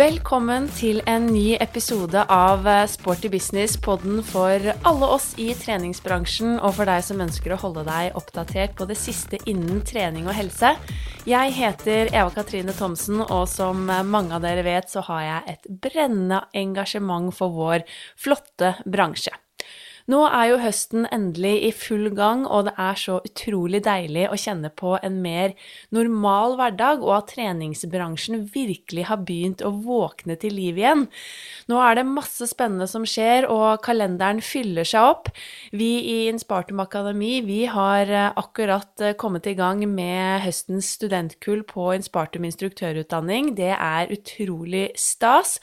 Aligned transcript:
Välkommen 0.00 0.68
till 0.68 1.02
en 1.06 1.26
ny 1.26 1.56
episode 1.60 2.24
av 2.24 2.68
eh, 2.68 2.86
Sporty 2.86 3.28
business, 3.28 3.76
podden 3.76 4.22
för 4.22 4.74
alla 4.82 5.08
oss 5.08 5.34
i 5.38 5.54
träningsbranschen 5.54 6.60
och 6.60 6.74
för 6.74 6.86
dig 6.86 7.02
som 7.02 7.20
önskar 7.20 7.50
att 7.50 7.60
hålla 7.60 7.84
dig 7.84 8.12
uppdaterad 8.14 8.76
på 8.76 8.84
det 8.84 8.94
sista 8.94 9.36
innan 9.44 9.84
träning 9.84 10.26
och 10.26 10.32
hälsa. 10.32 10.76
Jag 11.24 11.50
heter 11.50 12.14
Eva 12.14 12.30
Katrine 12.30 12.72
Thomsen, 12.72 13.20
och 13.20 13.48
som 13.48 13.90
eh, 13.90 14.02
många 14.02 14.36
av 14.36 14.44
er 14.44 14.62
vet, 14.62 14.90
så 14.90 15.00
har 15.00 15.22
jag 15.22 15.50
ett 15.50 15.66
brännande 15.68 16.44
engagemang 16.52 17.32
för 17.32 17.48
vår 17.48 17.82
flotta 18.16 18.74
bransch. 18.84 19.28
Nå 20.10 20.20
er 20.26 20.46
jo 20.50 20.58
høsten 20.58 21.04
endelig 21.12 21.52
i 21.68 21.70
full 21.76 22.08
gang, 22.16 22.42
og 22.48 22.66
det 22.66 22.72
er 22.80 22.96
så 22.98 23.18
utrolig 23.26 23.82
deilig 23.84 24.24
å 24.30 24.38
kjenne 24.40 24.70
på 24.74 24.96
en 25.06 25.20
mer 25.22 25.52
normal 25.94 26.56
hverdag, 26.58 27.04
og 27.04 27.12
at 27.18 27.28
treningsbransjen 27.34 28.48
virkelig 28.50 29.04
har 29.10 29.20
begynt 29.28 29.62
å 29.62 29.70
våkne 29.84 30.34
til 30.40 30.56
liv 30.56 30.80
igjen. 30.80 31.04
Nå 31.70 31.78
er 31.84 32.00
det 32.00 32.06
masse 32.08 32.48
spennende 32.50 32.88
som 32.90 33.04
skjer, 33.06 33.46
og 33.52 33.84
kalenderen 33.84 34.40
fyller 34.42 34.88
seg 34.88 35.12
opp. 35.12 35.30
Vi 35.70 35.90
i 36.00 36.16
Inspartum 36.32 36.82
Akademi 36.82 37.36
vi 37.46 37.60
har 37.70 38.10
eh, 38.10 38.32
akkurat 38.40 39.04
eh, 39.04 39.14
kommet 39.20 39.46
i 39.46 39.54
gang 39.58 39.84
med 39.86 40.42
høstens 40.46 40.94
studentkull 40.96 41.62
på 41.68 41.90
Inspartum 41.94 42.48
instruktørutdanning. 42.48 43.52
Det 43.60 43.72
er 43.76 44.10
utrolig 44.10 44.88
stas. 44.98 45.58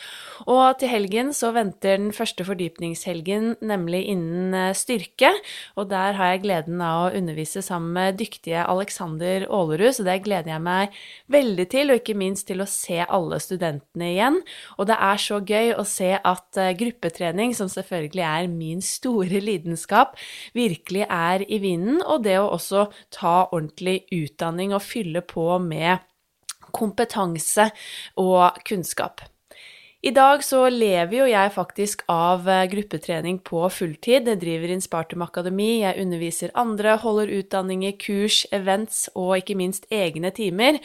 Og 0.45 0.79
til 0.79 0.93
helgen 0.93 1.35
så 1.35 1.51
venter 1.57 1.97
den 1.97 2.13
første 2.15 2.47
fordypningshelgen, 2.47 3.57
nemlig 3.65 4.05
innen 4.13 4.36
min 4.37 4.53
eh, 4.53 4.73
styrke. 4.75 5.31
Og 5.77 5.89
der 5.89 6.17
har 6.17 6.33
jeg 6.33 6.43
gleden 6.45 6.81
av 6.83 7.07
å 7.07 7.13
undervise 7.17 7.61
sammen 7.65 7.93
med 7.97 8.17
dyktige 8.19 8.65
Alexander 8.67 9.47
Aalerud, 9.49 9.95
så 9.97 10.05
det 10.07 10.21
gleder 10.25 10.53
jeg 10.53 10.63
meg 10.65 10.97
veldig 11.33 11.67
til, 11.71 11.91
og 11.91 12.01
ikke 12.01 12.17
minst 12.17 12.47
til 12.49 12.61
å 12.63 12.69
se 12.69 13.01
alle 13.03 13.39
studentene 13.43 14.11
igjen. 14.13 14.41
Og 14.77 14.89
det 14.89 14.97
er 15.09 15.21
så 15.21 15.39
gøy 15.41 15.73
å 15.77 15.85
se 15.87 16.13
at 16.17 16.61
eh, 16.61 16.73
gruppetrening, 16.77 17.55
som 17.57 17.71
selvfølgelig 17.71 18.25
er 18.27 18.51
min 18.51 18.83
store 18.85 19.41
lidenskap, 19.43 20.17
virkelig 20.57 21.07
er 21.09 21.45
i 21.47 21.61
vinden, 21.63 22.01
og 22.05 22.23
det 22.27 22.37
å 22.39 22.51
også 22.57 22.87
ta 23.13 23.47
ordentlig 23.51 24.03
utdanning 24.13 24.75
og 24.75 24.85
fylle 24.85 25.23
på 25.25 25.49
med 25.63 26.05
kompetanse 26.75 27.69
og 28.19 28.59
kunnskap. 28.67 29.23
I 30.05 30.11
dag 30.13 30.43
så 30.45 30.59
lever 30.69 31.15
jo 31.17 31.25
jeg 31.25 31.49
faktisk 31.55 32.03
av 32.05 32.43
gruppträning 32.45 32.69
gruppetrening 32.69 33.39
på 33.41 33.63
fulltid. 33.73 34.27
Jeg 34.29 34.37
driver 34.43 34.69
Inspartum 34.69 35.23
Akademi, 35.25 35.81
jeg 35.81 35.97
underviser 36.03 36.53
andre, 36.53 36.99
holder 37.01 37.31
utdanninger, 37.39 37.95
kurs, 37.97 38.43
events 38.53 39.07
og 39.17 39.39
ikke 39.39 39.57
minst 39.57 39.89
egne 39.89 40.29
timer. 40.29 40.77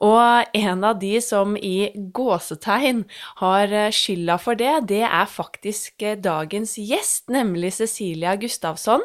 Og 0.00 0.56
en 0.56 0.84
av 0.86 0.98
de 1.00 1.14
som 1.24 1.56
i 1.56 1.90
gåsetegn 2.16 3.04
har 3.42 3.72
eh, 3.72 3.92
skylda 3.92 4.38
for 4.40 4.56
det, 4.56 4.74
det 4.88 5.04
er 5.04 5.28
faktisk 5.28 6.02
eh, 6.02 6.16
dagens 6.16 6.78
gjest, 6.80 7.28
nemlig 7.28 7.74
Cecilia 7.76 8.36
Gustavsson. 8.40 9.04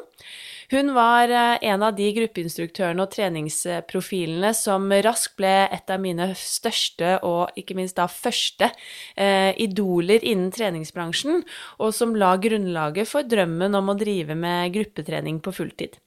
Hun 0.70 0.94
var 0.94 1.30
eh, 1.30 1.58
en 1.62 1.84
av 1.86 1.96
de 1.98 2.08
gruppeinstruktørene 2.16 3.04
og 3.04 3.12
treningsprofilene 3.14 4.52
som 4.58 4.88
raskt 5.06 5.36
ble 5.40 5.54
et 5.68 5.92
av 5.94 6.02
mine 6.02 6.32
største 6.40 7.18
og 7.28 7.54
ikke 7.60 7.78
minst 7.78 8.00
da 8.00 8.08
første 8.12 8.72
eh, 8.72 9.52
idoler 9.62 10.24
innen 10.26 10.52
treningsbransjen, 10.56 11.44
og 11.80 11.94
som 11.94 12.16
la 12.18 12.36
grunnlaget 12.42 13.12
for 13.12 13.28
drømmen 13.28 13.78
om 13.78 13.94
å 13.94 14.00
drive 14.00 14.38
med 14.40 14.74
gruppetrening 14.76 15.44
på 15.44 15.54
fulltid. 15.60 16.00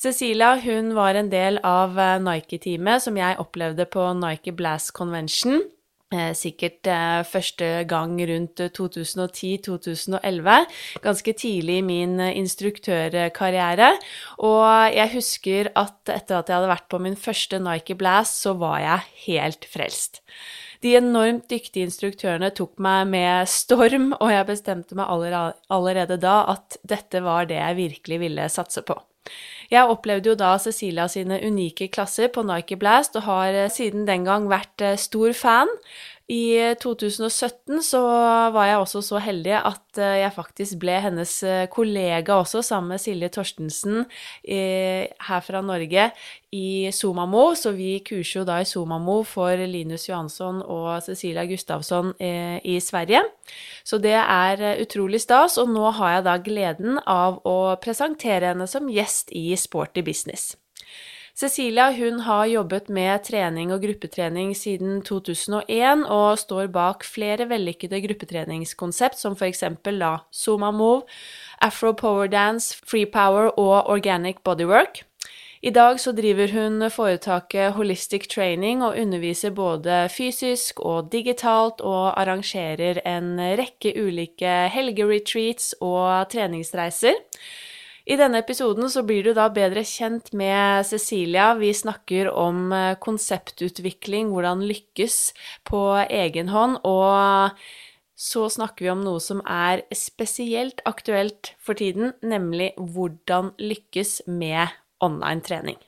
Cecilia 0.00 0.56
hun 0.60 0.94
var 0.96 1.14
en 1.18 1.30
del 1.32 1.60
av 1.64 1.98
eh, 2.00 2.18
Nike-teamet 2.22 3.04
som 3.06 3.16
jeg 3.18 3.38
opplevde 3.42 3.86
på 3.90 4.08
Nike 4.18 4.52
Blast 4.56 4.92
Convention 4.96 5.60
eh, 6.14 6.32
sikkert 6.36 6.88
eh, 6.90 7.20
første 7.28 7.68
gang 7.90 8.16
rundt 8.30 8.60
2010-2011, 8.78 10.66
ganske 11.04 11.36
tidlig 11.38 11.78
i 11.80 11.86
min 11.86 12.18
instruktørkarriere. 12.26 13.94
Og 14.42 14.66
jeg 14.96 15.14
husker 15.14 15.72
at 15.78 16.12
etter 16.12 16.40
at 16.40 16.50
jeg 16.50 16.58
hadde 16.58 16.74
vært 16.74 16.90
på 16.92 17.00
min 17.02 17.16
første 17.18 17.62
Nike 17.62 17.96
Blast, 17.98 18.42
så 18.42 18.56
var 18.58 18.82
jeg 18.82 19.08
helt 19.28 19.70
frelst. 19.70 20.22
De 20.84 20.92
enormt 20.98 21.46
dyktige 21.48 21.86
instruktørene 21.88 22.50
tok 22.52 22.74
meg 22.82 23.06
med 23.08 23.48
storm, 23.48 24.10
og 24.18 24.28
jeg 24.34 24.50
bestemte 24.50 24.98
meg 24.98 25.08
allerede 25.72 26.18
da 26.20 26.42
at 26.52 26.76
dette 26.84 27.22
var 27.24 27.48
det 27.48 27.56
jeg 27.56 27.78
virkelig 27.78 28.20
ville 28.26 28.50
satse 28.52 28.84
på. 28.84 28.98
Jeg 29.74 29.90
opplevde 29.90 30.30
jo 30.30 30.36
da 30.38 30.52
Cecilia 30.62 31.08
sine 31.10 31.40
unike 31.42 31.88
klasser 31.90 32.28
på 32.30 32.44
Nike 32.46 32.76
Blast, 32.78 33.16
og 33.18 33.26
har 33.26 33.56
eh, 33.64 33.70
siden 33.72 34.06
den 34.06 34.26
gang 34.28 34.46
vært 34.52 34.84
eh, 34.84 34.98
stor 35.00 35.34
fan. 35.34 35.72
I 36.32 36.72
2017 36.80 37.82
så 37.84 38.00
var 38.54 38.64
jeg 38.64 38.78
også 38.80 39.02
så 39.04 39.18
heldig 39.20 39.58
at 39.58 39.98
eh, 40.00 40.22
jeg 40.22 40.32
faktisk 40.32 40.78
ble 40.80 40.94
hennes 41.04 41.34
eh, 41.44 41.66
kollega 41.68 42.38
også, 42.38 42.62
sammen 42.64 42.94
med 42.94 43.02
Silje 43.02 43.28
Torstensen 43.34 44.06
eh, 44.40 45.04
her 45.28 45.44
fra 45.44 45.60
Norge 45.60 46.06
i 46.48 46.88
Somamo. 46.96 47.44
Så 47.60 47.74
vi 47.76 47.98
kurser 48.08 48.40
jo 48.40 48.46
da 48.48 48.62
i 48.62 48.68
Somamo 48.68 49.18
for 49.28 49.66
Linus 49.68 50.08
Johansson 50.08 50.64
og 50.64 51.04
Cecilia 51.04 51.44
Gustavsson 51.44 52.14
i 52.16 52.80
Sverige. 52.80 53.20
Så 53.84 54.00
det 54.00 54.16
er 54.16 54.80
utrolig 54.80 55.20
stas, 55.20 55.58
og 55.60 55.68
nå 55.76 55.90
har 55.98 56.16
jeg 56.16 56.28
da 56.30 56.40
gleden 56.40 57.00
av 57.04 57.42
å 57.44 57.74
presentere 57.84 58.54
henne 58.54 58.70
som 58.70 58.88
gjest 58.88 59.34
i 59.36 59.50
Sporty 59.60 60.06
Business. 60.06 60.54
Cecilia 61.34 61.88
hun 61.90 62.20
har 62.22 62.46
jobbet 62.46 62.88
med 62.94 63.24
trening 63.26 63.72
og 63.74 63.82
gruppetrening 63.82 64.52
siden 64.54 65.00
2001 65.02 66.04
og 66.06 66.38
står 66.38 66.68
bak 66.70 67.02
flere 67.02 67.48
vellykkede 67.50 67.98
gruppetreningskonsept 68.04 69.18
som 69.18 69.34
f.eks. 69.34 69.64
la 69.90 70.12
Zuma 70.30 70.70
Move, 70.70 71.02
Afro 71.58 71.90
Power 71.92 72.30
Dance, 72.30 72.78
Free 72.86 73.10
Power 73.10 73.50
og 73.58 73.90
Organic 73.90 74.38
Bodywork. 74.44 75.02
I 75.64 75.74
dag 75.74 75.98
så 75.98 76.12
driver 76.14 76.54
hun 76.54 76.90
foretaket 76.92 77.72
Holistic 77.72 78.30
Training 78.30 78.84
og 78.84 78.94
underviser 79.00 79.50
både 79.50 80.08
fysisk 80.14 80.80
og 80.80 81.10
digitalt, 81.10 81.80
og 81.80 82.14
arrangerer 82.20 83.02
en 83.02 83.40
rekke 83.58 83.96
ulike 83.98 84.68
helgeretreats 84.70 85.74
og 85.80 86.30
treningsreiser. 86.30 87.18
I 88.04 88.18
denne 88.20 88.42
episoden 88.42 88.90
så 88.92 89.00
blir 89.00 89.24
du 89.24 89.30
da 89.32 89.46
bedre 89.48 89.80
kjent 89.88 90.26
med 90.36 90.84
Cecilia. 90.84 91.54
Vi 91.56 91.70
snakker 91.72 92.28
om 92.28 92.68
eh, 92.76 92.98
konseptutvikling, 93.00 94.28
hvordan 94.28 94.60
lykkes 94.68 95.16
på 95.64 95.80
egen 96.12 96.50
hånd, 96.52 96.82
og 96.84 97.56
så 98.12 98.42
snakker 98.52 98.84
vi 98.84 98.90
om 98.92 99.00
noe 99.06 99.22
som 99.24 99.40
er 99.48 99.86
spesielt 99.96 100.84
aktuelt 100.84 101.54
for 101.56 101.80
tiden, 101.80 102.12
nemlig 102.20 102.74
hvordan 102.76 103.54
lykkes 103.56 104.26
med 104.28 104.76
online 105.00 105.40
trening. 105.48 105.80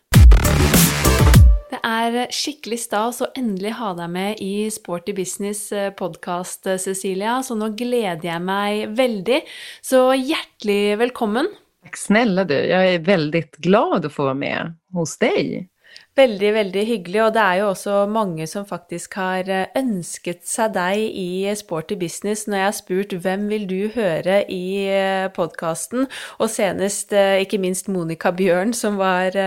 Det 1.68 1.82
er 1.84 2.32
skikkelig 2.32 2.80
stas 2.80 3.20
å 3.20 3.28
endelig 3.36 3.74
ha 3.76 3.92
deg 3.98 4.08
med 4.16 4.40
i 4.40 4.70
Sporty 4.72 5.12
Business 5.12 5.68
eh, 5.68 5.92
podkast, 5.92 6.64
eh, 6.64 6.80
Cecilia, 6.80 7.42
så 7.44 7.60
nå 7.60 7.74
gleder 7.76 8.24
jeg 8.24 8.40
meg 8.48 8.96
veldig. 8.96 9.44
Så 9.84 10.06
hjertelig 10.16 10.96
velkommen. 11.04 11.52
Tack 11.86 11.96
snälla 11.96 12.44
du, 12.44 12.54
jag 12.54 12.94
är 12.94 12.98
väldigt 12.98 13.56
glad 13.56 14.06
att 14.06 14.12
få 14.12 14.22
vara 14.22 14.34
med 14.34 14.74
hos 14.92 15.18
dig. 15.18 15.68
Veldig, 16.14 16.52
veldig 16.52 16.82
hyggelig, 16.84 17.20
og 17.22 17.34
det 17.36 17.42
er 17.44 17.58
jo 17.60 17.68
også 17.70 17.98
mange 18.10 18.46
som 18.50 18.64
faktisk 18.66 19.14
har 19.20 19.46
eh, 19.46 19.68
ønsket 19.78 20.42
seg 20.50 20.72
deg 20.74 20.98
i 20.98 21.52
Sporty 21.54 21.94
Business 22.00 22.48
jeg 22.50 22.64
har 22.64 22.74
spurt 22.74 23.14
hvem 23.14 23.44
vil 23.52 23.68
du 23.70 23.92
høre 23.94 24.40
i 24.50 24.88
eh, 24.90 25.28
podkasten, 25.36 26.08
og 26.42 26.50
senest 26.50 27.14
eh, 27.14 27.44
ikke 27.44 27.62
minst 27.62 27.86
Monica 27.86 28.34
Bjørn 28.34 28.74
som 28.74 28.98
var 28.98 29.38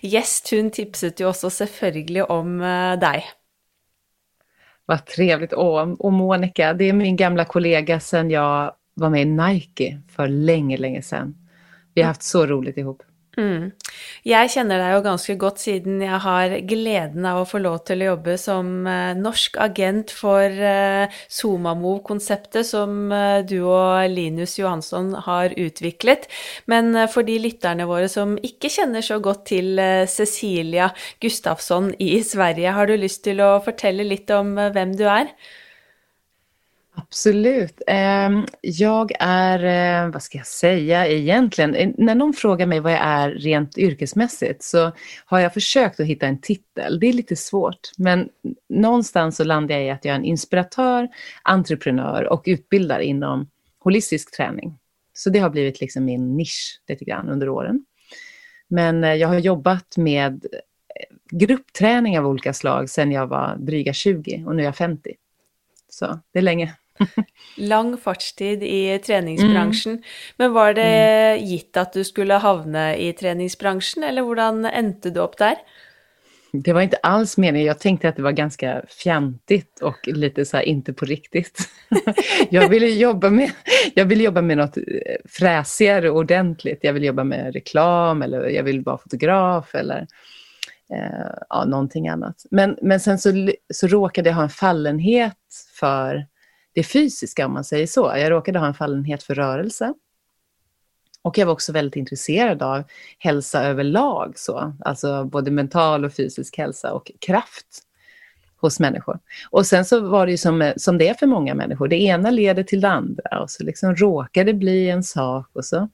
gjest, 0.00 0.54
hun 0.56 0.72
tipset 0.72 1.20
jo 1.20 1.28
også 1.28 1.52
selvfølgelig 1.58 2.24
om 2.30 2.56
deg. 3.04 3.28
Vad 4.86 5.06
trevligt. 5.06 5.52
Och, 5.52 6.04
och 6.04 6.12
Monica, 6.12 6.72
det 6.72 6.84
är 6.84 6.92
min 6.92 7.16
gamla 7.16 7.44
kollega 7.44 8.00
sedan 8.00 8.30
jag 8.30 8.74
var 8.94 9.10
med 9.10 9.22
i 9.22 9.24
Nike 9.24 10.00
för 10.08 10.28
länge, 10.28 10.76
länge 10.76 11.02
sedan. 11.02 11.41
Vi 11.94 12.02
har 12.02 12.14
haft 12.14 12.22
så 12.22 12.46
roligt 12.46 12.76
ihop. 12.76 13.02
Mm. 13.40 13.70
Jeg 14.28 14.50
kjenner 14.52 14.76
deg 14.76 14.90
jo 14.92 15.04
ganske 15.06 15.34
godt 15.40 15.62
siden 15.62 16.02
jeg 16.04 16.18
har 16.20 16.52
gleden 16.68 17.24
av 17.24 17.38
å 17.40 17.46
få 17.48 17.62
lov 17.64 17.78
til 17.88 18.02
å 18.02 18.10
jobbe 18.10 18.34
som 18.36 18.84
eh, 18.84 19.14
norsk 19.16 19.56
agent 19.64 20.12
for 20.12 20.52
Somamo-konseptet 21.32 22.60
eh, 22.60 22.68
som 22.68 23.08
eh, 23.08 23.40
du 23.48 23.62
og 23.62 24.04
Linus 24.12 24.58
Johansson 24.60 25.14
har 25.24 25.56
utviklet. 25.56 26.28
Men 26.68 26.92
for 27.12 27.24
de 27.24 27.38
lytterne 27.40 27.88
våre 27.88 28.10
som 28.12 28.36
ikke 28.44 28.68
kjenner 28.72 29.04
så 29.04 29.16
godt 29.24 29.46
til 29.54 29.80
Cecilia 30.12 30.90
Gustafsson 31.24 31.94
i 32.04 32.18
Sverige, 32.26 32.76
har 32.76 32.90
du 32.90 32.98
lyst 33.00 33.24
til 33.24 33.40
å 33.40 33.54
fortelle 33.64 34.04
litt 34.04 34.28
om 34.36 34.58
hvem 34.60 34.92
du 34.98 35.06
er? 35.08 35.32
Absolut. 36.94 37.82
Ehm, 37.86 38.46
jag 38.60 39.12
är, 39.20 40.04
eh, 40.04 40.12
vad 40.12 40.22
ska 40.22 40.38
jag 40.38 40.46
säga 40.46 41.06
egentligen? 41.08 41.74
Eh, 41.74 41.90
när 41.98 42.14
någon 42.14 42.32
frågar 42.32 42.66
mig 42.66 42.80
vad 42.80 42.92
jag 42.92 43.00
är 43.00 43.30
rent 43.30 43.78
yrkesmässigt 43.78 44.62
så 44.62 44.92
har 45.24 45.38
jag 45.38 45.54
försökt 45.54 46.00
att 46.00 46.06
hitta 46.06 46.26
en 46.26 46.40
titel. 46.40 47.00
Det 47.00 47.06
är 47.06 47.12
lite 47.12 47.36
svårt, 47.36 47.90
men 47.98 48.28
någonstans 48.68 49.36
så 49.36 49.44
landar 49.44 49.74
jag 49.74 49.84
i 49.84 49.90
att 49.90 50.04
jag 50.04 50.12
är 50.12 50.18
en 50.18 50.24
inspiratör, 50.24 51.08
entreprenör 51.42 52.28
och 52.32 52.42
utbildare 52.46 53.04
inom 53.04 53.50
holistisk 53.78 54.36
träning. 54.36 54.78
Så 55.14 55.30
det 55.30 55.38
har 55.38 55.50
blivit 55.50 55.80
liksom 55.80 56.04
min 56.04 56.36
nisch 56.36 56.80
lite 56.88 57.04
grann 57.04 57.28
under 57.28 57.48
åren. 57.48 57.84
Men 58.68 59.04
eh, 59.04 59.14
jag 59.14 59.28
har 59.28 59.38
jobbat 59.38 59.96
med 59.96 60.46
gruppträning 61.30 62.18
av 62.18 62.26
olika 62.26 62.52
slag 62.52 62.90
sedan 62.90 63.12
jag 63.12 63.26
var 63.26 63.56
dryga 63.56 63.92
20 63.92 64.44
och 64.46 64.56
nu 64.56 64.62
är 64.62 64.66
jag 64.66 64.76
50. 64.76 65.14
Så 65.88 66.20
det 66.32 66.38
är 66.38 66.42
länge. 66.42 66.74
Lang 67.56 67.96
fartstid 67.96 68.62
i 68.62 68.98
treningsbransjen. 68.98 69.92
Mm. 69.92 70.04
Men 70.36 70.52
var 70.52 70.74
det 70.74 70.82
mm. 70.82 71.44
gitt 71.44 71.76
att 71.76 71.92
du 71.92 72.04
skulle 72.04 72.34
havne 72.34 72.96
i 72.96 73.12
treningsbranschen, 73.12 74.02
eller 74.02 74.22
hur 74.22 74.38
endte 74.66 75.10
du 75.10 75.20
upp 75.20 75.38
där? 75.38 75.56
Det 76.52 76.72
var 76.72 76.80
inte 76.80 76.96
alls 76.96 77.38
meningen. 77.38 77.66
Jag 77.66 77.78
tänkte 77.78 78.08
att 78.08 78.16
det 78.16 78.22
var 78.22 78.32
ganska 78.32 78.82
fjantigt 78.88 79.80
och 79.80 80.08
lite 80.08 80.44
så 80.44 80.56
här 80.56 80.64
inte 80.64 80.92
på 80.92 81.04
riktigt. 81.04 81.58
jag, 82.50 82.68
ville 82.68 82.86
jobba 82.86 83.30
med, 83.30 83.50
jag 83.94 84.04
ville 84.04 84.24
jobba 84.24 84.42
med 84.42 84.56
något 84.56 84.74
fräsigare 85.24 86.10
och 86.10 86.16
ordentligt. 86.16 86.78
Jag 86.82 86.92
vill 86.92 87.04
jobba 87.04 87.24
med 87.24 87.54
reklam 87.54 88.22
eller 88.22 88.48
jag 88.48 88.62
vill 88.62 88.80
vara 88.80 88.98
fotograf 88.98 89.74
eller 89.74 90.06
eh, 90.94 91.30
ja, 91.48 91.64
någonting 91.64 92.08
annat. 92.08 92.46
Men, 92.50 92.78
men 92.82 93.00
sen 93.00 93.18
så, 93.18 93.52
så 93.74 93.86
råkade 93.86 94.28
jag 94.28 94.36
ha 94.36 94.42
en 94.42 94.48
fallenhet 94.48 95.38
för 95.80 96.26
det 96.72 96.82
fysiska 96.82 97.46
om 97.46 97.52
man 97.52 97.64
säger 97.64 97.86
så. 97.86 98.12
Jag 98.16 98.30
råkade 98.30 98.58
ha 98.58 98.66
en 98.66 98.74
fallenhet 98.74 99.22
för 99.22 99.34
rörelse. 99.34 99.94
Och 101.22 101.38
jag 101.38 101.46
var 101.46 101.52
också 101.52 101.72
väldigt 101.72 101.96
intresserad 101.96 102.62
av 102.62 102.84
hälsa 103.18 103.62
överlag, 103.64 104.32
så. 104.38 104.76
alltså 104.84 105.24
både 105.24 105.50
mental 105.50 106.04
och 106.04 106.14
fysisk 106.14 106.58
hälsa 106.58 106.92
och 106.92 107.10
kraft 107.18 107.66
hos 108.56 108.80
människor. 108.80 109.18
Och 109.50 109.66
sen 109.66 109.84
så 109.84 110.00
var 110.00 110.26
det 110.26 110.32
ju 110.32 110.38
som, 110.38 110.72
som 110.76 110.98
det 110.98 111.08
är 111.08 111.14
för 111.14 111.26
många 111.26 111.54
människor, 111.54 111.88
det 111.88 112.02
ena 112.02 112.30
leder 112.30 112.62
till 112.62 112.80
det 112.80 112.88
andra 112.88 113.42
och 113.42 113.50
så 113.50 113.64
liksom 113.64 113.96
råkar 113.96 114.44
det 114.44 114.54
bli 114.54 114.90
en 114.90 115.02
sak 115.02 115.50
och 115.52 115.64
så 115.64 115.88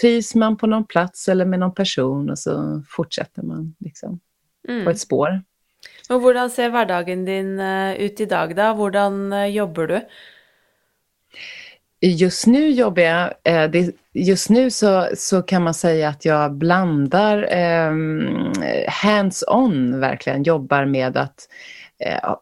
trivs 0.00 0.34
man 0.34 0.56
på 0.56 0.66
någon 0.66 0.86
plats 0.86 1.28
eller 1.28 1.44
med 1.44 1.60
någon 1.60 1.74
person 1.74 2.30
och 2.30 2.38
så 2.38 2.82
fortsätter 2.88 3.42
man 3.42 3.74
liksom 3.78 4.20
mm. 4.68 4.84
på 4.84 4.90
ett 4.90 5.00
spår. 5.00 5.42
Men 6.12 6.20
hur 6.20 6.34
ser 6.50 6.70
vardagen 6.70 7.24
din 7.24 7.60
eh, 7.60 7.92
ut 7.92 8.20
idag 8.20 8.56
dag 8.56 8.74
Hur 8.74 8.74
Hvordan 8.74 9.32
eh, 9.32 9.46
jobbar 9.46 9.86
du? 9.86 10.00
Just 12.00 12.46
nu 12.46 12.70
jobbar 12.70 13.02
jag, 13.02 13.34
eh, 13.44 13.88
just 14.12 14.50
nu 14.50 14.70
så, 14.70 15.08
så 15.16 15.42
kan 15.42 15.62
man 15.62 15.74
säga 15.74 16.08
att 16.08 16.24
jag 16.24 16.54
blandar 16.54 17.48
ehm, 17.50 18.52
hands-on 18.88 20.00
verkligen, 20.00 20.42
jobbar 20.42 20.84
med 20.84 21.16
att 21.16 21.48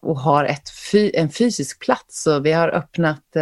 och 0.00 0.20
har 0.20 0.44
ett, 0.44 0.68
en 1.14 1.30
fysisk 1.30 1.80
plats. 1.80 2.22
Så 2.22 2.40
vi 2.40 2.52
har 2.52 2.68
öppnat 2.68 3.36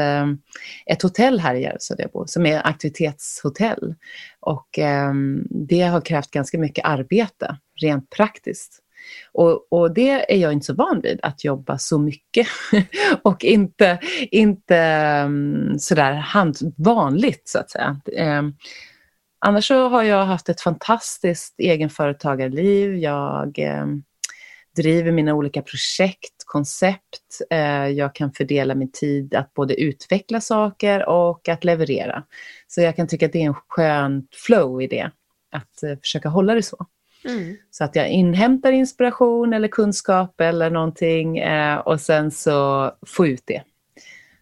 ett 0.87 1.03
hotell 1.03 1.41
här 1.41 1.55
i 1.55 1.63
Järvsö 1.63 1.95
som 2.27 2.47
är 2.47 2.67
aktivitetshotell. 2.67 3.95
Och 4.41 4.79
ehm, 4.79 5.47
det 5.51 5.83
har 5.83 6.01
krävt 6.01 6.31
ganska 6.31 6.59
mycket 6.59 6.85
arbete, 6.85 7.57
rent 7.83 8.11
praktiskt. 8.11 8.83
Och, 9.33 9.73
och, 9.73 9.95
det 9.95 10.33
är 10.33 10.37
jag 10.37 10.53
inte 10.53 10.67
så 10.67 10.75
van 10.75 11.01
vid, 11.01 11.21
att 11.23 11.45
jobba 11.45 11.79
så 11.79 11.99
mycket 11.99 12.47
och 13.23 13.45
inte, 13.45 13.99
inte 14.31 14.77
mm, 14.77 15.79
sådär 15.79 16.13
hand, 16.13 16.57
vanligt 16.77 17.49
så 17.49 17.59
att 17.59 17.71
säga. 17.71 18.01
Ehm, 18.17 18.55
annars 19.39 19.69
så 19.69 19.89
har 19.89 20.03
jag 20.03 20.25
haft 20.25 20.49
ett 20.49 20.61
fantastiskt 20.61 21.55
egenföretagarliv. 21.61 22.97
Jag 22.97 23.59
ehm, 23.59 24.03
driver 24.83 25.13
mina 25.13 25.35
olika 25.35 25.63
projekt, 25.63 26.45
koncept. 26.45 27.41
Eh, 27.51 27.87
jag 27.89 28.15
kan 28.15 28.33
fördela 28.33 28.75
min 28.75 28.93
tid 28.93 29.35
att 29.35 29.55
både 29.55 29.81
utveckla 29.81 30.41
saker 30.41 31.09
och 31.09 31.49
att 31.49 31.65
leverera. 31.65 32.25
Så 32.67 32.81
jag 32.81 32.97
kan 32.97 33.09
tycka 33.09 33.27
att 33.27 33.33
det 33.33 33.43
är 33.43 33.47
en 33.47 33.55
skön 33.69 34.27
flow 34.33 34.83
i 34.83 34.87
det, 34.87 35.11
att 35.53 35.83
eh, 35.83 35.99
försöka 36.01 36.29
hålla 36.29 36.55
det 36.55 36.63
så. 36.63 36.87
Mm. 37.25 37.57
Så 37.71 37.85
att 37.85 37.97
jag 37.97 38.09
inhämtar 38.09 38.73
inspiration 38.73 39.53
eller 39.53 39.69
kunskap 39.69 40.41
eller 40.41 40.71
någonting 40.71 41.39
eh, 41.39 41.79
och 41.79 42.01
sen 42.01 42.31
så 42.31 42.91
får 43.07 43.29
ut 43.29 43.43
det. 43.47 43.63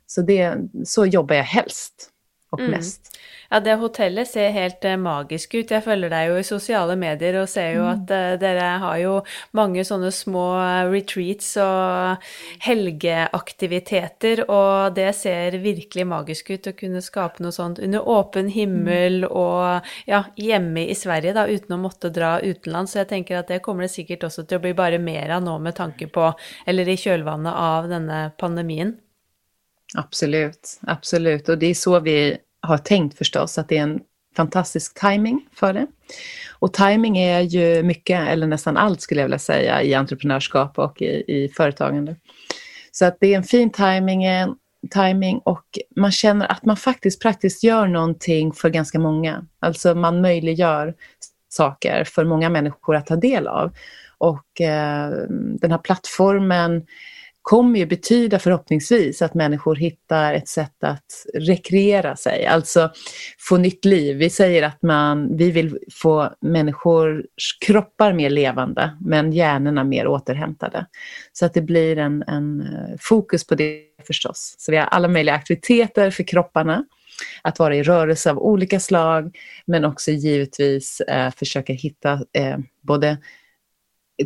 Så, 0.07 0.23
det, 0.23 0.57
så 0.85 1.07
jobbar 1.07 1.37
jag 1.37 1.45
helst 1.45 2.11
och 2.51 2.61
mm. 2.61 2.71
mest. 2.71 3.19
Ja, 3.51 3.61
det 3.61 3.75
hotellet 3.75 4.29
ser 4.29 4.51
helt 4.51 4.85
uh, 4.85 4.97
magisk 4.97 5.55
ut. 5.55 5.71
Jeg 5.71 5.83
følger 5.85 6.11
deg 6.11 6.31
jo 6.31 6.39
i 6.39 6.47
sosiale 6.47 6.97
medier 6.99 7.39
og 7.41 7.49
ser 7.51 7.77
jo 7.77 7.85
mm. 7.85 7.91
at 7.93 8.13
uh, 8.15 8.39
dere 8.43 8.69
har 8.83 8.99
jo 9.01 9.15
mange 9.57 9.85
sånne 9.87 10.11
små 10.15 10.45
uh, 10.59 10.87
retreats 10.91 11.53
og 11.63 12.27
helgeaktiviteter, 12.67 14.45
og 14.51 14.97
det 14.99 15.09
ser 15.19 15.59
virkelig 15.63 16.07
magisk 16.11 16.51
ut 16.55 16.71
å 16.71 16.75
kunne 16.79 17.03
skape 17.05 17.43
noe 17.45 17.55
sånt 17.55 17.83
under 17.83 18.07
åpen 18.17 18.51
himmel 18.53 19.25
mm. 19.27 19.31
og 19.31 19.91
ja, 20.11 20.25
hjemme 20.39 20.87
i 20.87 20.99
Sverige, 20.99 21.35
da, 21.37 21.47
uten 21.51 21.79
å 21.79 21.83
måtte 21.83 22.11
dra 22.15 22.37
utenlands. 22.43 22.95
Så 22.95 23.03
jeg 23.03 23.13
tenker 23.15 23.41
at 23.41 23.51
det 23.51 23.63
kommer 23.65 23.87
det 23.87 23.95
sikkert 23.95 24.27
også 24.31 24.47
til 24.47 24.61
å 24.61 24.67
bli 24.67 24.75
bare 24.79 25.03
mer 25.03 25.39
av 25.39 25.43
nå 25.47 25.59
med 25.63 25.79
tanke 25.79 26.11
på, 26.11 26.31
eller 26.67 26.89
i 26.91 26.99
kjølvannet 27.01 27.67
av 27.67 27.91
denne 27.91 28.23
pandemien. 28.39 28.97
Absolut, 29.95 30.81
absolut. 30.81 31.49
Och 31.49 31.59
det 31.59 31.67
är 31.67 31.75
så 31.75 32.01
vi 32.01 32.37
har 32.61 32.79
tänkt 32.79 33.19
förstås, 33.19 33.59
att 33.59 33.69
det 33.69 33.79
är 33.79 33.83
en 33.83 34.01
fantastisk 34.37 35.01
timing 35.01 35.47
för 35.53 35.73
det. 35.73 35.87
Och 36.59 36.73
timing 36.73 37.19
är 37.19 37.41
ju 37.41 37.83
mycket, 37.83 38.29
eller 38.29 38.47
nästan 38.47 38.77
allt 38.77 39.01
skulle 39.01 39.21
jag 39.21 39.27
vilja 39.27 39.39
säga, 39.39 39.83
i 39.83 39.95
entreprenörskap 39.95 40.79
och 40.79 41.03
i, 41.03 41.25
i 41.29 41.49
företagande. 41.57 42.17
Så 42.93 43.05
att 43.05 43.17
det 43.21 43.33
är 43.33 43.37
en 43.37 43.45
fin 43.45 43.71
timing, 43.71 44.25
timing 44.91 45.39
och 45.39 45.65
man 45.97 46.13
känner 46.13 46.53
att 46.53 46.65
man 46.65 46.77
faktiskt 46.77 47.23
praktiskt 47.23 47.65
gör 47.65 47.87
någonting 47.87 48.53
för 48.53 48.69
ganska 48.71 48.99
många. 48.99 49.47
Alltså 49.61 49.95
man 49.95 50.21
möjliggör 50.21 50.95
saker 51.49 52.05
för 52.05 52.25
många 52.25 52.51
människor 52.51 52.97
att 52.97 53.07
ta 53.07 53.17
del 53.17 53.47
av. 53.47 53.73
Och 54.19 54.61
eh, 54.61 55.11
den 55.61 55.71
här 55.71 55.79
plattformen 55.79 56.87
kommer 57.47 57.79
ju 57.79 57.87
betyda 57.87 58.39
förhoppningsvis 58.39 59.23
att 59.23 59.35
människor 59.35 59.77
hittar 59.77 60.35
ett 60.35 60.49
sätt 60.49 60.85
att 60.85 61.27
rekreera 61.35 62.17
sig, 62.17 62.47
alltså 62.47 62.91
få 63.39 63.57
nytt 63.57 63.85
liv. 63.85 64.17
Vi 64.17 64.31
säger 64.31 64.63
att 64.63 64.83
man, 64.83 65.37
vi 65.37 65.51
vill 65.51 65.79
få 65.93 66.31
människors 66.41 67.59
kroppar 67.67 68.13
mer 68.13 68.31
levande, 68.31 68.97
men 69.01 69.33
hjärnorna 69.33 69.85
mer 69.85 70.07
återhämtade. 70.07 70.87
Så 71.33 71.47
att 71.47 71.55
det 71.55 71.63
blir 71.63 71.99
en, 71.99 72.25
en 72.27 72.61
eh, 72.61 72.97
fokus 73.01 73.47
på 73.47 73.55
det 73.55 73.81
förstås. 74.07 74.55
Så 74.59 74.73
vi 74.73 74.79
har 74.79 74.87
alla 74.87 75.09
möjliga 75.09 75.35
aktiviteter 75.35 76.11
för 76.11 76.23
kropparna 76.23 76.85
att 77.43 77.59
vara 77.59 77.77
i 77.77 77.83
rörelse 77.83 78.31
av 78.31 78.39
olika 78.39 78.81
slag, 78.81 79.37
men 79.67 79.85
också 79.85 80.11
givetvis 80.11 81.01
eh, 81.01 81.31
försöka 81.31 81.73
hitta 81.73 82.13
eh, 82.13 82.59
både 82.83 83.19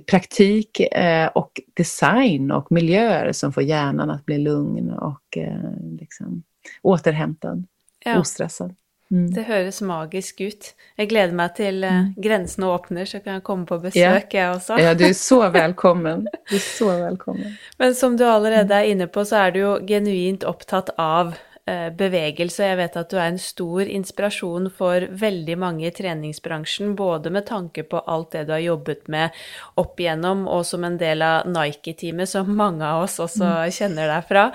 praktik 0.06 0.80
eh, 0.80 1.26
och 1.26 1.60
design 1.74 2.50
och 2.50 2.72
miljöer 2.72 3.32
som 3.32 3.52
får 3.52 3.62
hjärnan 3.62 4.10
att 4.10 4.26
bli 4.26 4.38
lugn 4.38 4.90
och 4.90 5.36
eh, 5.36 5.98
liksom, 6.00 6.42
återhämtad, 6.82 7.64
ja. 8.04 8.20
ostressad. 8.20 8.74
Mm. 9.10 9.30
Det 9.34 9.42
høres 9.42 9.80
magisk 9.80 10.40
ut. 10.40 10.74
Jag 10.96 11.08
gleder 11.08 11.32
mig 11.32 11.54
till 11.54 11.84
uh, 11.84 12.10
grensene 12.16 12.66
åpner, 12.66 13.04
så 13.04 13.20
kan 13.20 13.32
jag 13.32 13.42
komma 13.42 13.66
på 13.66 13.78
besök 13.78 14.34
ja. 14.34 14.40
jag 14.40 14.56
också. 14.56 14.78
ja, 14.78 14.94
du 14.94 15.06
är 15.06 15.12
så 15.12 15.48
välkommen. 15.50 16.28
Du 16.50 16.56
är 16.56 16.78
så 16.78 16.88
välkommen. 16.88 17.56
Men 17.76 17.94
som 17.94 18.16
du 18.16 18.24
allerede 18.24 18.74
är 18.74 18.84
inne 18.84 19.06
på, 19.06 19.24
så 19.24 19.36
är 19.36 19.50
du 19.50 19.58
ju 19.58 19.86
genuint 19.86 20.42
upptatt 20.42 20.90
av 20.96 21.26
Eh, 21.26 21.49
bevegelse. 21.96 22.64
Jeg 22.70 22.78
vet 22.80 22.96
at 23.00 23.10
du 23.10 23.18
er 23.18 23.30
en 23.30 23.40
stor 23.40 23.88
inspirasjon 23.88 24.68
for 24.74 25.06
veldig 25.22 25.56
mange 25.60 25.86
i 25.88 25.92
treningsbransjen, 25.94 26.94
både 26.98 27.32
med 27.34 27.46
tanke 27.48 27.84
på 27.88 28.02
alt 28.10 28.32
det 28.34 28.46
du 28.48 28.54
har 28.54 28.62
jobbet 28.64 29.08
med 29.12 29.36
opp 29.80 30.00
igjennom, 30.00 30.46
og 30.50 30.64
som 30.68 30.84
en 30.86 30.98
del 31.00 31.24
av 31.26 31.48
Nike-teamet, 31.50 32.30
som 32.30 32.50
mange 32.56 32.86
av 32.86 33.04
oss 33.06 33.18
også 33.22 33.46
mm. 33.46 33.74
kjenner 33.76 34.10
deg 34.14 34.26
fra, 34.28 34.46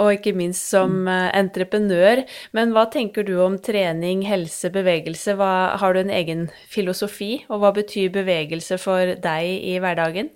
og 0.00 0.12
ikke 0.16 0.34
minst 0.36 0.68
som 0.72 1.04
mm. 1.04 1.12
eh, 1.14 1.28
entreprenør. 1.40 2.24
Men 2.56 2.74
hva 2.74 2.86
tenker 2.92 3.26
du 3.26 3.36
om 3.44 3.58
trening, 3.62 4.24
helse, 4.28 4.70
bevegelse? 4.74 5.36
Hva, 5.38 5.52
har 5.80 5.94
du 5.94 6.02
en 6.04 6.12
egen 6.14 6.48
filosofi, 6.70 7.44
og 7.48 7.62
hva 7.62 7.74
betyr 7.76 8.12
bevegelse 8.14 8.78
for 8.82 9.16
deg 9.24 9.54
i 9.64 9.78
hverdagen? 9.82 10.32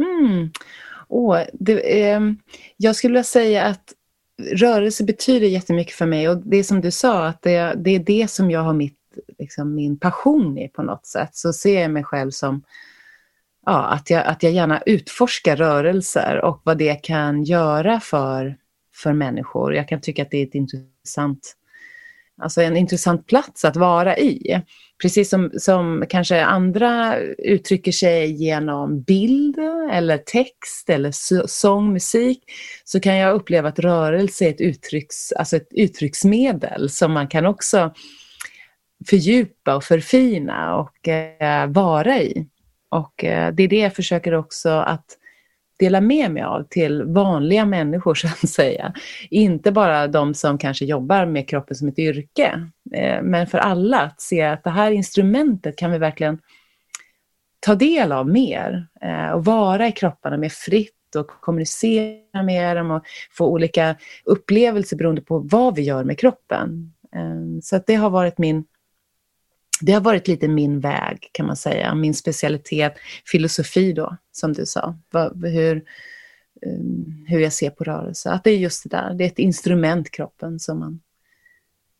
Mm. 0.00 0.50
Oh, 1.08 1.38
det, 1.52 2.02
eh, 2.02 2.20
jag 2.76 2.96
skulle 2.96 3.12
vilja 3.12 3.24
säga 3.24 3.64
att 3.64 3.94
rörelse 4.38 5.04
betyder 5.04 5.46
jättemycket 5.46 5.94
för 5.94 6.06
mig 6.06 6.28
och 6.28 6.36
det 6.36 6.56
är 6.56 6.62
som 6.62 6.80
du 6.80 6.90
sa, 6.90 7.26
att 7.26 7.42
det, 7.42 7.74
det 7.76 7.90
är 7.90 7.98
det 7.98 8.30
som 8.30 8.50
jag 8.50 8.60
har 8.60 8.72
mitt, 8.72 8.98
liksom, 9.38 9.74
min 9.74 9.98
passion 9.98 10.58
i 10.58 10.68
på 10.68 10.82
något 10.82 11.06
sätt. 11.06 11.36
Så 11.36 11.52
ser 11.52 11.82
jag 11.82 11.90
mig 11.90 12.04
själv 12.04 12.30
som 12.30 12.62
ja, 13.66 13.84
att, 13.84 14.10
jag, 14.10 14.26
att 14.26 14.42
jag 14.42 14.52
gärna 14.52 14.82
utforskar 14.86 15.56
rörelser 15.56 16.40
och 16.44 16.60
vad 16.64 16.78
det 16.78 16.94
kan 16.94 17.44
göra 17.44 18.00
för, 18.00 18.56
för 18.94 19.12
människor. 19.12 19.74
Jag 19.74 19.88
kan 19.88 20.00
tycka 20.00 20.22
att 20.22 20.30
det 20.30 20.38
är 20.38 20.46
ett 20.46 20.54
intressant, 20.54 21.56
alltså 22.42 22.62
en 22.62 22.76
intressant 22.76 23.26
plats 23.26 23.64
att 23.64 23.76
vara 23.76 24.18
i. 24.18 24.62
Precis 25.02 25.30
som, 25.30 25.50
som 25.58 26.04
kanske 26.08 26.44
andra 26.44 27.18
uttrycker 27.38 27.92
sig 27.92 28.32
genom 28.44 29.02
bild 29.02 29.58
eller 29.92 30.18
text 30.18 30.90
eller 30.90 31.46
sång, 31.46 31.92
musik, 31.92 32.42
så 32.84 33.00
kan 33.00 33.16
jag 33.16 33.34
uppleva 33.34 33.68
att 33.68 33.78
rörelse 33.78 34.44
är 34.44 34.50
ett, 34.50 34.60
uttrycks, 34.60 35.32
alltså 35.32 35.56
ett 35.56 35.68
uttrycksmedel 35.70 36.90
som 36.90 37.12
man 37.12 37.28
kan 37.28 37.46
också 37.46 37.94
fördjupa 39.08 39.76
och 39.76 39.84
förfina 39.84 40.76
och 40.76 41.08
eh, 41.08 41.66
vara 41.66 42.18
i. 42.18 42.46
Och 42.88 43.24
eh, 43.24 43.54
det 43.54 43.62
är 43.62 43.68
det 43.68 43.78
jag 43.78 43.94
försöker 43.94 44.34
också 44.34 44.68
att 44.68 45.18
dela 45.78 46.00
med 46.00 46.30
mig 46.30 46.42
av 46.42 46.62
till 46.70 47.02
vanliga 47.02 47.64
människor 47.64 48.14
så 48.14 48.26
att 48.26 48.48
säga. 48.48 48.92
Inte 49.30 49.72
bara 49.72 50.06
de 50.06 50.34
som 50.34 50.58
kanske 50.58 50.84
jobbar 50.84 51.26
med 51.26 51.48
kroppen 51.48 51.76
som 51.76 51.88
ett 51.88 51.98
yrke, 51.98 52.68
eh, 52.94 53.22
men 53.22 53.46
för 53.46 53.58
alla 53.58 54.00
att 54.00 54.20
se 54.20 54.42
att 54.42 54.64
det 54.64 54.70
här 54.70 54.90
instrumentet 54.90 55.76
kan 55.76 55.92
vi 55.92 55.98
verkligen 55.98 56.38
ta 57.60 57.74
del 57.74 58.12
av 58.12 58.28
mer 58.28 58.86
eh, 59.00 59.30
och 59.30 59.44
vara 59.44 59.88
i 59.88 59.92
kropparna 59.92 60.36
mer 60.36 60.48
fritt 60.48 60.90
och 61.16 61.26
kommunicera 61.26 62.42
med 62.42 62.76
dem 62.76 62.90
och 62.90 63.02
få 63.32 63.46
olika 63.46 63.96
upplevelser 64.24 64.96
beroende 64.96 65.22
på 65.22 65.38
vad 65.38 65.76
vi 65.76 65.82
gör 65.82 66.04
med 66.04 66.18
kroppen. 66.18 66.92
Eh, 67.14 67.60
så 67.62 67.76
att 67.76 67.86
det 67.86 67.94
har 67.94 68.10
varit 68.10 68.38
min 68.38 68.64
det 69.80 69.92
har 69.92 70.00
varit 70.00 70.28
lite 70.28 70.48
min 70.48 70.80
väg 70.80 71.30
kan 71.32 71.46
man 71.46 71.56
säga, 71.56 71.94
min 71.94 72.14
specialitet, 72.14 72.94
filosofi 73.26 73.92
då, 73.92 74.16
som 74.32 74.52
du 74.52 74.66
sa. 74.66 74.98
Hur, 75.44 75.84
ehm, 76.66 77.24
hur 77.28 77.40
jag 77.40 77.52
ser 77.52 77.70
på 77.70 77.84
rörelse. 77.84 78.30
Att 78.30 78.44
det 78.44 78.50
är 78.50 78.56
just 78.56 78.82
det 78.82 78.96
där, 78.96 79.14
det 79.14 79.24
är 79.24 79.28
ett 79.28 79.38
instrument, 79.38 80.10
kroppen, 80.10 80.60
som 80.60 80.78
man 80.78 81.00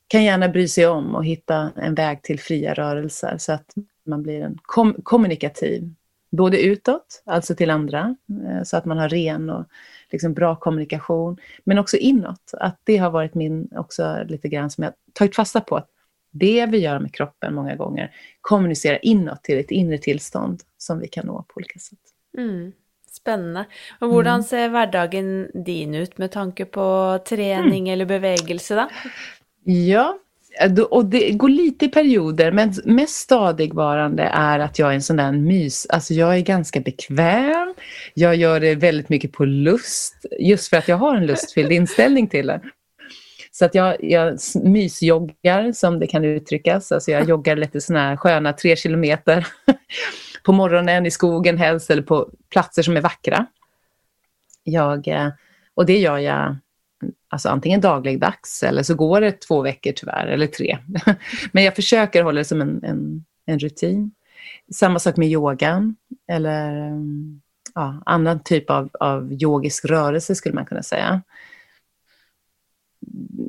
kan 0.08 0.24
gärna 0.24 0.48
bry 0.48 0.68
sig 0.68 0.86
om 0.86 1.14
och 1.14 1.24
hitta 1.24 1.70
en 1.76 1.94
väg 1.94 2.22
till 2.22 2.40
fria 2.40 2.74
rörelser 2.74 3.36
så 3.38 3.52
att 3.52 3.74
man 4.06 4.22
blir 4.22 4.40
en 4.42 4.58
kom 4.62 4.94
kommunikativ, 5.02 5.94
både 6.30 6.62
utåt, 6.62 7.22
alltså 7.24 7.54
till 7.54 7.70
andra, 7.70 8.16
eh, 8.46 8.62
så 8.62 8.76
att 8.76 8.84
man 8.84 8.98
har 8.98 9.08
ren 9.08 9.50
och 9.50 9.64
liksom 10.10 10.34
bra 10.34 10.56
kommunikation, 10.56 11.36
men 11.64 11.78
också 11.78 11.96
inåt. 11.96 12.50
Att 12.52 12.80
det 12.84 12.96
har 12.96 13.10
varit 13.10 13.34
min, 13.34 13.68
också 13.76 14.24
lite 14.26 14.48
grann 14.48 14.70
som 14.70 14.84
jag 14.84 14.92
tagit 15.12 15.36
fasta 15.36 15.60
på, 15.60 15.76
att 15.76 15.88
det 16.34 16.66
vi 16.66 16.78
gör 16.78 16.98
med 16.98 17.14
kroppen 17.14 17.54
många 17.54 17.76
gånger 17.76 18.10
kommunicerar 18.40 18.98
inåt 19.02 19.44
till 19.44 19.58
ett 19.58 19.70
inre 19.70 19.98
tillstånd 19.98 20.60
som 20.78 20.98
vi 20.98 21.08
kan 21.08 21.26
nå 21.26 21.42
på 21.48 21.56
olika 21.56 21.78
sätt. 21.78 21.98
Mm. 22.38 22.72
Spännande. 23.10 23.64
Och 24.00 24.10
hur 24.10 24.26
mm. 24.26 24.42
ser 24.42 24.68
vardagen 24.68 25.50
din 25.64 25.94
ut 25.94 26.18
med 26.18 26.30
tanke 26.30 26.64
på 26.64 27.18
träning 27.28 27.88
mm. 27.88 27.92
eller 27.92 28.04
bevegelse? 28.04 28.74
Då? 28.74 28.88
Ja, 29.64 30.18
och 30.90 31.06
det 31.06 31.30
går 31.30 31.48
lite 31.48 31.84
i 31.84 31.88
perioder, 31.88 32.52
men 32.52 32.74
mest 32.84 33.14
stadigvarande 33.14 34.22
är 34.22 34.58
att 34.58 34.78
jag 34.78 34.90
är 34.90 34.94
en 34.94 35.02
sån 35.02 35.16
där 35.16 35.32
mys, 35.32 35.86
alltså 35.86 36.14
jag 36.14 36.36
är 36.36 36.40
ganska 36.40 36.80
bekväm, 36.80 37.74
jag 38.14 38.36
gör 38.36 38.60
det 38.60 38.74
väldigt 38.74 39.08
mycket 39.08 39.32
på 39.32 39.44
lust, 39.44 40.26
just 40.40 40.68
för 40.68 40.76
att 40.76 40.88
jag 40.88 40.96
har 40.96 41.16
en 41.16 41.26
lustfylld 41.26 41.72
inställning 41.72 42.28
till 42.28 42.46
det. 42.46 42.60
Så 43.56 43.64
att 43.64 43.74
jag, 43.74 44.04
jag 44.04 44.38
mysjoggar, 44.54 45.72
som 45.72 46.00
det 46.00 46.06
kan 46.06 46.24
uttryckas. 46.24 46.92
Alltså 46.92 47.10
jag 47.10 47.28
joggar 47.28 47.56
lite 47.56 47.80
sådana 47.80 48.08
här 48.08 48.16
sköna 48.16 48.52
tre 48.52 48.76
kilometer 48.76 49.46
på 50.44 50.52
morgonen 50.52 51.06
i 51.06 51.10
skogen 51.10 51.58
helst, 51.58 51.90
eller 51.90 52.02
på 52.02 52.30
platser 52.50 52.82
som 52.82 52.96
är 52.96 53.00
vackra. 53.00 53.46
Jag, 54.62 55.08
eh, 55.08 55.28
och 55.74 55.86
det 55.86 55.98
gör 55.98 56.18
jag 56.18 56.56
alltså 57.28 57.48
antingen 57.48 57.80
dagligdags 57.80 58.62
eller 58.62 58.82
så 58.82 58.94
går 58.94 59.20
det 59.20 59.40
två 59.40 59.62
veckor 59.62 59.92
tyvärr, 59.92 60.26
eller 60.26 60.46
tre. 60.46 60.78
Men 61.52 61.64
jag 61.64 61.74
försöker 61.74 62.22
hålla 62.22 62.38
det 62.38 62.44
som 62.44 62.60
en, 62.60 62.84
en, 62.84 63.24
en 63.46 63.58
rutin. 63.58 64.12
Samma 64.72 64.98
sak 64.98 65.16
med 65.16 65.28
yogan 65.28 65.96
eller 66.28 66.86
mm, 66.86 67.40
ja, 67.74 68.02
annan 68.06 68.42
typ 68.42 68.70
av, 68.70 68.90
av 69.00 69.32
yogisk 69.32 69.84
rörelse 69.84 70.34
skulle 70.34 70.54
man 70.54 70.66
kunna 70.66 70.82
säga 70.82 71.22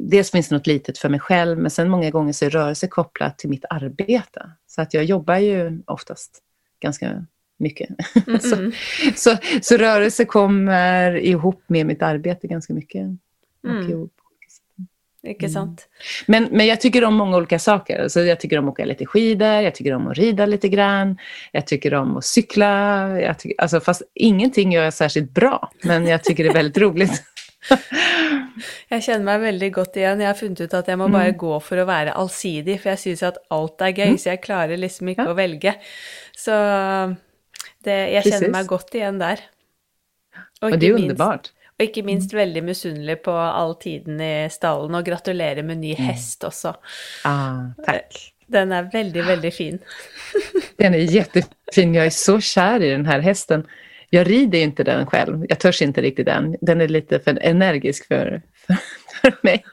dels 0.09 0.31
finns 0.31 0.49
det 0.49 0.55
något 0.55 0.67
litet 0.67 0.97
för 0.97 1.09
mig 1.09 1.19
själv, 1.19 1.57
men 1.57 1.71
sen 1.71 1.89
många 1.89 2.09
gånger 2.09 2.33
så 2.33 2.45
är 2.45 2.49
rörelse 2.49 2.87
kopplat 2.87 3.37
till 3.37 3.49
mitt 3.49 3.65
arbete. 3.69 4.49
Så 4.67 4.81
att 4.81 4.93
jag 4.93 5.03
jobbar 5.03 5.37
ju 5.37 5.81
oftast 5.85 6.41
ganska 6.79 7.25
mycket. 7.57 7.89
Mm 8.27 8.39
så, 8.39 8.71
så, 9.15 9.37
så, 9.61 9.77
rörelse 9.77 10.25
kommer 10.25 11.15
ihop 11.17 11.63
med 11.67 11.85
mitt 11.85 12.01
arbete 12.01 12.47
ganska 12.47 12.73
mycket. 12.73 13.01
Mm. 13.67 14.09
Sant? 15.53 15.87
Mm. 16.27 16.43
Men, 16.43 16.57
men 16.57 16.65
jag 16.67 16.81
tycker 16.81 17.03
om 17.03 17.15
många 17.15 17.37
olika 17.37 17.59
saker. 17.59 18.03
Alltså 18.03 18.21
jag 18.21 18.39
tycker 18.39 18.59
om 18.59 18.65
att 18.65 18.71
åka 18.71 18.85
lite 18.85 19.05
skidor, 19.05 19.47
jag 19.47 19.75
tycker 19.75 19.93
om 19.93 20.07
att 20.07 20.17
rida 20.17 20.45
lite 20.45 20.69
grann, 20.69 21.17
jag 21.51 21.67
tycker 21.67 21.93
om 21.93 22.17
att 22.17 22.25
cykla. 22.25 23.07
Jag 23.21 23.39
tycker, 23.39 23.61
alltså 23.61 23.79
fast 23.79 24.01
ingenting 24.13 24.71
gör 24.71 24.83
jag 24.83 24.93
särskilt 24.93 25.31
bra, 25.31 25.71
men 25.83 26.07
jag 26.07 26.23
tycker 26.23 26.43
det 26.43 26.49
är 26.49 26.53
väldigt 26.53 26.77
roligt. 26.77 27.23
jeg 28.91 29.05
kjenner 29.05 29.25
meg 29.27 29.43
veldig 29.43 29.69
godt 29.75 29.99
igjen. 29.99 30.23
Jeg 30.23 30.29
har 30.29 30.39
funnet 30.39 30.61
ut 30.65 30.77
at 30.77 30.91
jeg 30.91 30.99
må 31.01 31.09
bare 31.09 31.33
mm. 31.33 31.39
gå 31.41 31.53
for 31.65 31.81
å 31.81 31.87
være 31.89 32.15
allsidig, 32.19 32.77
for 32.81 32.93
jeg 32.93 33.03
syns 33.03 33.25
at 33.31 33.41
alt 33.55 33.83
er 33.85 33.95
gøy, 33.95 34.13
mm. 34.13 34.21
så 34.21 34.31
jeg 34.33 34.43
klarer 34.45 34.81
liksom 34.81 35.11
ikke 35.13 35.27
ja. 35.27 35.33
å 35.33 35.37
velge. 35.37 35.75
Så 36.35 36.55
det, 37.85 37.99
jeg 38.15 38.29
kjenner 38.29 38.55
meg 38.57 38.69
godt 38.69 38.95
igjen 38.97 39.19
der. 39.21 39.43
Og, 40.61 40.71
og 40.71 40.79
det 40.79 40.89
er 40.89 40.99
underbart. 40.99 41.51
Og 41.75 41.89
ikke 41.89 42.05
minst 42.07 42.31
veldig 42.31 42.61
misunnelig 42.63 43.17
på 43.25 43.33
all 43.35 43.75
tiden 43.81 44.21
i 44.23 44.47
stallen, 44.51 44.95
og 44.95 45.07
gratulerer 45.07 45.65
med 45.67 45.81
ny 45.81 45.91
mm. 45.97 46.05
hest 46.07 46.47
også. 46.47 46.77
Ah, 47.27 47.75
takk. 47.87 48.15
Den 48.47 48.71
är 48.71 48.83
väldigt, 48.83 49.25
väldigt 49.25 49.55
fin. 49.55 49.79
den 50.77 50.93
är 50.93 50.97
jättefin. 50.97 51.93
Jag 51.93 52.05
är 52.05 52.09
så 52.09 52.41
kär 52.41 52.83
i 52.83 52.89
den 52.89 53.05
här 53.05 53.19
hästen. 53.19 53.67
Jag 54.09 54.29
rider 54.29 54.59
inte 54.59 54.83
den 54.83 55.05
själv. 55.05 55.45
Jag 55.49 55.59
törs 55.59 55.81
inte 55.81 56.01
riktigt 56.01 56.25
den. 56.25 56.55
Den 56.61 56.81
är 56.81 56.87
lite 56.87 57.19
för 57.19 57.39
energisk 57.41 58.07
för, 58.07 58.41
för, 58.67 58.77
för 59.21 59.37
mig. 59.41 59.65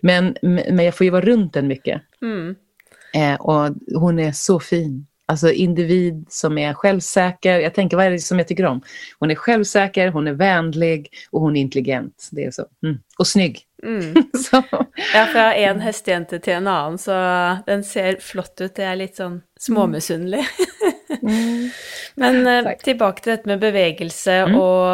Men, 0.00 0.36
men 0.42 0.84
jag 0.84 0.94
får 0.94 1.04
ju 1.04 1.10
vara 1.10 1.24
runt 1.24 1.52
den 1.52 1.66
mycket. 1.66 2.02
Mm. 2.22 2.54
Eh, 3.14 3.34
och 3.34 3.74
hon 3.94 4.18
är 4.18 4.32
så 4.32 4.60
fin. 4.60 5.06
Alltså 5.26 5.50
individ 5.50 6.26
som 6.28 6.58
är 6.58 6.74
självsäker. 6.74 7.58
Jag 7.58 7.74
tänker, 7.74 7.96
vad 7.96 8.06
är 8.06 8.10
det 8.10 8.18
som 8.18 8.38
jag 8.38 8.48
tycker 8.48 8.66
om? 8.66 8.82
Hon 9.18 9.30
är 9.30 9.34
självsäker, 9.34 10.08
hon 10.08 10.28
är 10.28 10.32
vänlig 10.32 11.08
och 11.30 11.40
hon 11.40 11.56
är 11.56 11.60
intelligent. 11.60 12.28
Det 12.32 12.44
är 12.44 12.50
så. 12.50 12.64
Mm. 12.82 12.98
Och 13.18 13.26
snygg. 13.26 13.60
Mm. 13.82 14.14
så. 14.50 14.62
Ja, 15.14 15.26
har 15.34 15.52
en 15.52 15.80
hästjente 15.80 16.38
till 16.38 16.52
en 16.52 16.66
annan 16.66 16.98
så 16.98 17.10
den 17.66 17.84
ser 17.84 18.16
flott 18.16 18.60
ut. 18.60 18.74
Det 18.74 18.84
är 18.84 18.96
lite 18.96 19.16
sån 19.16 19.42
småmisunnelig. 19.58 20.44
Mm. 21.22 21.70
Men 22.14 22.46
eh, 22.46 22.72
tillbaka 22.72 23.22
till 23.22 23.30
detta 23.30 23.46
med 23.46 23.58
bevegelse 23.58 24.32
mm. 24.32 24.60
och 24.60 24.86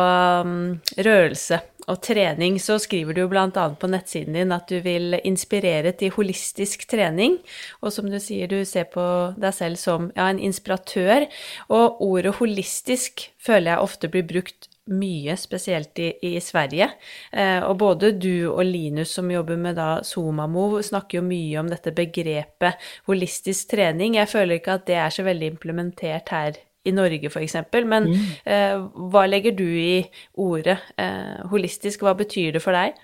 um, 0.44 0.80
rörelse 0.96 1.60
och 1.86 2.02
träning 2.02 2.60
så 2.60 2.78
skriver 2.78 3.14
du 3.14 3.28
bland 3.28 3.56
annat 3.56 3.78
på 3.78 3.86
nettsidan 3.86 4.32
din 4.32 4.52
att 4.52 4.68
du 4.68 4.80
vill 4.80 5.20
inspirera 5.24 5.92
till 5.92 6.12
holistisk 6.12 6.86
träning. 6.86 7.38
Och 7.80 7.92
som 7.92 8.10
du 8.10 8.20
säger, 8.20 8.48
du 8.48 8.64
ser 8.64 8.84
på 8.84 9.34
dig 9.36 9.52
själv 9.52 9.76
som 9.76 10.12
ja, 10.14 10.28
en 10.28 10.38
inspiratör. 10.38 11.26
Och 11.66 12.04
ordet 12.04 12.34
holistisk 12.34 13.32
följer 13.38 13.72
jag 13.72 13.82
ofta 13.82 14.08
blir 14.08 14.22
brukt 14.22 14.69
mycket, 14.90 15.40
speciellt 15.40 15.98
i, 15.98 16.14
i 16.22 16.40
Sverige. 16.40 16.90
Eh, 17.32 17.58
och 17.58 17.76
både 17.76 18.12
du 18.12 18.48
och 18.48 18.64
Linus 18.64 19.12
som 19.14 19.30
jobbar 19.30 19.56
med 19.56 19.76
da 19.76 20.04
Somamo 20.04 20.82
snackar 20.82 21.18
ju 21.18 21.22
mycket 21.22 21.60
om 21.60 21.70
detta 21.70 21.90
begreppet 21.90 22.74
holistisk 23.06 23.70
träning. 23.70 24.14
Jag 24.14 24.28
känner 24.28 24.54
inte 24.54 24.72
att 24.74 24.86
det 24.86 24.94
är 24.94 25.10
så 25.10 25.22
väldigt 25.22 25.52
implementerat 25.52 26.28
här 26.28 26.54
i 26.84 26.92
Norge 26.92 27.30
för 27.30 27.40
exempel. 27.40 27.84
Men 27.84 28.06
mm. 28.06 28.20
eh, 28.44 28.90
vad 28.94 29.30
lägger 29.30 29.52
du 29.52 29.80
i 29.80 30.06
ordet 30.32 30.78
eh, 30.96 31.46
holistisk? 31.50 32.02
Vad 32.02 32.16
betyder 32.16 32.52
det 32.52 32.60
för 32.60 32.72
dig? 32.72 32.94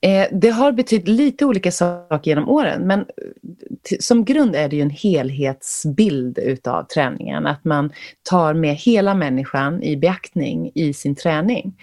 Eh, 0.00 0.26
det 0.32 0.50
har 0.50 0.72
betytt 0.72 1.08
lite 1.08 1.44
olika 1.44 1.70
saker 1.70 2.30
genom 2.30 2.48
åren, 2.48 2.86
men 2.86 3.00
eh, 3.00 3.96
som 4.00 4.24
grund 4.24 4.56
är 4.56 4.68
det 4.68 4.76
ju 4.76 4.82
en 4.82 4.90
helhetsbild 4.90 6.38
utav 6.38 6.84
träningen. 6.84 7.46
Att 7.46 7.64
man 7.64 7.92
tar 8.30 8.54
med 8.54 8.74
hela 8.74 9.14
människan 9.14 9.82
i 9.82 9.96
beaktning 9.96 10.72
i 10.74 10.92
sin 10.92 11.14
träning. 11.14 11.74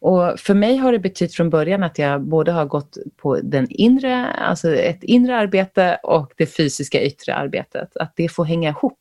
Och 0.00 0.40
för 0.40 0.54
mig 0.54 0.76
har 0.76 0.92
det 0.92 0.98
betytt 0.98 1.34
från 1.34 1.50
början 1.50 1.82
att 1.82 1.98
jag 1.98 2.22
både 2.22 2.52
har 2.52 2.64
gått 2.64 2.96
på 3.16 3.36
den 3.36 3.66
inre, 3.70 4.26
alltså 4.26 4.74
ett 4.74 5.02
inre 5.02 5.36
arbete 5.36 5.98
och 6.02 6.32
det 6.36 6.46
fysiska 6.46 7.02
yttre 7.02 7.34
arbetet. 7.34 7.96
Att 7.96 8.12
det 8.16 8.28
får 8.28 8.44
hänga 8.44 8.68
ihop 8.68 9.00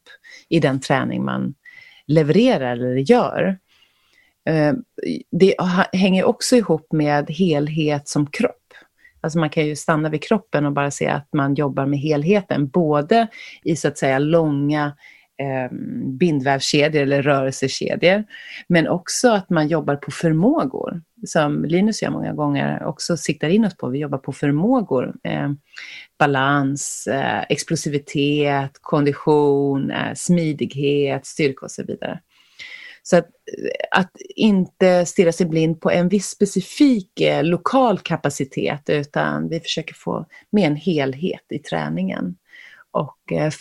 i 0.50 0.60
den 0.60 0.80
träning 0.80 1.26
man 1.26 1.54
levererar 2.08 2.72
eller 2.72 2.96
gör. 2.96 3.58
Eh, 4.50 4.74
det 5.32 5.56
hänger 5.94 6.24
också 6.24 6.56
ihop 6.56 6.92
med 6.92 7.30
helhet 7.30 8.08
som 8.08 8.28
kropp. 8.28 8.56
Alltså 9.22 9.40
man 9.40 9.50
kan 9.50 9.66
ju 9.66 9.76
stanna 9.76 10.10
vid 10.10 10.24
kroppen 10.24 10.66
och 10.66 10.72
bara 10.72 10.92
se 10.92 11.08
att 11.08 11.28
man 11.34 11.56
jobbar 11.56 11.86
med 11.86 12.00
helheten, 12.00 12.68
både 12.68 13.28
i 13.64 13.76
så 13.76 13.88
att 13.88 13.98
säga 13.98 14.20
långa 14.20 14.86
eh, 15.40 15.78
bindvävskedjor 16.20 17.02
eller 17.02 17.22
rörelsekedjor. 17.22 18.24
Men 18.68 18.88
också 18.88 19.30
att 19.32 19.50
man 19.50 19.68
jobbar 19.68 19.96
på 19.96 20.12
förmågor, 20.12 21.02
som 21.28 21.66
Linus 21.66 22.02
gör 22.02 22.10
många 22.10 22.34
gånger, 22.34 22.84
också 22.84 23.18
siktar 23.18 23.50
in 23.50 23.66
oss 23.66 23.78
på. 23.78 23.90
Vi 23.90 24.00
jobbar 24.00 24.18
på 24.18 24.34
förmågor. 24.34 25.16
Eh, 25.24 25.50
balans, 26.20 27.08
eh, 27.08 27.44
explosivitet, 27.50 28.72
kondition, 28.82 29.92
eh, 29.92 30.14
smidighet, 30.16 31.26
styrka 31.26 31.66
och 31.66 31.72
så 31.72 31.84
vidare. 31.84 32.20
Så 33.04 33.18
att, 33.18 33.28
att 33.92 34.12
inte 34.36 35.06
stirra 35.06 35.32
sig 35.32 35.46
blind 35.46 35.82
på 35.82 35.92
en 35.92 36.10
viss 36.10 36.30
specifik 36.30 37.22
eh, 37.22 37.44
lokal 37.44 38.00
kapacitet 38.00 38.90
utan 38.90 39.50
vi 39.50 39.60
försöker 39.60 39.94
få 39.94 40.26
med 40.50 40.68
en 40.68 40.76
helhet 40.76 41.46
i 41.50 41.60
träningen. 41.60 42.36
Och 42.92 43.32
eh, 43.32 43.52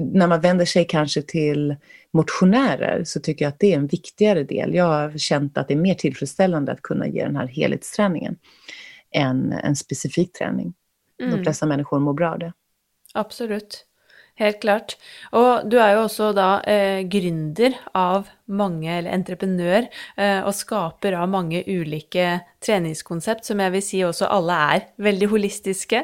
när 0.00 0.26
man 0.26 0.40
vänder 0.40 0.64
sig 0.64 0.84
kanske 0.84 1.22
till 1.22 1.76
motionärer 2.12 3.04
så 3.04 3.20
tycker 3.20 3.44
jag 3.44 3.50
att 3.50 3.60
det 3.60 3.72
är 3.72 3.76
en 3.76 3.86
viktigare 3.86 4.44
del. 4.44 4.74
Jag 4.74 4.84
har 4.84 5.18
känt 5.18 5.58
att 5.58 5.68
det 5.68 5.74
är 5.74 5.78
mer 5.78 5.94
tillfredsställande 5.94 6.72
att 6.72 6.82
kunna 6.82 7.06
ge 7.06 7.24
den 7.24 7.36
här 7.36 7.46
helhetsträningen 7.46 8.36
än 9.10 9.52
en 9.52 9.76
specifik 9.76 10.32
träning. 10.32 10.74
Mm. 11.22 11.36
De 11.36 11.42
flesta 11.42 11.66
människor 11.66 11.98
mår 11.98 12.12
bra 12.12 12.32
av 12.32 12.38
det. 12.38 12.52
Absolut. 13.14 13.84
Helt 14.38 14.60
klart. 14.60 14.96
Og 15.32 15.66
du 15.70 15.78
er 15.82 15.96
jo 15.96 16.04
også 16.06 16.32
da 16.36 16.60
eh, 16.62 17.00
gründer 17.10 17.74
av 17.94 18.28
mange, 18.48 18.90
eller 18.90 19.14
entreprenør, 19.14 19.88
eh, 20.16 20.40
og 20.42 20.54
skaper 20.56 21.16
av 21.18 21.28
mange 21.30 21.62
ulike 21.68 22.40
treningskonsept, 22.64 23.46
som 23.46 23.60
jeg 23.62 23.72
vil 23.74 23.84
si 23.84 24.00
også 24.02 24.28
alle 24.34 24.54
er 24.74 24.86
veldig 25.02 25.28
holistiske 25.30 26.00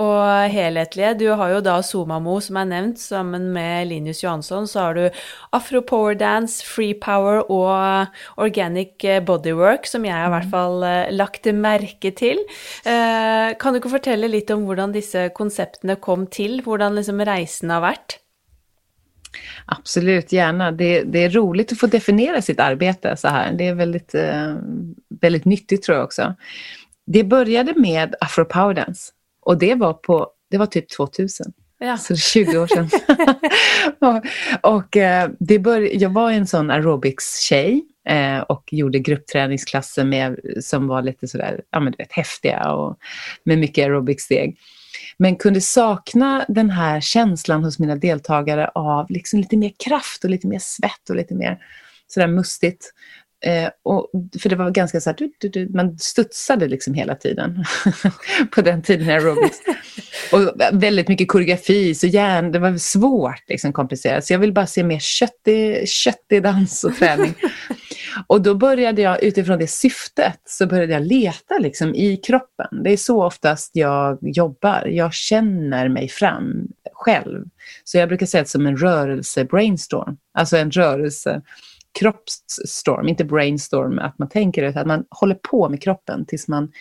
og 0.00 0.48
helhetlige. 0.52 1.14
Du 1.20 1.26
har 1.36 1.52
jo 1.52 1.60
da 1.64 1.78
Somamo, 1.84 2.38
som 2.44 2.60
er 2.60 2.70
nevnt, 2.70 3.00
sammen 3.02 3.50
med 3.52 3.90
Linus 3.90 4.22
Johansson. 4.24 4.66
Så 4.70 4.86
har 4.86 4.96
du 4.96 5.20
Afro 5.52 5.82
Power 5.84 6.16
Dance, 6.18 6.64
Free 6.64 6.94
Power 6.94 7.42
og 7.50 8.08
Organic 8.40 9.04
Bodywork, 9.26 9.86
som 9.86 10.06
jeg 10.08 10.16
i 10.16 10.32
hvert 10.32 10.48
fall 10.52 10.86
eh, 10.86 11.12
lagt 11.12 11.48
merke 11.54 12.14
til. 12.16 12.40
Eh, 12.88 13.52
kan 13.60 13.74
du 13.74 13.82
ikke 13.82 13.96
fortelle 13.98 14.30
litt 14.30 14.50
om 14.54 14.64
hvordan 14.68 14.94
disse 14.96 15.28
konseptene 15.36 15.98
kom 16.00 16.26
til? 16.32 16.62
Hvordan 16.64 16.96
liksom 16.98 17.20
reisen 17.28 17.74
har 17.74 17.84
vært? 17.84 18.20
Absolut, 19.66 20.32
gärna. 20.32 20.72
Det, 20.72 21.02
det, 21.02 21.24
är 21.24 21.30
roligt 21.30 21.72
att 21.72 21.78
få 21.78 21.86
definiera 21.86 22.42
sitt 22.42 22.60
arbete 22.60 23.16
så 23.16 23.28
här. 23.28 23.52
Det 23.52 23.68
är 23.68 23.74
väldigt, 23.74 24.14
eh, 24.14 24.54
väldigt 25.20 25.44
nyttigt 25.44 25.82
tror 25.82 25.96
jag 25.96 26.04
också. 26.04 26.34
Det 27.06 27.24
började 27.24 27.74
med 27.76 28.14
Afro 28.20 28.44
Power 28.44 28.74
Dance 28.74 29.12
och 29.40 29.58
det 29.58 29.74
var, 29.74 29.92
på, 29.92 30.30
det 30.50 30.58
var 30.58 30.66
typ 30.66 30.88
2000. 30.88 31.52
Ja. 31.78 31.98
Så 31.98 32.16
20 32.16 32.58
år 32.58 32.66
sedan. 32.66 32.90
och, 34.62 34.76
och 34.76 34.96
eh, 34.96 35.30
det 35.40 35.58
bör, 35.58 35.80
jag 35.80 36.10
var 36.10 36.30
en 36.30 36.46
sån 36.46 36.70
aerobics-tjej 36.70 37.82
eh, 38.08 38.38
och 38.38 38.68
gjorde 38.70 38.98
gruppträningsklasser 38.98 40.04
med, 40.04 40.38
som 40.60 40.86
var 40.86 41.02
lite 41.02 41.28
sådär, 41.28 41.60
ja 41.70 41.80
men 41.80 41.92
du 41.92 41.96
vet, 41.96 42.12
häftiga 42.12 42.72
och 42.72 42.98
med 43.44 43.58
mycket 43.58 43.84
aerobics-steg 43.84 44.56
men 45.18 45.36
kunde 45.36 45.60
sakna 45.60 46.44
den 46.48 46.70
här 46.70 47.00
känslan 47.00 47.64
hos 47.64 47.78
mina 47.78 47.96
deltagare 47.96 48.68
av 48.68 49.10
liksom 49.10 49.40
lite 49.40 49.56
mer 49.56 49.72
kraft 49.84 50.24
och 50.24 50.30
lite 50.30 50.46
mer 50.46 50.58
svett 50.58 51.10
och 51.10 51.16
lite 51.16 51.34
mer 51.34 51.58
sådär 52.06 52.26
mustigt. 52.26 52.92
Eh, 53.44 53.70
och, 53.82 54.10
för 54.42 54.48
det 54.48 54.56
var 54.56 54.70
ganska 54.70 55.00
så 55.00 55.10
här, 55.10 55.16
du, 55.16 55.32
du, 55.38 55.48
du, 55.48 55.68
man 55.68 55.98
studsade 55.98 56.68
liksom 56.68 56.94
hela 56.94 57.14
tiden 57.14 57.64
på 58.50 58.62
den 58.62 58.82
tiden 58.82 59.08
i 59.08 59.12
aerobics. 59.12 59.58
och 60.32 60.40
väldigt 60.72 61.08
mycket 61.08 61.28
koreografi, 61.28 61.94
så 61.94 62.06
järn, 62.06 62.52
det 62.52 62.58
var 62.58 62.78
svårt, 62.78 63.48
liksom 63.48 63.72
komplicerat. 63.72 64.26
Så 64.26 64.32
jag 64.32 64.38
vill 64.38 64.52
bara 64.52 64.66
se 64.66 64.84
mer 64.84 64.98
köttig, 64.98 65.88
köttig 65.88 66.42
dans 66.42 66.84
och 66.84 66.96
träning 66.96 67.34
och 68.26 68.42
då 68.42 68.54
började 68.54 69.02
jag, 69.02 69.22
utifrån 69.22 69.58
det 69.58 69.66
syftet, 69.66 70.40
så 70.44 70.66
började 70.66 70.92
jag 70.92 71.06
leta 71.06 71.58
liksom 71.58 71.94
i 71.94 72.16
kroppen. 72.16 72.82
Det 72.82 72.92
är 72.92 72.96
så 72.96 73.24
oftast 73.24 73.70
jag 73.74 74.18
jobbar. 74.20 74.86
Jag 74.86 75.14
känner 75.14 75.88
mig 75.88 76.08
fram 76.08 76.68
själv. 76.92 77.44
Så 77.84 77.98
jag 77.98 78.08
brukar 78.08 78.26
säga 78.26 78.42
det 78.42 78.48
som 78.48 78.66
en 78.66 78.76
rörelse-brainstorm. 78.76 80.16
Alltså 80.34 80.56
en 80.56 80.70
rörelse 80.70 81.42
kroppsstorm, 81.98 83.08
inte 83.08 83.24
brainstorm 83.24 83.98
att 83.98 84.18
man 84.18 84.28
tänker 84.28 84.62
utan 84.62 84.80
att 84.80 84.86
man 84.86 85.04
håller 85.10 85.34
på 85.34 85.68
med 85.68 85.82
kroppen 85.82 86.26
tills 86.26 86.48
man 86.48 86.72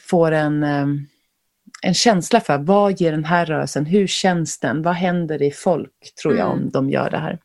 får 0.00 0.32
en, 0.32 0.62
ehm, 0.64 1.06
en 1.82 1.94
känsla 1.94 2.40
för 2.40 2.58
vad 2.58 3.00
ger 3.00 3.12
den 3.12 3.24
här 3.24 3.46
rörelsen, 3.46 3.86
hur 3.86 4.06
känns 4.06 4.58
den, 4.58 4.82
vad 4.82 4.94
händer 4.94 5.42
i 5.42 5.50
folk 5.50 6.14
tror 6.22 6.36
jag 6.36 6.46
mm. 6.46 6.58
om 6.58 6.70
de 6.70 6.90
gör 6.90 7.10
det 7.10 7.18
här. 7.18 7.38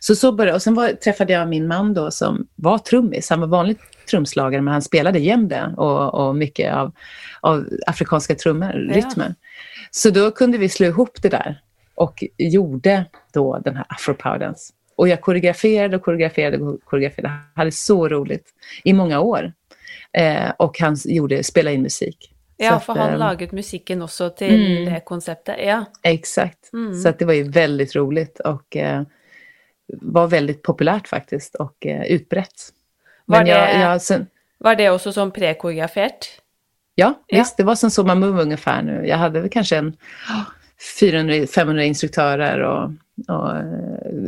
Så 0.00 0.14
så 0.14 0.32
började 0.32 0.56
Och 0.56 0.62
sen 0.62 0.74
var, 0.74 0.88
träffade 0.88 1.32
jag 1.32 1.48
min 1.48 1.66
man 1.66 1.94
då 1.94 2.10
som 2.10 2.46
var 2.54 2.78
trummis. 2.78 3.30
Han 3.30 3.40
var 3.40 3.46
vanlig 3.46 3.76
trumslagare 4.10 4.62
men 4.62 4.72
han 4.72 4.82
spelade 4.82 5.18
jämde 5.18 5.74
och, 5.76 6.14
och 6.14 6.36
mycket 6.36 6.74
av, 6.74 6.92
av 7.40 7.68
afrikanska 7.86 8.34
trummor, 8.34 8.86
ja. 8.88 8.96
rytmer. 8.96 9.34
Så 9.90 10.10
då 10.10 10.30
kunde 10.30 10.58
vi 10.58 10.68
slå 10.68 10.86
ihop 10.86 11.22
det 11.22 11.28
där 11.28 11.60
och 11.94 12.24
gjorde 12.38 13.04
då 13.32 13.58
den 13.58 13.76
här 13.76 13.86
afropowdance. 13.88 14.72
Och 14.96 15.08
jag 15.08 15.20
koreograferade 15.20 15.96
och 15.96 16.02
koreograferade 16.02 16.58
och 16.58 16.84
koreograferade. 16.84 17.34
Jag 17.54 17.60
hade 17.60 17.72
så 17.72 18.08
roligt 18.08 18.46
i 18.84 18.92
många 18.92 19.20
år. 19.20 19.52
Eh, 20.12 20.50
och 20.58 20.80
han 20.80 20.96
gjorde, 21.04 21.44
spelade 21.44 21.74
in 21.74 21.82
musik. 21.82 22.34
Ja, 22.56 22.80
för 22.80 22.94
han 22.94 23.12
eh, 23.12 23.18
laget 23.18 23.52
musiken 23.52 24.02
också 24.02 24.30
till 24.30 24.76
mm, 24.76 24.94
det 24.94 25.00
konceptet. 25.00 25.56
Ja. 25.64 25.84
Exakt. 26.02 26.72
Mm. 26.72 26.94
Så 26.94 27.08
att 27.08 27.18
det 27.18 27.24
var 27.24 27.32
ju 27.32 27.42
väldigt 27.42 27.96
roligt 27.96 28.40
och 28.40 28.76
eh, 28.76 29.02
var 29.86 30.26
väldigt 30.26 30.62
populärt 30.62 31.08
faktiskt 31.08 31.54
och 31.54 31.86
eh, 31.86 32.04
utbrett. 32.04 32.72
Var, 33.24 33.38
Men 33.38 33.46
det, 33.46 33.52
jag, 33.52 33.80
jag, 33.80 34.02
sen, 34.02 34.26
var 34.58 34.74
det 34.74 34.90
också 34.90 35.12
som 35.12 35.30
prekoreograferat? 35.30 36.40
Ja, 36.94 37.14
ja, 37.26 37.38
visst. 37.38 37.56
Det 37.56 37.62
var 37.62 37.74
som 37.74 37.90
Soma 37.90 38.14
Move 38.14 38.42
ungefär 38.42 38.82
nu. 38.82 39.06
Jag 39.06 39.16
hade 39.16 39.40
väl 39.40 39.50
kanske 39.50 39.76
en 39.76 39.96
400-500 41.00 41.80
instruktörer 41.80 42.60
och 42.60 42.90
och, 43.28 43.52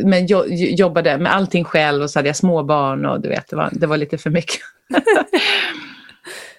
men 0.06 0.26
jag 0.26 0.54
jobbade 0.54 1.18
med 1.18 1.34
allting 1.34 1.64
själv 1.64 2.02
och 2.02 2.10
så 2.10 2.18
hade 2.18 2.28
jag 2.28 2.36
småbarn 2.36 3.06
och 3.06 3.20
du 3.20 3.28
vet, 3.28 3.48
det 3.50 3.56
var, 3.56 3.68
det 3.72 3.86
var 3.86 3.96
lite 3.96 4.18
för 4.18 4.30
mycket. 4.30 4.60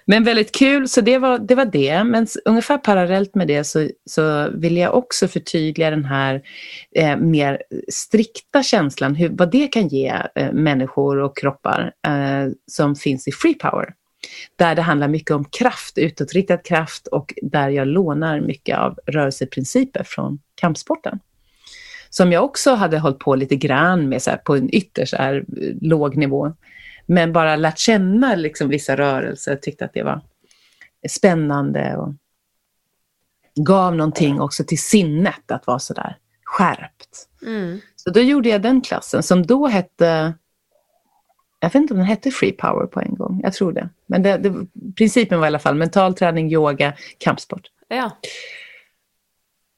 men 0.07 0.23
väldigt 0.23 0.51
kul, 0.51 0.89
så 0.89 1.01
det 1.01 1.17
var 1.17 1.39
det. 1.39 1.55
Var 1.55 1.65
det. 1.65 2.03
Men 2.03 2.27
ungefär 2.45 2.77
parallellt 2.77 3.35
med 3.35 3.47
det 3.47 3.63
så, 3.63 3.89
så 4.09 4.49
vill 4.49 4.77
jag 4.77 4.95
också 4.95 5.27
förtydliga 5.27 5.89
den 5.89 6.05
här 6.05 6.41
eh, 6.95 7.17
mer 7.17 7.63
strikta 7.91 8.63
känslan, 8.63 9.15
hur, 9.15 9.29
vad 9.29 9.51
det 9.51 9.67
kan 9.67 9.87
ge 9.87 10.13
eh, 10.35 10.51
människor 10.51 11.17
och 11.17 11.37
kroppar 11.37 11.91
eh, 12.07 12.51
som 12.71 12.95
finns 12.95 13.27
i 13.27 13.31
Free 13.31 13.53
Power. 13.53 13.93
Där 14.55 14.75
det 14.75 14.81
handlar 14.81 15.07
mycket 15.07 15.31
om 15.31 15.45
kraft, 15.45 15.97
utåtriktad 15.97 16.57
kraft 16.57 17.07
och 17.07 17.33
där 17.41 17.69
jag 17.69 17.87
lånar 17.87 18.41
mycket 18.41 18.77
av 18.77 18.99
rörelseprinciper 19.05 20.03
från 20.03 20.39
kampsporten 20.55 21.19
som 22.09 22.31
jag 22.31 22.43
också 22.43 22.73
hade 22.73 22.99
hållit 22.99 23.19
på 23.19 23.35
lite 23.35 23.55
grann 23.55 24.09
med 24.09 24.21
så 24.21 24.29
här, 24.29 24.37
på 24.37 24.55
en 24.55 24.75
ytterst 24.75 25.13
här, 25.13 25.35
eh, 25.35 25.73
låg 25.81 26.17
nivå. 26.17 26.53
Men 27.07 27.33
bara 27.33 27.55
lärt 27.55 27.77
känna 27.77 28.35
liksom, 28.35 28.69
vissa 28.69 28.97
rörelser, 28.97 29.55
tyckte 29.55 29.85
att 29.85 29.93
det 29.93 30.03
var 30.03 30.21
spännande 31.09 31.97
och 31.97 32.13
gav 33.65 33.95
någonting 33.95 34.41
också 34.41 34.63
till 34.63 34.81
sinnet 34.81 35.51
att 35.51 35.67
vara 35.67 35.79
sådär 35.79 36.17
skärpt. 36.43 37.27
Mm. 37.41 37.79
Så 37.95 38.09
då 38.09 38.19
gjorde 38.19 38.49
jag 38.49 38.61
den 38.61 38.81
klassen 38.81 39.23
som 39.23 39.45
då 39.45 39.67
hette, 39.67 40.33
jag 41.59 41.69
vet 41.69 41.75
inte 41.75 41.93
om 41.93 41.97
den 41.97 42.07
hette 42.07 42.31
Free 42.31 42.51
Power 42.51 42.87
på 42.87 43.01
en 43.01 43.15
gång, 43.15 43.39
jag 43.43 43.53
tror 43.53 43.71
det. 43.71 43.89
Men 44.05 44.23
det, 44.23 44.37
det, 44.37 44.53
principen 44.95 45.39
var 45.39 45.45
i 45.45 45.47
alla 45.47 45.59
fall 45.59 45.75
mental 45.75 46.13
träning, 46.13 46.51
yoga, 46.51 46.93
kampsport. 47.17 47.67
Ja. 47.87 48.11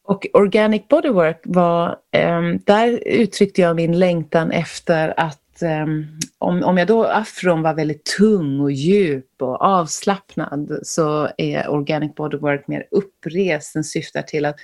Och 0.04 0.28
Organic 0.34 0.88
Bodywork 0.88 1.42
var, 1.44 1.98
um, 2.18 2.60
där 2.66 3.08
uttryckte 3.08 3.62
jag 3.62 3.76
min 3.76 4.00
längtan 4.00 4.52
efter 4.52 5.14
att 5.18 5.42
um, 5.62 6.20
om, 6.38 6.64
om 6.64 6.78
jag 6.78 6.88
då 6.88 7.04
afron 7.04 7.62
var 7.62 7.74
väldigt 7.74 8.06
tung 8.18 8.60
och 8.60 8.72
djup 8.72 9.42
och 9.42 9.62
avslappnad 9.62 10.80
så 10.84 11.30
är 11.38 11.70
Organic 11.70 12.16
Bodywork 12.16 12.68
mer 12.68 12.88
upprest. 12.92 13.74
Den 13.74 13.84
syftar 13.84 14.22
till 14.22 14.46
att 14.46 14.56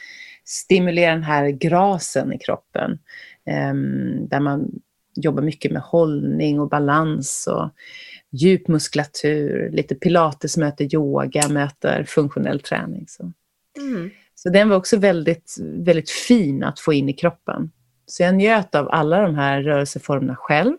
stimulera 0.45 1.11
den 1.11 1.23
här 1.23 1.49
grasen 1.49 2.33
i 2.33 2.39
kroppen. 2.39 2.99
Um, 3.71 4.27
där 4.27 4.39
man 4.39 4.71
jobbar 5.15 5.43
mycket 5.43 5.71
med 5.71 5.81
hållning 5.81 6.59
och 6.59 6.69
balans 6.69 7.47
och 7.51 7.69
djup 8.31 8.67
muskulatur. 8.67 9.69
Lite 9.71 9.95
pilates 9.95 10.57
möter 10.57 10.95
yoga, 10.95 11.49
möter 11.49 12.03
funktionell 12.03 12.59
träning. 12.59 13.05
Så. 13.07 13.31
Mm. 13.77 14.11
Så 14.35 14.49
den 14.49 14.69
var 14.69 14.77
också 14.77 14.97
väldigt, 14.97 15.55
väldigt 15.61 16.09
fin 16.09 16.63
att 16.63 16.79
få 16.79 16.93
in 16.93 17.09
i 17.09 17.13
kroppen. 17.13 17.71
Så 18.05 18.23
jag 18.23 18.35
njöt 18.35 18.75
av 18.75 18.89
alla 18.91 19.21
de 19.21 19.35
här 19.35 19.61
rörelseformerna 19.61 20.35
själv 20.35 20.77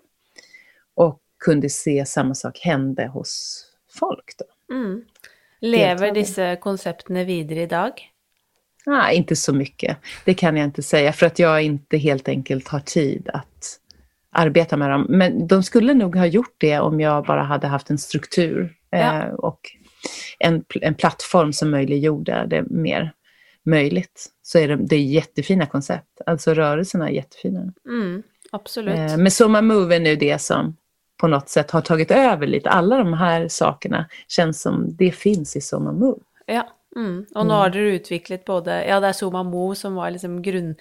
och 0.96 1.20
kunde 1.44 1.70
se 1.70 2.06
samma 2.06 2.34
sak 2.34 2.58
hända 2.58 3.06
hos 3.06 3.62
folk. 3.98 4.34
Då. 4.38 4.74
Mm. 4.74 5.04
Lever 5.60 6.14
dessa 6.14 6.56
koncepten 6.56 7.26
vidare 7.26 7.62
idag? 7.62 7.92
Nej, 8.86 9.16
inte 9.16 9.36
så 9.36 9.54
mycket. 9.54 9.96
Det 10.24 10.34
kan 10.34 10.56
jag 10.56 10.64
inte 10.64 10.82
säga 10.82 11.12
för 11.12 11.26
att 11.26 11.38
jag 11.38 11.62
inte 11.62 11.96
helt 11.96 12.28
enkelt 12.28 12.68
har 12.68 12.80
tid 12.80 13.28
att 13.32 13.80
arbeta 14.30 14.76
med 14.76 14.90
dem. 14.90 15.06
Men 15.08 15.46
de 15.46 15.62
skulle 15.62 15.94
nog 15.94 16.16
ha 16.16 16.26
gjort 16.26 16.54
det 16.58 16.78
om 16.78 17.00
jag 17.00 17.26
bara 17.26 17.42
hade 17.42 17.66
haft 17.66 17.90
en 17.90 17.98
struktur 17.98 18.76
ja. 18.90 19.22
eh, 19.22 19.28
och 19.28 19.60
en, 20.38 20.64
en 20.80 20.94
plattform 20.94 21.52
som 21.52 21.70
möjliggjorde 21.70 22.46
det 22.46 22.62
mer 22.70 23.12
möjligt. 23.64 24.26
Så 24.42 24.58
är 24.58 24.68
det, 24.68 24.76
det 24.76 24.96
är 24.96 25.04
jättefina 25.04 25.66
koncept. 25.66 26.20
Alltså 26.26 26.54
rörelserna 26.54 27.08
är 27.08 27.12
jättefina. 27.12 27.72
Mm, 27.88 28.22
absolut. 28.50 28.94
Eh, 28.94 29.16
men 29.16 29.30
Soma 29.30 29.62
Move 29.62 29.96
är 29.96 30.00
nu 30.00 30.16
det 30.16 30.38
som 30.38 30.76
något 31.22 31.48
sätt 31.48 31.70
har 31.70 31.80
tagit 31.80 32.10
över 32.10 32.46
lite. 32.46 32.70
Alla 32.70 32.96
de 32.96 33.12
här 33.12 33.48
sakerna 33.48 34.06
känns 34.28 34.62
som 34.62 34.96
det 34.96 35.12
finns 35.12 35.56
i 35.56 35.60
Soma 35.60 35.92
Move. 35.92 36.20
Ja, 36.46 36.66
Mm. 36.96 37.26
Og 37.34 37.44
nå 37.44 37.52
mm. 37.52 37.58
har 37.60 37.72
dere 37.74 37.96
utviklet 37.98 38.46
både 38.48 38.78
Ja, 38.86 38.96
det 39.04 39.10
er 39.10 39.16
Zuma 39.18 39.42
Mo 39.44 39.66
som 39.76 39.98
var 39.98 40.14
liksom 40.14 40.38
grunn, 40.44 40.72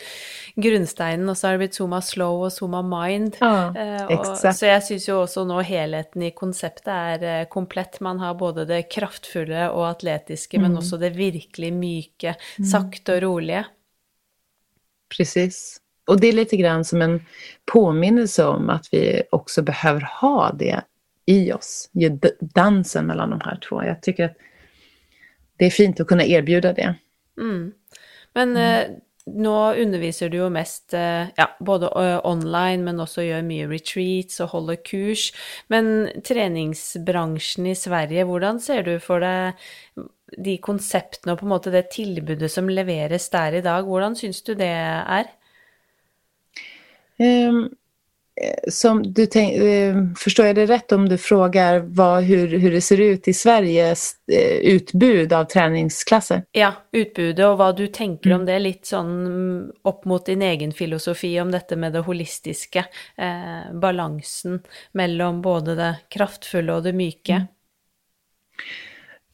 grunnsteinen, 0.56 1.28
og 1.28 1.36
så 1.36 1.48
har 1.48 1.58
det 1.58 1.66
blitt 1.66 1.76
Zuma 1.76 2.00
Slow 2.06 2.46
og 2.48 2.54
Zuma 2.56 2.80
Mind. 2.88 3.36
Ja, 3.42 3.74
eh, 3.76 4.14
og, 4.16 4.30
så 4.40 4.70
jeg 4.70 4.86
syns 4.88 5.10
jo 5.10 5.20
også 5.26 5.44
nå 5.50 5.60
helheten 5.68 6.24
i 6.24 6.32
konseptet 6.36 6.92
er 6.94 7.26
eh, 7.28 7.48
komplett. 7.52 8.00
Man 8.06 8.24
har 8.24 8.38
både 8.40 8.64
det 8.70 8.86
kraftfulle 8.96 9.68
og 9.74 9.90
atletiske, 9.90 10.56
mm. 10.56 10.68
men 10.68 10.80
også 10.80 11.02
det 11.04 11.12
virkelig 11.20 11.74
myke, 11.76 12.38
mm. 12.40 12.70
sakte 12.72 13.18
og 13.18 13.26
rolige. 13.28 13.66
Precis. 15.12 15.82
Och 16.06 16.20
det 16.20 16.28
är 16.28 16.34
lite 16.34 16.58
grann 16.58 16.86
som 16.86 17.02
en 17.02 17.26
påminnelse 17.66 18.46
om 18.46 18.70
att 18.70 18.88
vi 18.92 19.24
också 19.32 19.62
behöver 19.62 20.10
ha 20.22 20.52
det 20.52 20.82
i 21.26 21.52
oss, 21.52 21.90
dansen 22.40 23.06
mellan 23.06 23.30
de 23.30 23.42
här 23.42 23.60
två. 23.70 23.84
Jag 23.84 24.02
tycker 24.02 24.26
att 24.26 24.38
det 25.58 25.66
är 25.66 25.70
fint 25.70 26.00
att 26.00 26.08
kunna 26.08 26.26
erbjuda 26.26 26.74
det. 26.74 26.96
Mm. 27.38 27.72
Men 28.34 28.50
mm. 28.50 28.92
eh, 28.92 28.98
nå 29.26 29.74
underviser 29.74 30.30
du 30.30 30.38
jo 30.38 30.50
mest 30.54 30.94
eh, 30.94 31.32
ja, 31.36 31.48
både 31.60 31.90
uh, 31.90 32.20
online, 32.28 32.84
men 32.86 33.00
også 33.02 33.24
gjør 33.26 33.46
mye 33.48 33.70
retreats 33.72 34.42
og 34.44 34.52
holder 34.54 34.78
kurs. 34.86 35.32
Men 35.74 36.10
treningsbransjen 36.28 37.72
i 37.72 37.78
Sverige, 37.80 38.28
hvordan 38.30 38.62
ser 38.62 38.86
du 38.86 39.00
for 39.02 39.24
deg 39.26 39.58
de 40.46 40.58
konseptene 40.62 41.34
og 41.34 41.40
på 41.40 41.48
en 41.48 41.54
måte 41.54 41.72
det 41.74 41.88
tilbudet 41.94 42.52
som 42.52 42.70
leveres 42.70 43.30
der 43.34 43.58
i 43.58 43.64
dag, 43.66 43.88
hvordan 43.88 44.18
syns 44.20 44.44
du 44.46 44.54
det 44.58 44.70
er? 44.70 45.32
Um, 47.20 47.70
Eh, 48.42 48.72
som 48.72 49.14
du 49.14 49.26
tänk, 49.26 49.58
eh, 49.58 49.96
förstår 50.18 50.46
jag 50.46 50.56
det 50.56 50.66
rätt 50.66 50.92
om 50.92 51.10
du 51.10 51.18
frågar 51.18 51.80
vad, 51.80 52.24
hur, 52.24 52.60
hur 52.60 52.72
det 52.72 52.82
ser 52.82 53.00
ut 53.00 53.28
i 53.28 53.34
Sveriges 53.34 54.16
eh, 54.32 54.58
utbud 54.58 55.34
av 55.34 55.46
träningsklasser? 55.46 56.44
Ja, 56.52 56.74
utbudet 56.92 57.46
och 57.46 57.58
vad 57.58 57.78
du 57.78 57.88
tänker 57.88 58.30
mm. 58.30 58.40
om 58.40 58.46
det, 58.46 58.60
lite 58.60 58.88
sån 58.88 59.26
mm, 59.26 59.72
upp 59.84 60.06
mot 60.06 60.26
din 60.26 60.42
egen 60.42 60.72
filosofi 60.72 61.42
om 61.42 61.52
detta 61.52 61.76
med 61.76 61.94
det 61.94 62.00
holistiska, 62.00 62.86
eh, 63.18 63.74
balansen 63.74 64.64
mellan 64.92 65.42
både 65.42 65.76
det 65.76 65.96
kraftfulla 66.08 66.76
och 66.76 66.84
det 66.84 66.94
mjuka. 66.94 67.34
Mm. 67.34 67.48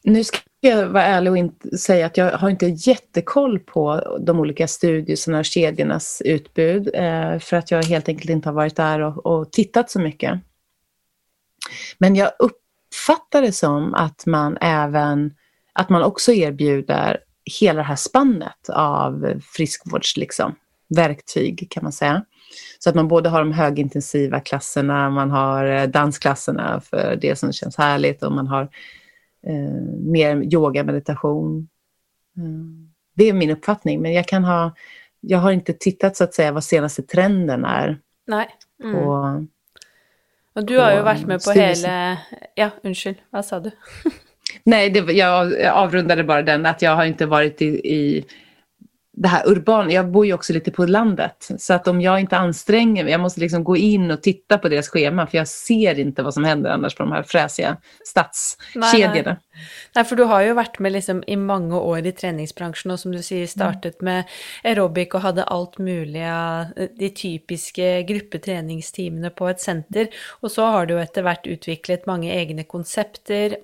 Nu 0.02 0.24
ska 0.24 0.38
jag 0.68 0.88
vara 0.88 1.04
ärlig 1.04 1.32
och 1.32 1.78
säga 1.78 2.06
att 2.06 2.16
jag 2.16 2.32
har 2.32 2.50
inte 2.50 2.66
jättekoll 2.66 3.58
på 3.58 4.16
de 4.20 4.40
olika 4.40 4.68
studierna 4.68 5.38
och 5.38 5.44
kedjornas 5.44 6.22
utbud 6.24 6.90
eh, 6.94 7.38
för 7.38 7.56
att 7.56 7.70
jag 7.70 7.82
helt 7.82 8.08
enkelt 8.08 8.30
inte 8.30 8.48
har 8.48 8.54
varit 8.54 8.76
där 8.76 9.00
och, 9.00 9.26
och, 9.26 9.52
tittat 9.52 9.90
så 9.90 10.00
mycket. 10.00 10.40
Men 11.98 12.16
jag 12.16 12.30
uppfattar 12.38 13.42
det 13.42 13.52
som 13.52 13.94
att 13.94 14.26
man 14.26 14.58
även, 14.60 15.34
att 15.72 15.88
man 15.88 16.02
också 16.02 16.32
erbjuder 16.32 17.18
hela 17.60 17.78
det 17.78 17.86
här 17.86 17.96
spannet 17.96 18.68
av 18.68 19.40
friskvårds, 19.42 20.16
liksom, 20.16 20.54
verktyg 20.88 21.66
kan 21.70 21.82
man 21.82 21.92
säga. 21.92 22.24
Så 22.78 22.90
att 22.90 22.96
man 22.96 23.08
både 23.08 23.28
har 23.28 23.38
de 23.38 23.52
högintensiva 23.52 24.40
klasserna, 24.40 25.10
man 25.10 25.30
har 25.30 25.64
eh, 25.64 25.86
dansklasserna 25.86 26.80
för 26.80 27.18
det 27.20 27.36
som 27.36 27.52
känns 27.52 27.76
härligt 27.76 28.22
och 28.22 28.32
man 28.32 28.46
har 28.46 28.68
eh, 29.46 29.82
mer 29.98 30.54
yoga, 30.54 30.84
meditation. 30.84 31.68
Mm. 32.36 32.88
Det 33.14 33.28
är 33.28 33.32
min 33.32 33.50
uppfattning, 33.50 34.02
men 34.02 34.12
jag 34.12 34.26
kan 34.26 34.44
ha, 34.44 34.74
jag 35.20 35.38
har 35.38 35.52
inte 35.52 35.72
tittat 35.72 36.16
så 36.16 36.24
att 36.24 36.34
säga 36.34 36.52
vad 36.52 36.64
senaste 36.64 37.02
trenden 37.02 37.64
är. 37.64 38.00
Nej. 38.26 38.48
Mm. 38.84 38.94
På, 38.94 39.46
och 40.54 40.66
du 40.66 40.78
har 40.78 40.92
ju 40.92 41.00
varit 41.00 41.26
med 41.26 41.44
på 41.44 41.50
hela, 41.50 42.18
ja, 42.54 42.70
ursäkta, 42.82 43.22
vad 43.30 43.44
sa 43.44 43.60
du? 43.60 43.70
Nej, 44.64 44.90
det, 44.90 45.12
jag 45.12 45.64
avrundade 45.66 46.24
bara 46.24 46.42
den 46.42 46.66
att 46.66 46.82
jag 46.82 46.96
har 46.96 47.04
inte 47.04 47.26
varit 47.26 47.62
i, 47.62 47.66
i 47.66 48.24
det 49.22 49.28
här 49.28 49.48
urbana, 49.48 49.92
jag 49.92 50.10
bor 50.10 50.26
ju 50.26 50.32
också 50.32 50.52
lite 50.52 50.70
på 50.70 50.86
landet. 50.86 51.48
Så 51.58 51.74
att 51.74 51.88
om 51.88 52.00
jag 52.00 52.20
inte 52.20 52.36
anstränger 52.36 53.04
mig, 53.04 53.12
jag 53.12 53.20
måste 53.20 53.40
liksom 53.40 53.64
gå 53.64 53.76
in 53.76 54.10
och 54.10 54.22
titta 54.22 54.58
på 54.58 54.68
deras 54.68 54.88
schema 54.88 55.26
för 55.26 55.38
jag 55.38 55.48
ser 55.48 55.98
inte 55.98 56.22
vad 56.22 56.34
som 56.34 56.44
händer 56.44 56.70
annars 56.70 56.94
på 56.94 57.02
de 57.02 57.12
här 57.12 57.22
fräsiga 57.22 57.76
stadskedjorna. 58.04 59.22
Nej, 59.24 59.36
nej. 59.94 60.04
för 60.04 60.16
du 60.16 60.24
har 60.24 60.40
ju 60.40 60.52
varit 60.52 60.78
med 60.78 60.92
liksom 60.92 61.24
i 61.26 61.36
många 61.36 61.80
år 61.80 62.06
i 62.06 62.12
träningsbranschen 62.12 62.90
och 62.90 63.00
som 63.00 63.12
du 63.12 63.22
säger 63.22 63.46
startat 63.46 64.00
med 64.00 64.24
aerobic 64.64 65.08
och 65.14 65.20
hade 65.20 65.44
allt 65.44 65.78
möjliga, 65.78 66.66
de 66.98 67.08
typiska 67.10 68.02
gruppeträningsteamen 68.02 69.30
på 69.36 69.48
ett 69.48 69.60
center. 69.60 70.08
Och 70.40 70.50
så 70.50 70.64
har 70.64 70.86
du 70.86 71.00
efterhvert 71.00 71.46
utvecklat 71.46 72.06
många 72.06 72.34
egna 72.34 72.64
koncepter 72.64 73.56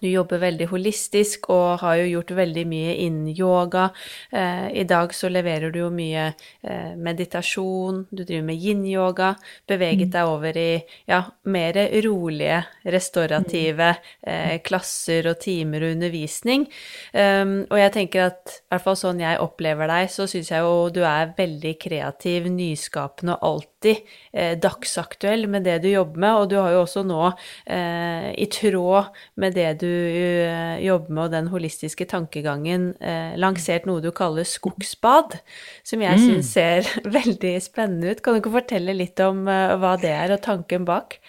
du 0.00 0.08
jobber 0.08 0.40
veldig 0.42 0.68
holistisk 0.70 1.48
og 1.54 1.80
har 1.82 1.98
jo 2.02 2.08
gjort 2.12 2.34
veldig 2.38 2.64
mye 2.68 2.94
innen 3.04 3.30
yoga. 3.34 3.88
Eh, 4.30 4.68
I 4.82 4.84
dag 4.88 5.14
så 5.14 5.30
leverer 5.32 5.72
du 5.74 5.80
jo 5.82 5.90
mye 5.94 6.28
eh, 6.62 6.94
meditasjon, 6.96 8.04
du 8.10 8.22
driver 8.22 8.46
med 8.50 8.62
yin-yoga, 8.62 9.32
beveget 9.68 10.08
mm. 10.08 10.14
deg 10.14 10.32
over 10.32 10.60
i 10.60 10.70
ja, 11.08 11.22
mer 11.50 11.80
rolige, 12.04 12.62
restaurative 12.88 13.90
eh, 14.22 14.58
klasser 14.64 15.30
og 15.32 15.40
timer 15.42 15.86
og 15.86 15.96
undervisning. 15.96 16.68
Um, 17.12 17.62
og 17.68 17.78
jeg 17.80 17.94
tenker 17.94 18.28
at 18.28 18.54
i 18.58 18.72
hvert 18.72 18.84
fall 18.84 18.98
sånn 18.98 19.22
jeg 19.22 19.40
opplever 19.42 19.90
deg, 19.90 20.10
så 20.12 20.28
syns 20.30 20.52
jeg 20.52 20.64
jo 20.64 20.88
du 20.94 21.02
er 21.06 21.34
veldig 21.38 21.74
kreativ, 21.80 22.48
nyskapende 22.52 23.38
og 23.38 23.62
alltid 23.78 23.96
eh, 24.32 24.58
dagsaktuell 24.58 25.46
med 25.48 25.64
det 25.64 25.82
du 25.82 25.88
jobber 25.88 26.18
med. 26.18 26.34
Og 26.34 26.50
du 26.50 26.56
har 26.56 26.72
jo 26.72 26.82
også 26.82 27.04
nå, 27.04 27.32
eh, 27.66 28.34
i 28.34 28.46
tråd 28.46 29.06
med 29.36 29.54
det 29.54 29.80
du 29.80 29.86
uh, 29.86 30.78
jobber 30.82 31.12
med, 31.12 31.24
og 31.24 31.30
den 31.30 31.48
holistiske 31.48 32.04
tankegangen, 32.06 32.94
uh, 33.00 33.36
lansert 33.36 33.86
noe 33.86 34.00
du 34.00 34.10
kaller 34.10 34.44
skogsbad, 34.44 35.38
som 35.84 36.02
jeg 36.02 36.18
mm. 36.18 36.24
syns 36.24 36.52
ser 36.52 36.88
veldig 37.18 37.60
spennende 37.62 38.12
ut. 38.12 38.22
Kan 38.22 38.40
du 38.40 38.50
fortelle 38.50 38.94
litt 38.94 39.18
om 39.20 39.44
hva 39.46 39.96
det 40.00 40.10
er, 40.10 40.32
og 40.34 40.42
tanken 40.42 40.84
bak? 40.84 41.20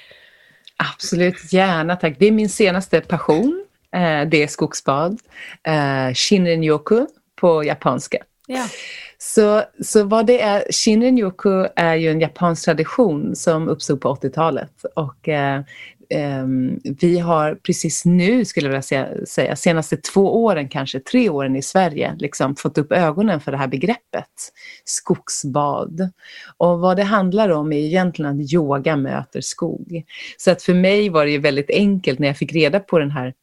Absolut, 0.78 1.54
gärna 1.54 1.96
tack. 1.96 2.16
Det 2.20 2.28
är 2.28 2.32
min 2.32 2.50
senaste 2.50 3.02
passion. 3.02 3.66
det 4.28 4.44
är 4.44 4.48
skogsbad. 4.48 5.20
Shinrin-yoku 6.14 7.06
på 7.36 7.64
japanska. 7.64 8.18
Ja. 8.52 8.68
Så, 9.18 9.64
så 9.82 10.04
vad 10.04 10.26
det 10.26 10.42
är, 10.42 10.64
Shinrin-yoku 10.72 11.68
är 11.76 11.96
ju 11.96 12.10
en 12.10 12.20
japansk 12.20 12.66
tradition 12.66 13.36
som 13.36 13.70
uppstod 13.70 14.02
på 14.02 14.16
80-talet. 14.16 14.86
Och 14.96 15.30
eh, 15.30 15.60
eh, 16.10 16.46
vi 17.00 17.20
har 17.20 17.56
precis 17.56 18.06
nu, 18.06 18.46
skulle 18.46 18.68
jag 18.68 18.82
vilja 18.82 19.26
säga, 19.26 19.56
senaste 19.56 19.98
två 19.98 20.44
åren, 20.44 20.70
kanske 20.70 21.00
tre 21.00 21.30
åren 21.30 21.56
i 21.56 21.62
Sverige, 21.62 22.16
liksom 22.20 22.56
fått 22.56 22.78
upp 22.78 22.92
ögonen 22.92 23.42
för 23.42 23.52
det 23.52 23.58
här 23.58 23.68
begreppet 23.68 24.52
skogsbad. 24.84 26.10
Och 26.58 26.80
vad 26.80 26.98
det 26.98 27.04
handlar 27.04 27.50
om 27.50 27.74
är 27.74 27.78
egentligen 27.78 28.32
att 28.32 28.54
yoga 28.54 28.96
möter 28.96 29.42
skog. 29.42 30.04
Så 30.38 30.52
att 30.52 30.64
för 30.64 30.74
mig 30.74 31.10
var 31.10 31.26
det 31.26 31.32
ju 31.32 31.40
väldigt 31.40 31.70
enkelt 31.70 32.20
när 32.20 32.28
jag 32.28 32.38
fick 32.38 32.54
reda 32.54 32.80
på 32.80 33.00
den 33.00 33.12
här 33.12 33.34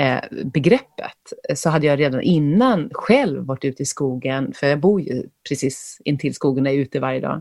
Eh, 0.00 0.20
begreppet 0.44 1.32
eh, 1.48 1.54
så 1.54 1.70
hade 1.70 1.86
jag 1.86 1.98
redan 1.98 2.22
innan 2.22 2.90
själv 2.92 3.44
varit 3.46 3.64
ute 3.64 3.82
i 3.82 3.86
skogen, 3.86 4.52
för 4.54 4.66
jag 4.66 4.80
bor 4.80 5.00
ju 5.00 5.22
precis 5.48 5.98
intill 6.04 6.34
skogen 6.34 6.66
och 6.66 6.72
är 6.72 6.76
ute 6.76 7.00
varje 7.00 7.20
dag. 7.20 7.40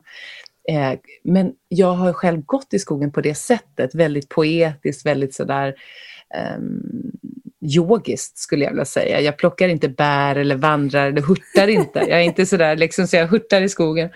Eh, 0.70 0.94
men 1.24 1.54
jag 1.68 1.94
har 1.94 2.14
själv 2.14 2.42
gått 2.42 2.74
i 2.74 2.80
skogen 2.80 3.12
på 3.12 3.22
det 3.22 3.36
sättet, 3.36 3.96
väldigt 3.96 4.30
poetiskt, 4.30 5.06
väldigt 5.06 5.34
sådär 5.34 5.76
um, 6.58 7.12
yogiskt 7.62 8.38
skulle 8.38 8.64
jag 8.64 8.72
vilja 8.72 8.86
säga. 8.86 9.22
Jag 9.22 9.38
plockar 9.38 9.68
inte 9.68 9.90
bär 9.90 10.36
eller 10.36 10.56
vandrar 10.56 11.08
eller 11.08 11.22
hurtar 11.22 11.68
inte. 11.68 12.00
Jag 12.00 12.20
är 12.20 12.24
inte 12.24 12.46
sådär 12.46 12.76
liksom 12.76 13.08
så 13.08 13.16
jag 13.16 13.28
hurtar 13.28 13.62
i 13.62 13.70
skogen. 13.70 14.10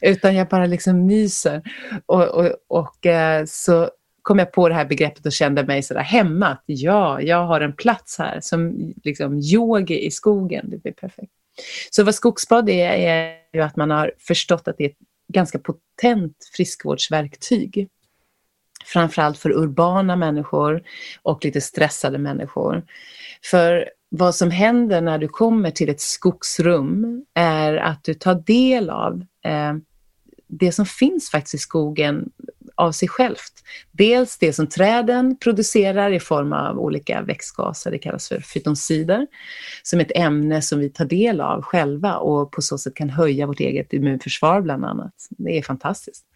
Utan 0.00 0.34
jag 0.34 0.48
bara 0.48 0.66
liksom 0.66 1.06
myser. 1.06 1.62
Och, 2.06 2.28
och, 2.28 2.50
och 2.68 3.06
så 3.46 3.90
kom 4.22 4.38
jag 4.38 4.52
på 4.52 4.68
det 4.68 4.74
här 4.74 4.84
begreppet 4.84 5.26
och 5.26 5.32
kände 5.32 5.64
mig 5.64 5.82
sådär 5.82 6.00
hemma. 6.00 6.46
Att 6.46 6.62
ja, 6.66 7.20
jag 7.20 7.46
har 7.46 7.60
en 7.60 7.72
plats 7.72 8.18
här 8.18 8.40
som 8.40 8.92
liksom 9.04 9.38
yogi 9.38 10.06
i 10.06 10.10
skogen. 10.10 10.70
Det 10.70 10.82
blir 10.82 10.92
perfekt. 10.92 11.32
Så 11.90 12.04
vad 12.04 12.14
skogsbad 12.14 12.68
är, 12.68 12.90
är 12.90 13.36
ju 13.52 13.60
att 13.60 13.76
man 13.76 13.90
har 13.90 14.12
förstått 14.18 14.68
att 14.68 14.78
det 14.78 14.84
är 14.84 14.88
ett 14.88 14.98
ganska 15.28 15.58
potent 15.58 16.36
friskvårdsverktyg. 16.56 17.88
Framförallt 18.84 19.38
för 19.38 19.50
urbana 19.50 20.16
människor 20.16 20.82
och 21.22 21.44
lite 21.44 21.60
stressade 21.60 22.18
människor. 22.18 22.84
För 23.50 23.90
vad 24.08 24.34
som 24.34 24.50
händer 24.50 25.00
när 25.00 25.18
du 25.18 25.28
kommer 25.28 25.70
till 25.70 25.88
ett 25.88 26.00
skogsrum 26.00 27.24
är 27.34 27.76
att 27.76 28.04
du 28.04 28.14
tar 28.14 28.34
del 28.34 28.90
av 28.90 29.24
eh, 29.44 29.74
det 30.48 30.72
som 30.72 30.86
finns 30.86 31.30
faktiskt 31.30 31.54
i 31.54 31.58
skogen 31.58 32.30
av 32.74 32.92
sig 32.92 33.08
självt. 33.08 33.52
Dels 33.92 34.38
det 34.38 34.52
som 34.52 34.66
träden 34.66 35.36
producerar 35.38 36.12
i 36.12 36.20
form 36.20 36.52
av 36.52 36.78
olika 36.78 37.22
växtgaser, 37.22 37.90
det 37.90 37.98
kallas 37.98 38.28
för 38.28 38.40
fytoncider, 38.40 39.26
som 39.82 40.00
ett 40.00 40.12
ämne 40.14 40.62
som 40.62 40.78
vi 40.78 40.90
tar 40.90 41.04
del 41.04 41.40
av 41.40 41.62
själva 41.62 42.16
och 42.16 42.52
på 42.52 42.62
så 42.62 42.78
sätt 42.78 42.94
kan 42.94 43.10
höja 43.10 43.46
vårt 43.46 43.60
eget 43.60 43.92
immunförsvar 43.92 44.60
bland 44.60 44.84
annat. 44.84 45.14
Det 45.30 45.58
är 45.58 45.62
fantastiskt. 45.62 46.26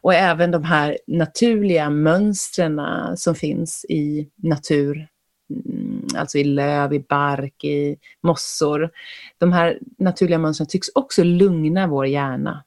Och 0.00 0.14
även 0.14 0.50
de 0.50 0.64
här 0.64 0.98
naturliga 1.06 1.90
mönstren 1.90 2.80
som 3.16 3.34
finns 3.34 3.84
i 3.88 4.28
natur, 4.36 5.08
mm, 5.50 6.06
alltså 6.16 6.38
i 6.38 6.44
löv, 6.44 6.94
i 6.94 7.00
bark, 7.08 7.64
i 7.64 7.96
mossor. 8.22 8.90
De 9.38 9.52
här 9.52 9.78
naturliga 9.98 10.38
mönstren 10.38 10.66
tycks 10.66 10.88
också 10.94 11.24
lugna 11.24 11.86
vår 11.86 12.06
hjärna. 12.06 12.64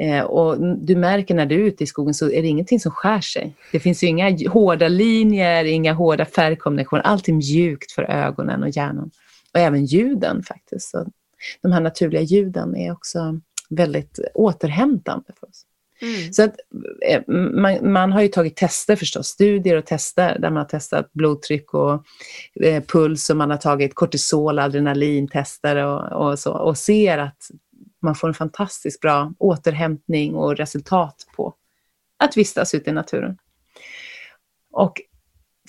Eh, 0.00 0.22
och 0.22 0.76
du 0.76 0.96
märker 0.96 1.34
när 1.34 1.46
du 1.46 1.54
är 1.54 1.64
ute 1.64 1.84
i 1.84 1.86
skogen 1.86 2.14
så 2.14 2.30
är 2.30 2.42
det 2.42 2.48
ingenting 2.48 2.80
som 2.80 2.92
skär 2.92 3.20
sig. 3.20 3.54
Det 3.72 3.80
finns 3.80 4.02
ju 4.02 4.06
inga 4.06 4.48
hårda 4.48 4.88
linjer, 4.88 5.64
inga 5.64 5.92
hårda 5.92 6.24
färgkombinationer. 6.24 7.02
Allt 7.02 7.28
är 7.28 7.32
mjukt 7.32 7.92
för 7.92 8.02
ögonen 8.02 8.62
och 8.62 8.68
hjärnan. 8.68 9.10
Och 9.54 9.60
även 9.60 9.84
ljuden 9.84 10.42
faktiskt. 10.42 10.90
Så 10.90 11.06
de 11.62 11.72
här 11.72 11.80
naturliga 11.80 12.22
ljuden 12.22 12.76
är 12.76 12.92
också 12.92 13.40
väldigt 13.70 14.18
återhämtande 14.34 15.32
för 15.40 15.48
oss. 15.48 15.66
Mm. 16.02 16.32
Så 16.32 16.42
att, 16.42 16.54
eh, 17.08 17.22
man, 17.28 17.92
man, 17.92 18.12
har 18.12 18.22
ju 18.22 18.28
tagit 18.28 18.56
tester 18.56 18.96
förstås, 18.96 19.26
studier 19.26 19.76
och 19.76 19.86
tester 19.86 20.38
där 20.38 20.50
man 20.50 20.56
har 20.56 20.64
testat 20.64 21.12
blodtryck 21.12 21.74
och 21.74 22.04
eh, 22.64 22.82
puls 22.82 23.30
och 23.30 23.36
man 23.36 23.50
har 23.50 23.56
tagit 23.56 23.94
kortisol, 23.94 24.58
adrenalintester 24.58 25.76
och, 25.76 26.28
och 26.28 26.38
så 26.38 26.52
och 26.52 26.78
ser 26.78 27.18
att 27.18 27.50
man 28.02 28.14
får 28.14 28.28
en 28.28 28.34
fantastiskt 28.34 29.00
bra 29.00 29.32
återhämtning 29.38 30.34
och 30.34 30.56
resultat 30.56 31.26
på 31.36 31.54
att 32.16 32.36
vistas 32.36 32.74
ute 32.74 32.90
i 32.90 32.92
naturen. 32.92 33.38
Och 34.72 35.00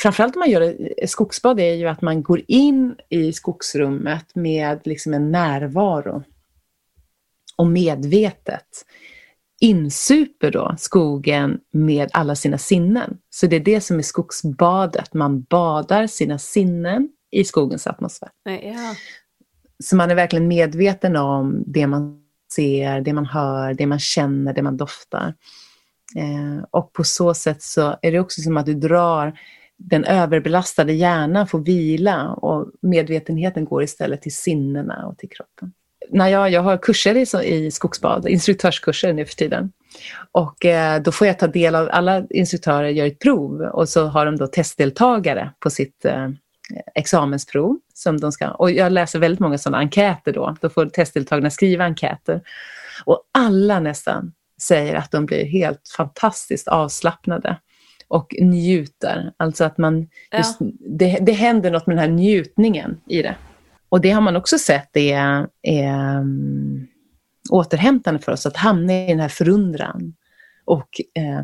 framförallt 0.01 0.35
om 0.35 0.39
man 0.39 0.49
gör 0.49 0.61
ett 1.03 1.09
skogsbad 1.09 1.59
är 1.59 1.73
ju 1.73 1.87
att 1.87 2.01
man 2.01 2.23
går 2.23 2.41
in 2.47 2.95
i 3.09 3.33
skogsrummet 3.33 4.35
med 4.35 4.81
liksom 4.83 5.13
en 5.13 5.31
närvaro 5.31 6.23
och 7.57 7.67
medvetet 7.67 8.85
insuper 9.61 10.51
då 10.51 10.75
skogen 10.77 11.59
med 11.71 12.09
alla 12.13 12.35
sina 12.35 12.57
sinnen. 12.57 13.17
Så 13.29 13.47
det 13.47 13.55
är 13.55 13.59
det 13.59 13.81
som 13.81 13.97
är 13.97 14.03
skogsbadet, 14.03 15.13
man 15.13 15.41
badar 15.41 16.07
sina 16.07 16.39
sinnen 16.39 17.09
i 17.31 17.43
skogens 17.43 17.87
atmosfär. 17.87 18.29
Ja. 18.45 18.95
Så 19.83 19.95
man 19.95 20.11
är 20.11 20.15
verkligen 20.15 20.47
medveten 20.47 21.15
om 21.15 21.63
det 21.67 21.87
man 21.87 22.20
ser, 22.53 23.01
det 23.01 23.13
man 23.13 23.25
hör, 23.25 23.73
det 23.73 23.85
man 23.85 23.99
känner, 23.99 24.53
det 24.53 24.61
man 24.61 24.77
doftar. 24.77 25.33
Eh, 26.15 26.65
och 26.71 26.93
på 26.93 27.03
så 27.03 27.33
sätt 27.33 27.61
så 27.61 27.97
är 28.01 28.11
det 28.11 28.19
också 28.19 28.41
som 28.41 28.57
att 28.57 28.65
du 28.65 28.73
drar 28.73 29.39
den 29.77 30.03
överbelastade 30.03 30.93
hjärnan 30.93 31.47
får 31.47 31.59
vila 31.59 32.29
och 32.29 32.71
medvetenheten 32.81 33.65
går 33.65 33.83
istället 33.83 34.21
till 34.21 34.35
sinnena 34.35 35.07
och 35.07 35.17
till 35.17 35.29
kroppen 35.29 35.71
när 36.09 36.27
jag, 36.27 36.51
jag 36.51 36.61
har 36.61 36.77
kurser 36.77 37.41
i, 37.43 37.47
i 37.47 37.71
skogsbad, 37.71 38.27
instruktörskurser 38.27 39.13
nu 39.13 39.25
för 39.25 39.35
tiden. 39.35 39.71
Och 40.31 40.65
eh, 40.65 41.01
då 41.01 41.11
får 41.11 41.27
jag 41.27 41.39
ta 41.39 41.47
del 41.47 41.75
av, 41.75 41.89
alla 41.91 42.23
instruktörer 42.29 42.89
gör 42.89 43.05
ett 43.05 43.19
prov 43.19 43.61
och 43.61 43.89
så 43.89 44.05
har 44.05 44.25
de 44.25 44.37
då 44.37 44.47
testdeltagare 44.47 45.51
på 45.59 45.69
sitt 45.69 46.05
eh, 46.05 46.29
examensprov. 46.95 47.77
Som 47.93 48.19
de 48.19 48.31
ska, 48.31 48.51
och 48.51 48.71
jag 48.71 48.91
läser 48.91 49.19
väldigt 49.19 49.39
många 49.39 49.57
sådana 49.57 49.77
enkäter 49.77 50.33
då, 50.33 50.55
då 50.61 50.69
får 50.69 50.85
testdeltagarna 50.85 51.49
skriva 51.49 51.85
enkäter. 51.85 52.41
Och 53.05 53.21
alla 53.31 53.79
nästan 53.79 54.33
säger 54.61 54.95
att 54.95 55.11
de 55.11 55.25
blir 55.25 55.45
helt 55.45 55.93
fantastiskt 55.97 56.67
avslappnade 56.67 57.57
och 58.07 58.35
njuter. 58.41 59.33
Alltså 59.37 59.63
att 59.63 59.77
man, 59.77 60.07
just, 60.37 60.57
ja. 60.59 60.67
det, 60.79 61.17
det 61.21 61.31
händer 61.31 61.71
något 61.71 61.87
med 61.87 61.95
den 61.95 62.01
här 62.01 62.11
njutningen 62.11 63.01
i 63.07 63.21
det. 63.21 63.35
Och 63.89 64.01
det 64.01 64.11
har 64.11 64.21
man 64.21 64.35
också 64.35 64.57
sett 64.57 64.97
är, 64.97 65.47
är 65.61 66.17
um, 66.19 66.87
återhämtande 67.49 68.19
för 68.19 68.31
oss, 68.31 68.45
att 68.45 68.57
hamna 68.57 68.93
i 68.93 69.07
den 69.07 69.19
här 69.19 69.29
förundran. 69.29 70.13
Och 70.65 71.01
eh, 71.15 71.39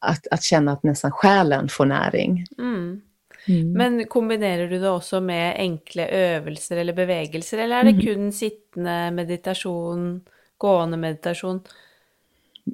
att, 0.00 0.26
att 0.30 0.42
känna 0.42 0.72
att 0.72 0.82
nästan 0.82 1.10
själen 1.10 1.68
får 1.68 1.86
näring. 1.86 2.46
Mm. 2.58 3.00
Mm. 3.48 3.72
Men 3.72 4.06
kombinerar 4.06 4.66
du 4.66 4.78
det 4.78 4.90
också 4.90 5.20
med 5.20 5.56
enkla 5.56 6.06
övningar 6.08 6.72
eller 6.72 6.92
bevegelser 6.92 7.58
eller 7.58 7.76
är 7.76 7.84
det 7.84 7.90
mm. 7.90 8.00
kun 8.00 8.32
sittande 8.32 9.10
meditation, 9.10 10.20
gående 10.58 10.96
meditation? 10.96 11.60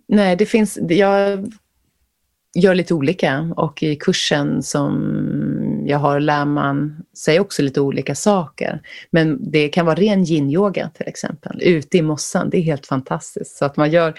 Nej, 0.07 0.37
det 0.37 0.47
finns, 0.47 0.79
jag 0.89 1.47
gör 2.55 2.75
lite 2.75 2.95
olika 2.95 3.53
och 3.57 3.83
i 3.83 3.97
kursen 3.97 4.63
som 4.63 5.83
jag 5.87 5.99
har 5.99 6.21
lär 6.21 6.45
man 6.45 7.05
sig 7.17 7.41
också 7.41 7.63
lite 7.63 7.81
olika 7.81 8.15
saker. 8.15 8.81
Men 9.11 9.51
det 9.51 9.69
kan 9.69 9.87
vara 9.87 9.97
ren 9.97 10.25
yin-yoga 10.25 10.91
till 10.95 11.09
exempel, 11.09 11.63
ute 11.63 11.99
i 11.99 12.03
mossan. 12.03 12.51
Det 12.51 12.59
är 12.59 12.63
helt 12.63 12.87
fantastiskt. 12.87 13.57
Så 13.57 13.65
att 13.65 13.77
man 13.77 13.91
gör 13.91 14.15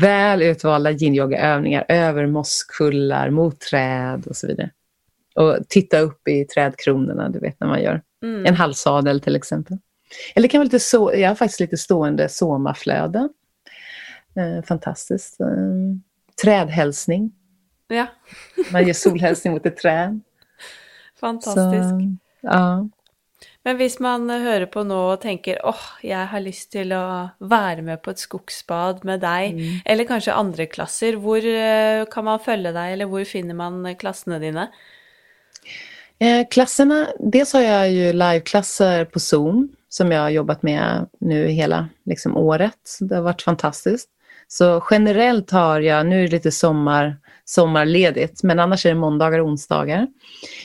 väl 0.00 0.42
utvalda 0.42 0.90
yin-yoga-övningar 0.90 1.84
över 1.88 2.26
mosskullar, 2.26 3.30
mot 3.30 3.60
träd 3.60 4.26
och 4.26 4.36
så 4.36 4.46
vidare. 4.46 4.70
Och 5.36 5.68
titta 5.68 5.98
upp 5.98 6.28
i 6.28 6.44
trädkronorna, 6.44 7.28
du 7.28 7.38
vet 7.38 7.60
när 7.60 7.68
man 7.68 7.82
gör 7.82 8.02
mm. 8.22 8.46
en 8.46 8.54
halvsadel 8.54 9.20
till 9.20 9.36
exempel. 9.36 9.78
Eller 10.34 10.48
kan 10.48 10.58
vara 10.58 10.64
lite 10.64 10.80
så, 10.80 11.12
jag 11.14 11.28
har 11.28 11.34
faktiskt 11.34 11.60
lite 11.60 11.76
stående 11.76 12.28
somaflöde. 12.28 13.28
Eh, 14.36 14.64
fantastiskt. 14.64 15.40
Eh, 15.40 15.46
trädhälsning 16.42 17.32
Ja. 17.88 18.06
Man 18.72 18.86
ger 18.86 18.92
solhälsning 18.92 19.52
mot 19.52 19.66
ett 19.66 19.76
träd. 19.76 20.20
Fantastisk. 21.20 21.88
Så, 21.88 22.16
ja. 22.40 22.88
Men 23.62 23.80
om 23.80 23.90
man 23.98 24.30
hör 24.30 24.66
på 24.66 24.84
nu 24.84 24.94
och 24.94 25.20
tänker 25.20 25.60
åh, 25.64 25.70
oh, 25.70 26.06
jag 26.06 26.26
har 26.26 26.40
lust 26.40 26.72
till 26.72 26.92
att 26.92 27.28
vara 27.38 27.82
med 27.82 28.02
på 28.02 28.10
ett 28.10 28.18
skogsbad 28.18 29.04
med 29.04 29.20
dig, 29.20 29.50
mm. 29.50 29.80
eller 29.84 30.04
kanske 30.04 30.32
andra 30.32 30.66
klasser, 30.66 31.16
var 31.16 31.46
eh, 31.46 32.06
kan 32.06 32.24
man 32.24 32.40
följa 32.40 32.72
dig 32.72 32.92
eller 32.92 33.06
var 33.06 33.24
finner 33.24 33.54
man 33.54 33.96
klasserna 33.96 34.38
dina? 34.38 34.68
Eh, 36.18 36.46
klasserna, 36.50 37.08
dels 37.18 37.52
har 37.52 37.60
jag 37.60 37.90
ju 37.90 38.12
liveklasser 38.12 39.04
på 39.04 39.20
Zoom 39.20 39.68
som 39.88 40.12
jag 40.12 40.20
har 40.20 40.30
jobbat 40.30 40.62
med 40.62 41.08
nu 41.20 41.48
hela 41.48 41.88
liksom, 42.04 42.36
året. 42.36 42.98
Det 43.00 43.14
har 43.14 43.22
varit 43.22 43.42
fantastiskt. 43.42 44.08
Så 44.48 44.84
generellt 44.90 45.50
har 45.50 45.80
jag, 45.80 46.06
nu 46.06 46.18
är 46.18 46.22
det 46.22 46.32
lite 46.32 46.50
sommar, 46.50 47.16
sommarledigt, 47.44 48.42
men 48.42 48.58
annars 48.58 48.86
är 48.86 48.90
det 48.90 49.00
måndagar 49.00 49.38
och 49.38 49.48
onsdagar. 49.48 50.06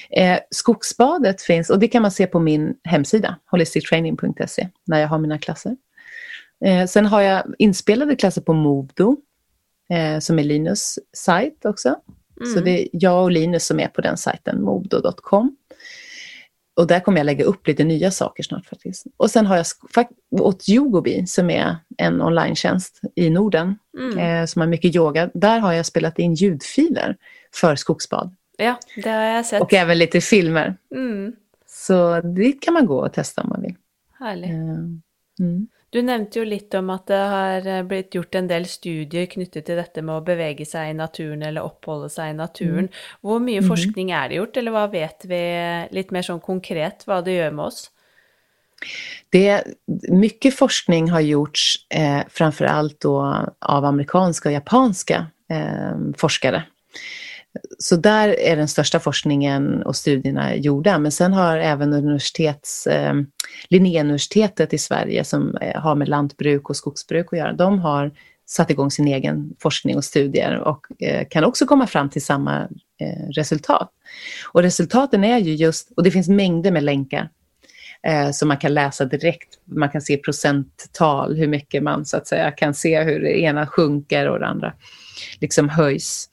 Eh, 0.09 0.39
skogsbadet 0.49 1.41
finns, 1.41 1.69
och 1.69 1.79
det 1.79 1.87
kan 1.87 2.01
man 2.01 2.11
se 2.11 2.27
på 2.27 2.39
min 2.39 2.75
hemsida, 2.83 3.35
holistictraining.se, 3.51 4.69
när 4.85 4.99
jag 4.99 5.07
har 5.07 5.19
mina 5.19 5.37
klasser. 5.37 5.77
Eh, 6.65 6.85
sen 6.85 7.05
har 7.05 7.21
jag 7.21 7.43
inspelade 7.57 8.15
klasser 8.15 8.41
på 8.41 8.53
Movdo, 8.53 9.17
eh, 9.89 10.19
som 10.19 10.39
är 10.39 10.43
Linus 10.43 10.99
sajt 11.13 11.65
också. 11.65 11.95
Mm. 12.39 12.53
Så 12.53 12.59
det 12.59 12.81
är 12.81 12.87
jag 12.91 13.23
och 13.23 13.31
Linus 13.31 13.65
som 13.65 13.79
är 13.79 13.87
på 13.87 14.01
den 14.01 14.17
sajten, 14.17 14.61
movdo.com. 14.61 15.55
Och 16.73 16.87
där 16.87 16.99
kommer 16.99 17.17
jag 17.17 17.25
lägga 17.25 17.45
upp 17.45 17.67
lite 17.67 17.83
nya 17.83 18.11
saker 18.11 18.43
snart 18.43 18.65
faktiskt. 18.65 19.05
Och 19.17 19.31
sen 19.31 19.45
har 19.45 19.57
jag 19.57 19.65
åt 20.31 20.69
Yogobi 20.69 21.27
som 21.27 21.49
är 21.49 21.75
en 21.97 22.21
online 22.21 22.55
i 23.15 23.29
Norden 23.29 23.75
mm. 23.99 24.17
eh, 24.17 24.45
som 24.45 24.59
har 24.59 24.67
mycket 24.67 24.95
yoga. 24.95 25.29
Där 25.33 25.59
har 25.59 25.73
jag 25.73 25.85
spelat 25.85 26.19
in 26.19 26.33
ljudfiler 26.33 27.17
för 27.53 27.75
skogsbad. 27.75 28.35
Ja, 28.57 28.79
det 28.95 29.09
har 29.09 29.21
jag 29.21 29.45
sett. 29.45 29.61
Och 29.61 29.73
även 29.73 29.97
lite 29.97 30.21
filmer. 30.21 30.75
Mm. 30.95 31.35
Så 31.67 32.21
det 32.21 32.51
kan 32.51 32.73
man 32.73 32.85
gå 32.85 32.99
och 32.99 33.13
testa 33.13 33.41
om 33.41 33.49
man 33.49 33.61
vill. 33.61 33.75
Härligt. 34.19 34.49
Eh, 34.49 34.55
mm. 35.39 35.67
Du 35.91 36.01
nämnde 36.01 36.39
ju 36.39 36.45
lite 36.45 36.77
om 36.77 36.89
att 36.89 37.07
det 37.07 37.15
har 37.15 37.67
eh, 37.67 37.83
blivit 37.83 38.15
gjort 38.15 38.35
en 38.35 38.47
del 38.47 38.65
studier 38.65 39.25
knyttet 39.25 39.65
till 39.65 39.75
detta 39.75 40.01
med 40.01 40.17
att 40.17 40.25
bevega 40.25 40.65
sig 40.65 40.89
i 40.89 40.93
naturen 40.93 41.41
eller 41.41 41.61
uppehålla 41.61 42.09
sig 42.09 42.29
i 42.29 42.33
naturen. 42.33 42.77
Mm. 42.77 42.89
Hur 43.21 43.39
mycket 43.39 43.63
mm. 43.63 43.77
forskning 43.77 44.11
är 44.11 44.29
det 44.29 44.35
gjort 44.35 44.57
eller 44.57 44.71
vad 44.71 44.91
vet 44.91 45.25
vi 45.25 45.87
lite 45.91 46.13
mer 46.13 46.39
konkret 46.39 47.03
vad 47.07 47.25
det 47.25 47.31
gör 47.31 47.51
med 47.51 47.65
oss? 47.65 47.91
Det, 49.29 49.63
mycket 50.09 50.55
forskning 50.55 51.09
har 51.09 51.19
gjorts 51.19 51.75
eh, 51.89 52.21
framför 52.29 52.65
allt 52.65 52.99
då 52.99 53.45
av 53.59 53.85
amerikanska 53.85 54.49
och 54.49 54.53
japanska 54.53 55.27
eh, 55.49 55.95
forskare 56.17 56.63
så 57.79 57.95
där 57.95 58.39
är 58.39 58.55
den 58.55 58.67
största 58.67 58.99
forskningen 58.99 59.83
och 59.83 59.95
studierna 59.95 60.55
gjorda. 60.55 60.99
Men 60.99 61.11
sen 61.11 61.33
har 61.33 61.57
även 61.57 61.93
universitets, 61.93 62.87
eh, 62.87 63.13
Linnéuniversitetet 63.69 64.73
i 64.73 64.77
Sverige 64.77 65.23
som 65.23 65.55
eh, 65.55 65.81
har 65.81 65.95
med 65.95 66.09
lantbruk 66.09 66.69
och 66.69 66.75
skogsbruk 66.75 67.27
att 67.31 67.39
göra, 67.39 67.53
de 67.53 67.79
har 67.79 68.11
satt 68.51 68.71
igång 68.71 68.91
sin 68.91 69.07
egen 69.07 69.55
forskning 69.59 69.97
och 69.97 70.03
studier 70.03 70.59
och 70.59 71.01
eh, 71.01 71.27
kan 71.29 71.43
också 71.43 71.65
komma 71.65 71.87
fram 71.87 72.09
till 72.09 72.25
samma 72.25 72.61
eh, 73.01 73.29
resultat. 73.35 73.91
Och 74.51 74.61
resultaten 74.61 75.23
är 75.23 75.37
ju 75.37 75.55
just, 75.55 75.91
och 75.91 76.03
det 76.03 76.11
finns 76.11 76.29
mängder 76.29 76.71
med 76.71 76.83
länkar 76.83 77.29
eh, 78.07 78.31
som 78.31 78.47
man 78.47 78.57
kan 78.57 78.73
läsa 78.73 79.05
direkt. 79.05 79.59
Man 79.65 79.89
kan 79.89 80.01
se 80.01 80.17
procenttal, 80.17 81.35
hur 81.35 81.47
mycket 81.47 81.83
man 81.83 82.05
så 82.05 82.17
att 82.17 82.27
säga 82.27 82.51
kan 82.51 82.73
se 82.73 83.03
hur 83.03 83.19
det 83.19 83.39
ena 83.39 83.67
sjunker 83.67 84.29
och 84.29 84.39
det 84.39 84.47
andra 84.47 84.73
liksom 85.39 85.69
höjs. 85.69 86.29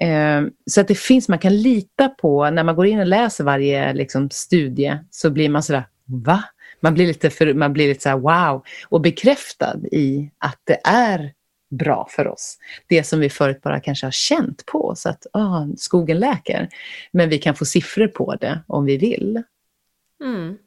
Ehm, 0.00 0.50
så 0.70 0.80
att 0.80 0.88
det 0.88 0.98
finns, 0.98 1.28
man 1.28 1.38
kan 1.38 1.56
lita 1.56 2.08
på, 2.08 2.50
när 2.50 2.64
man 2.64 2.76
går 2.76 2.86
in 2.86 3.00
och 3.00 3.06
läser 3.06 3.44
varje 3.44 3.92
liksom, 3.92 4.30
studie 4.30 4.98
så 5.10 5.30
blir 5.30 5.48
man 5.48 5.62
sådär, 5.62 5.84
va? 6.04 6.44
Man 6.80 6.94
blir 6.94 7.06
lite, 7.06 7.30
för, 7.30 7.54
man 7.54 7.72
blir 7.72 7.88
lite 7.88 8.02
så 8.02 8.18
wow 8.18 8.64
och 8.88 9.00
bekräftad 9.00 9.76
i 9.92 10.30
att 10.38 10.58
det 10.64 10.80
är 10.84 11.32
bra 11.70 12.06
för 12.10 12.28
oss. 12.28 12.58
Det 12.86 13.04
som 13.04 13.20
vi 13.20 13.30
förut 13.30 13.62
bara 13.62 13.80
kanske 13.80 14.06
har 14.06 14.10
känt 14.10 14.66
på, 14.66 14.94
så 14.96 15.08
att 15.08 15.26
ah, 15.32 15.66
skogen 15.76 16.18
läker. 16.18 16.68
Men 17.12 17.28
vi 17.28 17.38
kan 17.38 17.54
få 17.54 17.64
siffror 17.64 18.06
på 18.06 18.34
det 18.34 18.60
om 18.66 18.84
vi 18.84 18.96
vill. 18.96 19.42
Mm. 20.24 20.58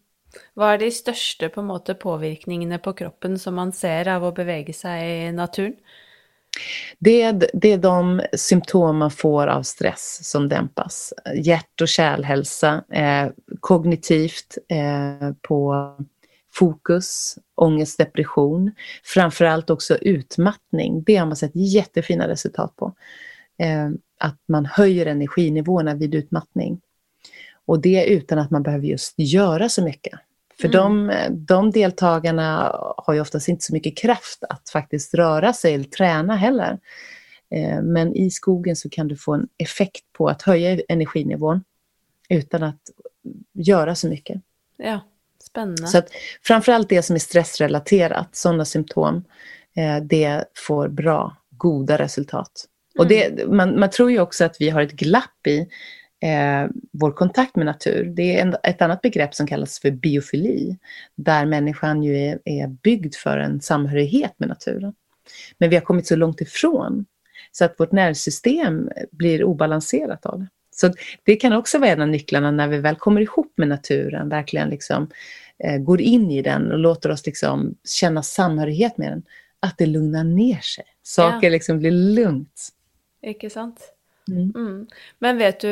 Vad 0.54 0.74
är 0.74 0.78
de 0.78 0.92
största 0.92 1.50
på 1.50 1.62
måte 1.62 1.94
på 1.94 2.94
kroppen 2.94 3.40
som 3.40 3.56
man 3.56 3.72
ser 3.72 4.08
av 4.08 4.24
att 4.24 4.36
beväga 4.36 4.74
sig 4.74 5.28
i 5.28 5.32
naturen? 5.32 5.76
Det 7.00 7.22
är, 7.22 7.50
det 7.54 7.72
är 7.72 7.78
de 7.78 8.22
symptom 8.34 8.98
man 8.98 9.12
får 9.12 9.48
av 9.48 9.64
stress 9.64 10.20
som 10.24 10.50
dämpas. 10.50 11.14
Hjärt 11.36 11.82
och 11.82 11.88
kärlhälsa, 11.88 12.84
eh, 12.92 13.32
kognitivt, 13.60 14.58
eh, 14.70 15.32
på 15.42 15.90
fokus, 16.54 17.38
ångest, 17.56 17.98
depression. 17.98 18.72
Framförallt 19.04 19.70
också 19.70 19.96
utmattning. 19.96 21.04
Det 21.04 21.16
har 21.16 21.26
man 21.26 21.36
sett 21.36 21.56
jättefina 21.56 22.28
resultat 22.28 22.76
på. 22.76 22.94
Eh, 23.58 23.90
att 24.20 24.40
man 24.48 24.66
höjer 24.66 25.06
energinivåerna 25.06 25.96
vid 25.96 26.16
utmattning. 26.16 26.82
Och 27.66 27.80
det 27.80 28.06
utan 28.06 28.40
att 28.40 28.52
man 28.52 28.64
behöver 28.64 28.86
just 28.86 29.14
göra 29.18 29.70
så 29.70 29.84
mycket. 29.84 30.20
För 30.64 30.76
mm. 30.76 31.08
de, 31.08 31.46
de 31.46 31.72
deltagarna 31.72 32.76
har 32.98 33.14
ju 33.14 33.22
oftast 33.22 33.48
inte 33.48 33.66
så 33.66 33.74
mycket 33.74 33.98
kraft 33.98 34.44
att 34.50 34.70
faktiskt 34.70 35.14
röra 35.14 35.54
sig 35.54 35.74
eller 35.74 35.84
träna 35.84 36.36
heller. 36.36 36.80
Eh, 37.50 37.82
men 37.82 38.16
i 38.16 38.32
skogen 38.32 38.76
så 38.76 38.90
kan 38.90 39.08
du 39.08 39.16
få 39.16 39.34
en 39.34 39.48
effekt 39.58 40.04
på 40.14 40.28
att 40.28 40.42
höja 40.42 40.82
energinivån 40.88 41.64
utan 42.30 42.64
att 42.64 42.82
göra 43.54 43.96
så 43.96 44.08
mycket. 44.08 44.42
Ja, 44.78 45.00
spännande. 45.44 45.88
Så 45.88 45.98
att 45.98 46.10
framförallt 46.42 46.90
det 46.90 47.02
som 47.02 47.16
är 47.16 47.20
stressrelaterat, 47.20 48.36
sådana 48.36 48.66
symptom, 48.66 49.24
eh, 49.76 50.04
det 50.04 50.46
får 50.56 50.88
bra, 50.88 51.36
goda 51.50 51.98
resultat. 51.98 52.52
Mm. 52.96 53.02
Och 53.02 53.08
det, 53.08 53.48
man, 53.48 53.80
man 53.80 53.90
tror 53.90 54.12
ju 54.12 54.20
också 54.20 54.46
att 54.46 54.56
vi 54.60 54.70
har 54.70 54.82
ett 54.82 54.92
glapp 54.92 55.48
i 55.48 55.68
eh, 56.24 56.70
vår 56.92 57.12
kontakt 57.12 57.56
med 57.56 57.66
natur. 57.66 58.06
Det 58.06 58.38
är 58.38 58.42
en, 58.42 58.56
ett 58.64 58.82
annat 58.82 59.02
begrepp 59.02 59.36
som 59.36 59.48
kallas 59.48 59.80
för 59.80 59.92
biofili, 59.92 60.78
där 61.16 61.46
människan 61.46 62.04
ju 62.04 62.18
är, 62.18 62.40
är 62.46 62.68
byggd 62.68 63.16
för 63.16 63.38
en 63.38 63.62
samhörighet 63.62 64.34
med 64.38 64.50
naturen. 64.50 64.94
Men 65.58 65.70
vi 65.70 65.76
har 65.76 65.84
kommit 65.84 66.08
så 66.08 66.16
långt 66.16 66.42
ifrån 66.42 67.06
så 67.52 67.66
att 67.66 67.80
vårt 67.80 67.92
nervsystem 67.92 68.90
blir 69.12 69.44
obalanserat 69.44 70.26
av 70.26 70.40
det. 70.40 70.48
Så 70.76 70.94
det 71.24 71.36
kan 71.36 71.54
också 71.54 71.80
vara 71.80 71.90
en 71.90 72.02
av 72.02 72.08
nycklarna 72.08 72.52
när 72.52 72.68
vi 72.68 72.78
väl 72.78 72.96
kommer 72.96 73.22
ihop 73.22 73.54
med 73.56 73.68
naturen, 73.68 74.30
verkligen 74.30 74.70
liksom, 74.70 75.10
eh, 75.64 75.78
går 75.78 76.02
in 76.02 76.32
i 76.32 76.42
den 76.42 76.72
och 76.72 76.80
låter 76.80 77.12
oss 77.12 77.26
liksom 77.26 77.76
känna 77.84 78.24
samhörighet 78.24 78.98
med 78.98 79.12
den, 79.12 79.24
att 79.60 79.78
det 79.78 79.86
lugnar 79.86 80.24
ner 80.24 80.60
sig. 80.60 80.86
Saker 81.04 81.48
ja. 81.48 81.52
liksom 81.52 81.80
blir 81.80 81.92
lugnt. 81.92 82.70
Inte 83.22 83.50
sant? 83.50 83.93
Mm. 84.32 84.52
Mm. 84.56 84.88
Men 85.20 85.38
vet 85.38 85.60
du, 85.60 85.68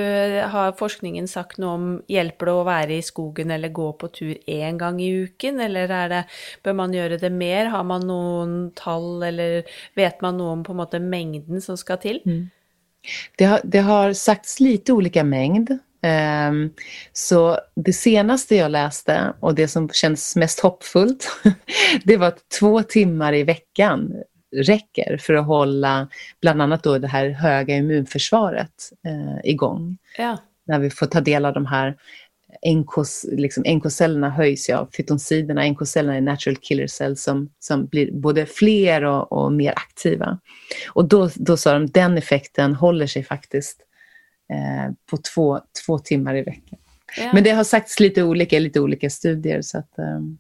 har 0.48 0.72
forskningen 0.72 1.28
sagt 1.28 1.58
något 1.58 1.76
om, 1.76 2.04
hjälper 2.08 2.46
det 2.46 2.52
att 2.52 2.66
vara 2.66 2.84
i 2.84 3.02
skogen 3.02 3.52
eller 3.52 3.70
gå 3.70 3.94
på 3.94 4.08
tur 4.08 4.38
en 4.46 4.78
gång 4.78 5.02
i 5.02 5.22
veckan 5.22 5.60
eller 5.60 5.90
är 5.90 6.10
det, 6.10 6.26
bör 6.64 6.74
man 6.74 6.94
göra 6.94 7.18
det 7.18 7.30
mer? 7.30 7.66
Har 7.66 7.84
man 7.84 8.08
någon 8.08 8.72
tal 8.76 9.24
eller 9.24 9.64
vet 9.96 10.22
man 10.22 10.38
något 10.38 10.54
om 10.54 10.64
på 10.64 10.74
något 10.74 11.02
mängden 11.02 11.62
som 11.62 11.78
ska 11.78 11.98
till? 11.98 12.22
Mm. 12.26 12.50
Det, 13.38 13.46
har, 13.46 13.62
det 13.64 13.80
har 13.80 14.14
sagts 14.14 14.60
lite 14.60 14.94
olika 14.94 15.24
mängd. 15.24 15.78
Um, 16.50 16.74
så 17.14 17.58
det 17.76 17.94
senaste 17.94 18.56
jag 18.56 18.72
läste 18.72 19.34
och 19.40 19.56
det 19.56 19.68
som 19.68 19.90
känns 19.90 20.36
mest 20.36 20.60
hoppfullt, 20.60 21.32
det 22.04 22.18
var 22.18 22.34
två 22.60 22.84
timmar 22.84 23.34
i 23.34 23.44
veckan 23.44 24.14
räcker 24.52 25.18
för 25.18 25.34
att 25.34 25.46
hålla 25.46 26.08
bland 26.42 26.62
annat 26.62 26.84
då 26.84 26.98
det 26.98 27.08
här 27.08 27.30
höga 27.30 27.76
immunförsvaret 27.76 28.92
eh, 29.06 29.52
igång. 29.52 29.98
Ja. 30.18 30.38
När 30.66 30.80
vi 30.80 30.90
får 30.90 31.06
ta 31.06 31.22
del 31.22 31.46
av 31.46 31.54
de 31.54 31.66
här 31.66 31.98
NK, 32.68 32.92
liksom 33.32 33.64
NK-cellerna 33.68 34.30
höjs 34.30 34.70
ja, 34.70 34.88
fytonsiderna, 34.98 35.64
NK-cellerna 35.66 36.18
är 36.18 36.22
natural 36.22 36.58
killer 36.58 36.88
cells 36.88 37.24
som, 37.24 37.50
som 37.60 37.86
blir 37.86 38.12
både 38.12 38.46
fler 38.46 39.04
och, 39.04 39.32
och 39.32 39.54
mer 39.54 39.74
aktiva. 39.76 40.40
Och 40.94 41.06
då, 41.06 41.30
då 41.36 41.58
sa 41.58 41.74
de 41.74 41.88
den 41.88 42.18
effekten 42.18 42.76
håller 42.76 43.08
sig 43.08 43.24
faktiskt 43.24 43.82
eh, 44.54 44.94
på 45.10 45.18
två, 45.18 45.60
två 45.86 46.00
timmar 46.00 46.36
i 46.36 46.42
veckan. 46.42 46.80
Ja. 47.18 47.32
Men 47.34 47.44
det 47.44 47.52
har 47.52 47.64
sagts 47.64 48.00
lite 48.00 48.24
olika 48.24 48.58
i 48.58 48.60
lite 48.60 48.80
olika 48.80 49.10
studier. 49.10 49.62
Så 49.62 49.78
att, 49.78 50.00
eh, 50.00 50.06
mm. 50.06 50.38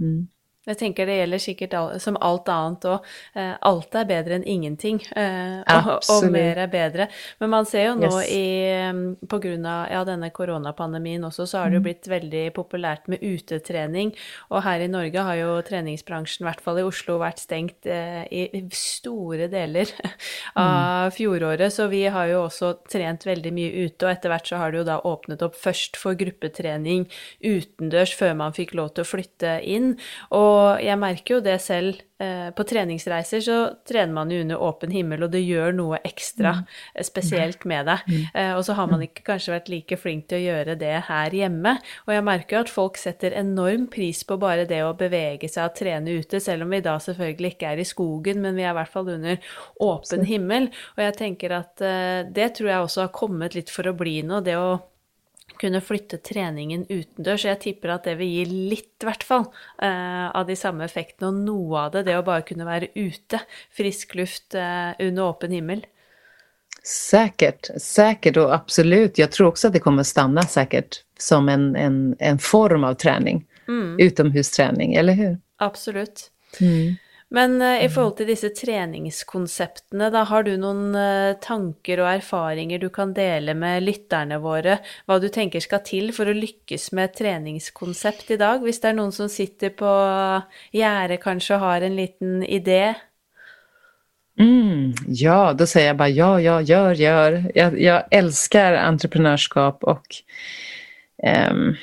Mm. 0.00 0.28
Jag 0.64 0.78
tänker 0.78 1.06
det 1.06 1.16
gäller 1.16 1.38
säkert 1.38 1.74
all, 1.74 2.00
som 2.00 2.16
allt 2.20 2.48
annat 2.48 2.84
och 2.84 3.04
eh, 3.34 3.52
allt 3.60 3.94
är 3.94 4.04
bättre 4.04 4.34
än 4.34 4.44
ingenting 4.44 5.02
eh, 5.02 5.60
och, 5.60 6.24
och, 6.24 6.32
mer 6.32 6.56
är 6.56 6.66
bättre. 6.66 7.08
Men 7.38 7.50
man 7.50 7.66
ser 7.66 7.82
ju 7.82 7.94
nu 7.94 8.06
yes. 8.06 8.32
i, 8.32 8.64
mm, 8.66 9.16
på 9.28 9.38
grund 9.38 9.66
av 9.66 9.86
ja, 9.92 10.04
denna 10.04 10.30
coronapandemin 10.30 11.24
också 11.24 11.46
så 11.46 11.58
har 11.58 11.64
det 11.64 11.70
mm. 11.70 11.82
blivit 11.82 12.06
väldigt 12.06 12.54
populärt 12.54 13.06
med 13.06 13.18
uteträning 13.20 14.16
och 14.38 14.62
här 14.62 14.80
i 14.80 14.88
Norge 14.88 15.20
har 15.20 15.34
ju 15.34 15.62
träningsbranschen, 15.62 16.46
i 16.46 16.48
alla 16.48 16.60
fall 16.60 16.78
i 16.78 16.82
Oslo, 16.82 17.18
varit 17.18 17.38
stängt 17.38 17.86
eh, 17.86 18.22
i 18.22 18.70
stora 18.72 19.48
delar 19.48 19.86
av 20.52 20.98
mm. 20.98 21.10
fjolåret 21.10 21.74
så 21.74 21.86
vi 21.86 22.06
har 22.06 22.24
ju 22.24 22.36
också 22.36 22.72
tränat 22.92 23.26
väldigt 23.26 23.52
mycket 23.52 23.78
ute 23.78 24.06
och 24.06 24.12
efterhvert 24.12 24.46
så 24.46 24.56
har 24.56 24.72
det 24.72 24.78
ju 24.78 24.84
då 24.84 25.02
öppnat 25.04 25.42
upp 25.42 25.56
först 25.56 25.96
för 25.96 26.14
gruppeträning 26.14 27.10
utendörs 27.40 28.16
för 28.16 28.34
man 28.34 28.52
fick 28.52 28.74
att 28.74 29.06
flytta 29.06 29.60
in 29.60 30.00
och 30.28 30.51
og 30.52 30.82
jeg 30.84 30.98
merker 31.00 31.38
jo 31.38 31.44
det 31.44 31.58
selv. 31.64 32.00
Eh, 32.22 32.50
på 32.54 32.64
treningsreiser 32.68 33.40
så 33.42 33.56
trener 33.88 34.12
man 34.14 34.30
jo 34.30 34.42
under 34.44 34.60
åpen 34.62 34.92
himmel, 34.94 35.24
og 35.24 35.32
det 35.32 35.40
gjør 35.42 35.72
noe 35.74 35.98
ekstra 36.06 36.52
mm. 36.60 36.68
Eh, 36.94 37.06
spesielt 37.06 37.64
med 37.66 37.88
det. 37.88 37.96
Mm. 38.06 38.20
Eh, 38.38 38.50
og 38.58 38.62
så 38.66 38.76
har 38.78 38.90
man 38.90 39.02
ikke 39.02 39.24
kanskje 39.26 39.54
vært 39.56 39.70
like 39.72 39.98
flink 39.98 40.28
til 40.30 40.38
å 40.38 40.44
gjøre 40.44 40.76
det 40.78 40.92
her 41.08 41.34
hjemme. 41.34 41.74
Og 42.06 42.14
jeg 42.14 42.26
merker 42.28 42.56
jo 42.56 42.62
at 42.66 42.72
folk 42.72 43.00
setter 43.00 43.34
enorm 43.40 43.88
pris 43.90 44.22
på 44.28 44.38
bare 44.42 44.68
det 44.70 44.82
å 44.86 44.94
bevege 44.98 45.50
seg 45.50 45.72
og 45.72 45.76
trene 45.80 46.18
ute, 46.20 46.42
selv 46.42 46.66
om 46.66 46.76
vi 46.76 46.82
da 46.84 46.94
selvfølgelig 47.02 47.54
ikke 47.56 47.72
er 47.72 47.82
i 47.82 47.88
skogen, 47.88 48.42
men 48.44 48.58
vi 48.58 48.66
er 48.66 48.74
i 48.74 48.78
hvert 48.78 48.94
fall 48.94 49.10
under 49.16 49.52
åpen 49.82 50.26
himmel. 50.28 50.70
Og 50.94 51.04
jeg 51.08 51.18
tenker 51.18 51.58
at 51.58 51.82
det 52.32 52.52
tror 52.56 52.70
jeg 52.70 52.86
også 52.86 53.06
har 53.06 53.14
kommet 53.16 53.58
litt 53.58 53.72
for 53.72 53.88
å 53.88 53.96
bli 53.96 54.20
noe, 54.26 54.44
det 54.44 54.58
å 54.60 54.76
kunne 55.60 55.80
flytte 55.84 56.18
treningen 56.24 56.84
utendørs. 56.88 57.46
Jeg 57.46 57.60
tipper 57.62 57.94
at 57.94 58.08
det 58.08 58.16
vil 58.20 58.30
gi 58.30 58.44
litt, 58.72 58.94
i 59.02 59.08
hvert 59.08 59.24
fall, 59.26 59.46
eh, 59.82 60.26
av 60.30 60.46
de 60.48 60.56
samme 60.58 60.84
effektene. 60.84 61.30
Og 61.30 61.40
noe 61.46 61.86
av 61.86 61.94
det, 61.94 62.06
det 62.08 62.18
å 62.18 62.26
bare 62.26 62.46
kunne 62.46 62.68
være 62.68 62.92
ute, 62.94 63.40
frisk 63.74 64.16
luft 64.18 64.54
eh, 64.58 64.92
under 64.98 65.28
åpen 65.28 65.54
himmel. 65.54 65.84
Säkert, 66.84 67.70
säkert 67.76 68.36
och 68.36 68.54
absolut. 68.54 69.18
Jag 69.18 69.32
tror 69.32 69.48
också 69.48 69.66
att 69.66 69.72
det 69.72 69.80
kommer 69.80 70.02
stanna 70.02 70.42
säkert 70.42 71.04
som 71.18 71.48
en, 71.48 71.76
en, 71.76 72.16
en 72.18 72.38
form 72.38 72.84
av 72.84 72.94
träning. 72.94 73.46
Mm. 73.68 73.98
Utomhusträning, 73.98 74.94
eller 74.94 75.12
hur? 75.12 75.38
Absolut. 75.56 76.30
Mm. 76.60 76.94
Men 77.32 77.56
uh, 77.62 77.78
i 77.80 77.88
forhold 77.88 78.18
til 78.18 78.28
disse 78.28 78.50
treningskonseptene, 78.52 80.10
da, 80.12 80.24
har 80.28 80.44
du 80.44 80.52
noen 80.60 80.96
uh, 80.96 81.38
tanker 81.40 82.02
og 82.04 82.10
erfaringer 82.10 82.82
du 82.82 82.90
kan 82.92 83.14
dele 83.16 83.54
med 83.56 83.86
lytterne 83.86 84.36
våre? 84.42 84.78
Hva 85.08 85.16
du 85.22 85.30
tenker 85.32 85.64
skal 85.64 85.80
til 85.86 86.12
for 86.12 86.28
å 86.28 86.36
lykkes 86.36 86.90
med 86.92 87.08
et 87.08 87.16
treningskonsept 87.22 88.34
i 88.36 88.40
dag? 88.40 88.60
Hvis 88.60 88.82
det 88.82 88.92
er 88.92 88.98
noen 89.00 89.16
som 89.16 89.32
sitter 89.32 89.72
på 89.72 89.94
gjerdet 90.76 91.22
kanskje 91.24 91.56
og 91.56 91.64
har 91.64 91.88
en 91.88 91.96
liten 91.96 92.44
idé? 92.44 92.92
Mm, 94.38 94.94
ja, 95.06 95.52
då 95.52 95.66
säger 95.66 95.86
jag 95.86 95.96
bara 95.96 96.08
ja, 96.08 96.40
ja, 96.40 96.60
gör, 96.60 96.94
gör. 96.94 97.52
Jag, 97.54 97.80
jag 97.80 98.04
älskar 98.10 98.72
entreprenörskap 98.72 99.84
och 99.84 100.06
um, 101.50 101.76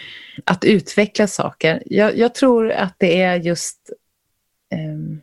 att 0.46 0.66
utveckla 0.66 1.28
saker. 1.28 1.84
Jag, 1.86 2.18
jag, 2.18 2.36
tror 2.36 2.72
att 2.72 2.95
det 2.97 3.22
är 3.22 3.36
just 3.36 3.78
um, 4.74 5.22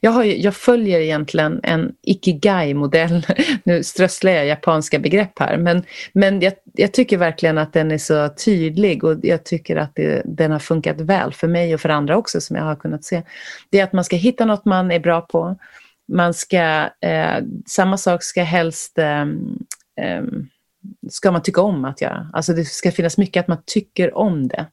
jag, 0.00 0.10
har, 0.10 0.24
jag 0.24 0.56
följer 0.56 1.00
egentligen 1.00 1.60
en 1.62 1.92
ikigai-modell. 2.02 3.26
Nu 3.64 3.82
strösslar 3.82 4.32
jag 4.32 4.46
japanska 4.46 4.98
begrepp 4.98 5.38
här, 5.38 5.56
men, 5.56 5.84
men 6.12 6.40
jag, 6.40 6.52
jag, 6.72 6.92
tycker 6.92 7.18
verkligen 7.18 7.58
att 7.58 7.72
den 7.72 7.90
är 7.90 7.98
så 7.98 8.28
tydlig 8.28 9.04
och 9.04 9.18
jag 9.22 9.44
tycker 9.44 9.76
att 9.76 9.94
det, 9.94 10.22
den 10.24 10.50
har 10.50 10.58
funkat 10.58 11.00
väl 11.00 11.32
för 11.32 11.48
mig 11.48 11.74
och 11.74 11.80
för 11.80 11.88
andra 11.88 12.16
också 12.16 12.40
som 12.40 12.56
jag 12.56 12.64
har 12.64 12.76
kunnat 12.76 13.04
se. 13.04 13.22
Det 13.70 13.80
är 13.80 13.84
att 13.84 13.92
man 13.92 14.04
ska 14.04 14.16
hitta 14.16 14.44
något 14.44 14.64
man 14.64 14.90
är 14.90 15.00
bra 15.00 15.20
på. 15.20 15.56
Man 16.08 16.34
ska, 16.34 16.90
eh, 17.00 17.42
samma 17.66 17.96
sak 17.96 18.22
ska 18.22 18.42
helst 18.42 18.98
eh, 18.98 19.22
eh, 20.00 20.24
ska 21.10 21.30
man 21.30 21.42
tycka 21.42 21.60
om 21.60 21.84
att 21.84 22.00
göra. 22.00 22.30
Alltså 22.32 22.52
det 22.52 22.64
ska 22.64 22.92
finnas 22.92 23.18
mycket 23.18 23.40
att 23.40 23.48
man 23.48 23.62
tycker 23.66 24.16
om 24.16 24.48
det. 24.48 24.66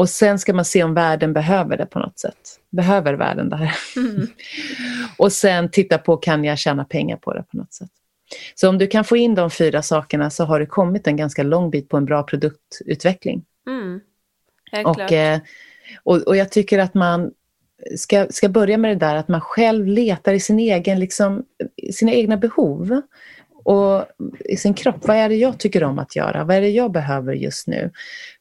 Och 0.00 0.08
sen 0.08 0.38
ska 0.38 0.52
man 0.54 0.64
se 0.64 0.82
om 0.82 0.94
världen 0.94 1.32
behöver 1.32 1.76
det 1.76 1.86
på 1.86 1.98
något 1.98 2.18
sätt. 2.18 2.60
Behöver 2.70 3.14
världen 3.14 3.48
det 3.48 3.56
här? 3.56 3.74
Mm. 3.96 4.26
och 5.16 5.32
sen 5.32 5.70
titta 5.70 5.98
på, 5.98 6.16
kan 6.16 6.44
jag 6.44 6.58
tjäna 6.58 6.84
pengar 6.84 7.16
på 7.16 7.34
det 7.34 7.42
på 7.42 7.56
något 7.56 7.72
sätt? 7.72 7.90
Så 8.54 8.68
om 8.68 8.78
du 8.78 8.86
kan 8.86 9.04
få 9.04 9.16
in 9.16 9.34
de 9.34 9.50
fyra 9.50 9.82
sakerna 9.82 10.30
så 10.30 10.44
har 10.44 10.60
du 10.60 10.66
kommit 10.66 11.06
en 11.06 11.16
ganska 11.16 11.42
lång 11.42 11.70
bit 11.70 11.88
på 11.88 11.96
en 11.96 12.04
bra 12.04 12.22
produktutveckling. 12.22 13.44
Mm. 13.66 14.00
Och, 14.84 15.12
eh, 15.12 15.40
och, 16.02 16.16
och 16.16 16.36
jag 16.36 16.50
tycker 16.50 16.78
att 16.78 16.94
man 16.94 17.30
ska, 17.96 18.26
ska 18.30 18.48
börja 18.48 18.78
med 18.78 18.90
det 18.90 19.06
där 19.06 19.14
att 19.14 19.28
man 19.28 19.40
själv 19.40 19.86
letar 19.86 20.32
i 20.32 20.40
sin 20.40 20.58
egen, 20.58 21.00
liksom, 21.00 21.44
sina 21.92 22.12
egna 22.12 22.36
behov 22.36 23.02
och 23.64 24.04
i 24.44 24.56
sin 24.56 24.74
kropp. 24.74 25.08
Vad 25.08 25.16
är 25.16 25.28
det 25.28 25.36
jag 25.36 25.58
tycker 25.58 25.84
om 25.84 25.98
att 25.98 26.16
göra? 26.16 26.44
Vad 26.44 26.56
är 26.56 26.60
det 26.60 26.70
jag 26.70 26.92
behöver 26.92 27.34
just 27.34 27.66
nu? 27.66 27.90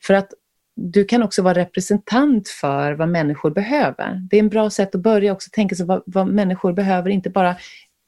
För 0.01 0.13
att 0.13 0.33
du 0.81 1.05
kan 1.05 1.23
också 1.23 1.41
vara 1.41 1.53
representant 1.53 2.49
för 2.49 2.93
vad 2.93 3.09
människor 3.09 3.51
behöver. 3.51 4.27
Det 4.29 4.35
är 4.35 4.39
en 4.39 4.49
bra 4.49 4.69
sätt 4.69 4.95
att 4.95 5.01
börja 5.01 5.31
också 5.31 5.49
tänka 5.53 5.75
sig 5.75 5.85
vad, 5.85 6.03
vad 6.05 6.27
människor 6.27 6.73
behöver, 6.73 7.09
inte 7.09 7.29
bara 7.29 7.55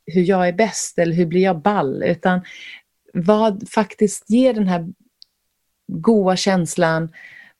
hur 0.05 0.21
jag 0.21 0.47
är 0.47 0.53
bäst 0.53 0.99
eller 0.99 1.15
hur 1.15 1.25
blir 1.25 1.41
jag 1.41 1.61
ball, 1.61 2.03
utan 2.03 2.41
vad 3.13 3.69
faktiskt 3.69 4.29
ger 4.29 4.53
den 4.53 4.67
här 4.67 4.93
goa 5.87 6.35
känslan, 6.35 7.09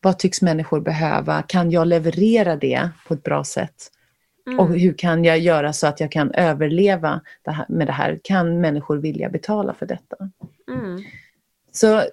vad 0.01 0.19
tycks 0.19 0.41
människor 0.41 0.79
behöva? 0.81 1.41
Kan 1.41 1.71
jag 1.71 1.87
leverera 1.87 2.55
det 2.55 2.89
på 3.07 3.13
ett 3.13 3.23
bra 3.23 3.43
sätt? 3.43 3.91
Mm. 4.47 4.59
Och 4.59 4.79
hur 4.79 4.93
kan 4.93 5.23
jag 5.23 5.39
göra 5.39 5.73
så 5.73 5.87
att 5.87 5.99
jag 5.99 6.11
kan 6.11 6.31
överleva 6.31 7.21
det 7.41 7.51
här, 7.51 7.65
med 7.69 7.87
det 7.87 7.93
här? 7.93 8.19
Kan 8.23 8.61
människor 8.61 8.97
vilja 8.97 9.29
betala 9.29 9.73
för 9.73 9.85
detta? 9.85 10.15
Mm. 10.71 11.03
Så 11.71 12.03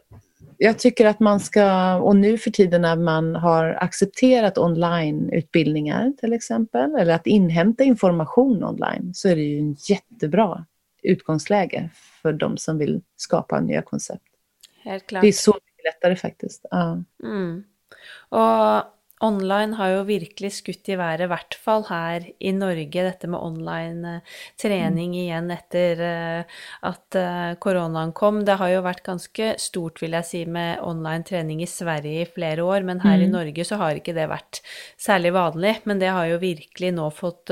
jag 0.58 0.78
tycker 0.78 1.06
att 1.06 1.20
man 1.20 1.40
ska, 1.40 1.94
och 1.96 2.16
nu 2.16 2.38
för 2.38 2.50
tiden 2.50 2.82
när 2.82 2.96
man 2.96 3.34
har 3.34 3.64
accepterat 3.80 4.58
onlineutbildningar 4.58 6.12
till 6.20 6.32
exempel, 6.32 6.94
eller 6.94 7.14
att 7.14 7.26
inhämta 7.26 7.84
information 7.84 8.64
online, 8.64 9.14
så 9.14 9.28
är 9.28 9.36
det 9.36 9.42
ju 9.42 9.58
en 9.58 9.76
jättebra 9.88 10.66
utgångsläge 11.02 11.90
för 12.22 12.32
de 12.32 12.56
som 12.56 12.78
vill 12.78 13.00
skapa 13.16 13.60
nya 13.60 13.82
koncept. 13.82 14.22
Helt 14.82 15.06
klart. 15.06 15.22
Det 15.22 15.28
är 15.28 15.32
så 15.32 15.54
mycket 15.54 15.84
lättare 15.94 16.16
faktiskt. 16.16 16.66
Ja. 16.70 17.04
Mm. 17.22 17.64
Och 18.28 18.97
online 19.24 19.74
har 19.78 19.92
jo 19.92 20.02
virkelig 20.06 20.52
skutt 20.58 20.88
i 20.92 20.96
været, 20.98 21.24
i 21.26 21.30
hvert 21.30 21.56
fall 21.58 21.84
her 21.88 22.26
i 22.38 22.52
Norge, 22.54 23.02
dette 23.02 23.30
med 23.30 23.42
online 23.42 24.12
eh, 24.18 24.36
trening 24.60 25.12
mm. 25.14 25.18
igjen 25.22 25.50
etter 25.54 26.02
eh, 26.06 26.58
at 26.86 27.18
eh, 27.18 27.54
koronaen 27.62 28.12
kom. 28.16 28.44
Det 28.46 28.58
har 28.60 28.72
jo 28.72 28.84
vært 28.86 29.04
ganske 29.06 29.50
stort, 29.60 30.02
vil 30.02 30.14
jeg 30.18 30.28
si, 30.28 30.42
med 30.46 30.82
online 30.86 31.26
trening 31.26 31.62
i 31.64 31.70
Sverige 31.70 32.22
i 32.22 32.30
flere 32.30 32.66
år, 32.66 32.86
men 32.86 33.02
her 33.02 33.18
mm. 33.18 33.24
i 33.26 33.30
Norge 33.32 33.66
så 33.66 33.80
har 33.82 33.98
ikke 33.98 34.14
det 34.16 34.28
vært 34.30 34.62
særlig 35.00 35.34
vanlig. 35.36 35.74
Men 35.88 36.02
det 36.02 36.12
har 36.14 36.28
jo 36.30 36.40
virkelig 36.42 36.92
nå 36.94 37.08
fått 37.14 37.50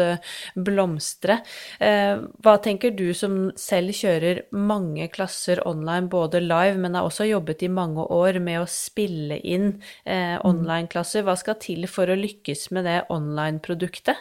blomstre. 0.55 1.39
Hva 1.79 2.55
tenker 2.63 2.93
du 2.97 3.09
som 3.17 3.51
selv 3.59 3.95
kjører 3.97 4.43
mange 4.55 5.09
klasser 5.13 5.61
online, 5.67 6.11
både 6.13 6.43
live, 6.45 6.77
men 6.81 6.97
har 6.99 7.09
også 7.09 7.27
jobbet 7.29 7.65
i 7.67 7.73
mange 7.73 8.05
år 8.13 8.39
med 8.45 8.63
å 8.63 8.71
spille 8.71 9.39
inn 9.41 9.73
mm. 10.07 10.45
online-klasser? 10.47 11.25
Hva 11.27 11.37
skal 11.39 11.56
till 11.61 11.89
för 11.89 12.09
att 12.09 12.19
lyckas 12.19 12.71
med 12.71 12.85
det 12.85 13.07
online-produktet? 13.09 14.17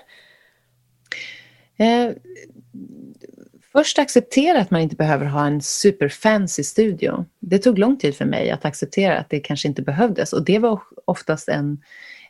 Eh, 1.77 2.11
först 3.71 3.99
acceptera 3.99 4.59
att 4.59 4.71
man 4.71 4.81
inte 4.81 4.95
behöver 4.95 5.25
ha 5.25 5.47
en 5.47 5.61
superfancy 5.61 6.63
studio. 6.63 7.25
Det 7.39 7.59
tog 7.59 7.79
lång 7.79 7.97
tid 7.97 8.15
för 8.15 8.25
mig 8.25 8.51
att 8.51 8.65
acceptera 8.65 9.17
att 9.17 9.29
det 9.29 9.39
kanske 9.39 9.67
inte 9.67 9.81
behövdes 9.81 10.33
och 10.33 10.45
det 10.45 10.59
var 10.59 10.81
oftast 11.05 11.49
en, 11.49 11.81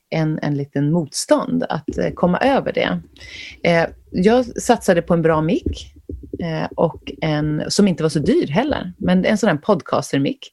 en, 0.09 0.39
en 0.41 0.57
liten 0.57 0.91
motstånd 0.91 1.63
att 1.69 1.97
eh, 1.97 2.09
komma 2.13 2.37
över 2.37 2.73
det. 2.73 3.01
Eh, 3.63 3.87
jag 4.11 4.45
satsade 4.45 5.01
på 5.01 5.13
en 5.13 5.21
bra 5.21 5.41
mick 5.41 5.93
eh, 6.39 6.67
och 6.75 7.11
en, 7.21 7.63
som 7.67 7.87
inte 7.87 8.03
var 8.03 8.09
så 8.09 8.19
dyr 8.19 8.47
heller, 8.47 8.93
men 8.97 9.25
en 9.25 9.37
sån 9.37 9.49
här 9.49 9.57
podcaster-mick. 9.57 10.51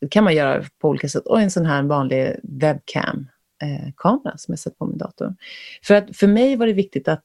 Det 0.00 0.08
kan 0.08 0.24
man 0.24 0.34
göra 0.34 0.64
på 0.80 0.88
olika 0.88 1.08
sätt 1.08 1.26
och 1.26 1.40
en 1.40 1.50
sån 1.50 1.66
här 1.66 1.82
vanlig 1.82 2.36
webcam 2.42 3.26
eh, 3.62 3.92
kamera 3.96 4.36
som 4.36 4.52
jag 4.52 4.58
satt 4.58 4.78
på 4.78 4.86
min 4.86 4.98
dator. 4.98 5.34
För 5.82 5.94
att 5.94 6.16
för 6.16 6.26
mig 6.26 6.56
var 6.56 6.66
det 6.66 6.72
viktigt 6.72 7.08
att, 7.08 7.24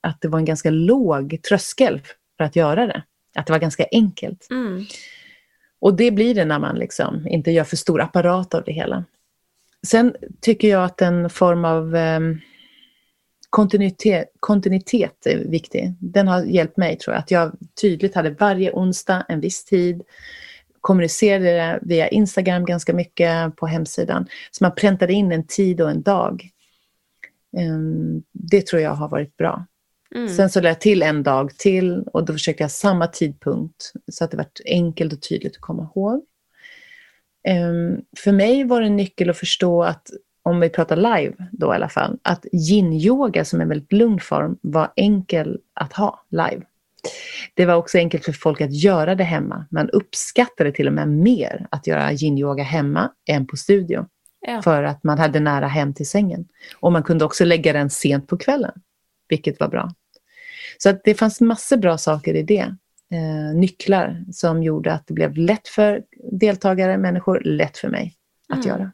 att 0.00 0.20
det 0.20 0.28
var 0.28 0.38
en 0.38 0.44
ganska 0.44 0.70
låg 0.70 1.38
tröskel 1.48 2.00
för 2.36 2.44
att 2.44 2.56
göra 2.56 2.86
det. 2.86 3.02
Att 3.34 3.46
det 3.46 3.52
var 3.52 3.60
ganska 3.60 3.86
enkelt. 3.90 4.46
Mm. 4.50 4.84
Och 5.78 5.94
det 5.94 6.10
blir 6.10 6.34
det 6.34 6.44
när 6.44 6.58
man 6.58 6.78
liksom 6.78 7.26
inte 7.28 7.50
gör 7.50 7.64
för 7.64 7.76
stor 7.76 8.00
apparat 8.00 8.54
av 8.54 8.62
det 8.64 8.72
hela. 8.72 9.04
Sen 9.86 10.16
tycker 10.40 10.68
jag 10.68 10.84
att 10.84 11.02
en 11.02 11.30
form 11.30 11.64
av 11.64 11.96
eh, 11.96 12.20
kontinuitet, 13.50 14.32
kontinuitet 14.40 15.26
är 15.26 15.38
viktig. 15.38 15.94
Den 16.00 16.28
har 16.28 16.44
hjälpt 16.44 16.76
mig 16.76 16.98
tror 16.98 17.14
jag. 17.14 17.20
Att 17.20 17.30
jag 17.30 17.52
tydligt 17.80 18.14
hade 18.14 18.30
varje 18.30 18.72
onsdag 18.72 19.24
en 19.28 19.40
viss 19.40 19.64
tid 19.64 20.02
kommunicerade 20.86 21.44
det 21.44 21.78
via 21.82 22.08
Instagram 22.08 22.64
ganska 22.64 22.94
mycket 22.94 23.56
på 23.56 23.66
hemsidan. 23.66 24.26
Så 24.50 24.64
man 24.64 24.74
präntade 24.74 25.12
in 25.12 25.32
en 25.32 25.46
tid 25.46 25.80
och 25.80 25.90
en 25.90 26.02
dag. 26.02 26.50
Ehm, 27.56 28.22
det 28.32 28.66
tror 28.66 28.82
jag 28.82 28.90
har 28.90 29.08
varit 29.08 29.36
bra. 29.36 29.66
Mm. 30.14 30.28
Sen 30.28 30.50
så 30.50 30.58
lade 30.58 30.68
jag 30.68 30.80
till 30.80 31.02
en 31.02 31.22
dag 31.22 31.50
till 31.58 32.02
och 32.02 32.24
då 32.24 32.32
försökte 32.32 32.62
jag 32.62 32.70
samma 32.70 33.06
tidpunkt 33.06 33.92
så 34.12 34.24
att 34.24 34.30
det 34.30 34.36
var 34.36 34.46
enkelt 34.64 35.12
och 35.12 35.22
tydligt 35.22 35.52
att 35.52 35.60
komma 35.60 35.90
ihåg. 35.94 36.24
Ehm, 37.48 38.00
för 38.16 38.32
mig 38.32 38.64
var 38.64 38.80
det 38.80 38.86
en 38.86 38.96
nyckel 38.96 39.30
att 39.30 39.38
förstå 39.38 39.82
att, 39.82 40.10
om 40.42 40.60
vi 40.60 40.68
pratar 40.68 40.96
live 40.96 41.34
då 41.52 41.72
i 41.72 41.76
alla 41.76 41.88
fall, 41.88 42.18
att 42.22 42.46
yin-yoga 42.52 43.44
som 43.44 43.60
en 43.60 43.68
väldigt 43.68 43.92
lugn 43.92 44.20
form 44.20 44.58
var 44.60 44.92
enkel 44.96 45.60
att 45.74 45.92
ha 45.92 46.24
live. 46.30 46.62
Det 47.54 47.66
var 47.66 47.74
också 47.74 47.98
enkelt 47.98 48.24
för 48.24 48.32
folk 48.32 48.60
att 48.60 48.74
göra 48.74 49.14
det 49.14 49.24
hemma. 49.24 49.66
Man 49.70 49.90
uppskattade 49.90 50.72
till 50.72 50.86
och 50.86 50.92
med 50.92 51.08
mer 51.08 51.66
att 51.70 51.86
göra 51.86 52.12
yin-yoga 52.12 52.62
hemma 52.62 53.12
än 53.30 53.46
på 53.46 53.56
studio. 53.56 54.06
Ja. 54.46 54.62
För 54.62 54.82
att 54.82 55.04
man 55.04 55.18
hade 55.18 55.40
nära 55.40 55.66
hem 55.66 55.94
till 55.94 56.08
sängen. 56.08 56.48
Och 56.76 56.92
man 56.92 57.02
kunde 57.02 57.24
också 57.24 57.44
lägga 57.44 57.72
den 57.72 57.90
sent 57.90 58.28
på 58.28 58.38
kvällen, 58.38 58.72
vilket 59.28 59.60
var 59.60 59.68
bra. 59.68 59.90
Så 60.78 60.88
att 60.88 61.00
det 61.04 61.14
fanns 61.14 61.40
massor 61.40 61.76
bra 61.76 61.98
saker 61.98 62.34
i 62.34 62.42
det. 62.42 62.74
Eh, 63.12 63.54
nycklar 63.54 64.24
som 64.32 64.62
gjorde 64.62 64.92
att 64.92 65.06
det 65.06 65.14
blev 65.14 65.36
lätt 65.36 65.68
för 65.68 66.02
deltagare, 66.32 66.98
människor, 66.98 67.40
lätt 67.44 67.78
för 67.78 67.88
mig 67.88 68.14
att 68.48 68.64
mm. 68.64 68.68
göra. 68.68 68.92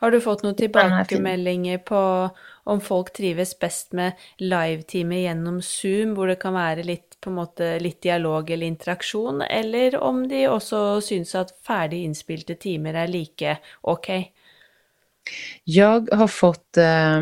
Har 0.00 0.10
du 0.10 0.20
fått 0.20 0.42
några 0.42 0.56
tillbakemeldinger 0.56 1.78
på 1.78 2.30
om 2.64 2.80
folk 2.80 3.12
trivs 3.12 3.58
bäst 3.58 3.92
med 3.92 4.12
live-timer 4.36 5.16
genom 5.16 5.62
Zoom, 5.62 6.14
där 6.14 6.26
det 6.26 6.34
kan 6.34 6.52
vara 6.52 6.74
lite 6.74 7.07
på 7.20 7.30
en 7.30 7.34
måte 7.34 7.78
litt 7.80 8.02
dialog 8.02 8.50
eller 8.50 8.66
interaksjon, 8.66 9.42
eller 9.42 9.96
om 9.96 10.28
de 10.28 10.48
också 10.48 11.00
syns 11.00 11.34
att 11.34 11.50
ferdig 11.66 12.04
innspilte 12.04 12.54
timer 12.54 12.94
är 12.94 13.08
lika 13.08 13.56
okej? 13.80 14.32
Jag 15.64 16.08
har 16.12 16.28
fått 16.28 16.76
eh, 16.76 17.20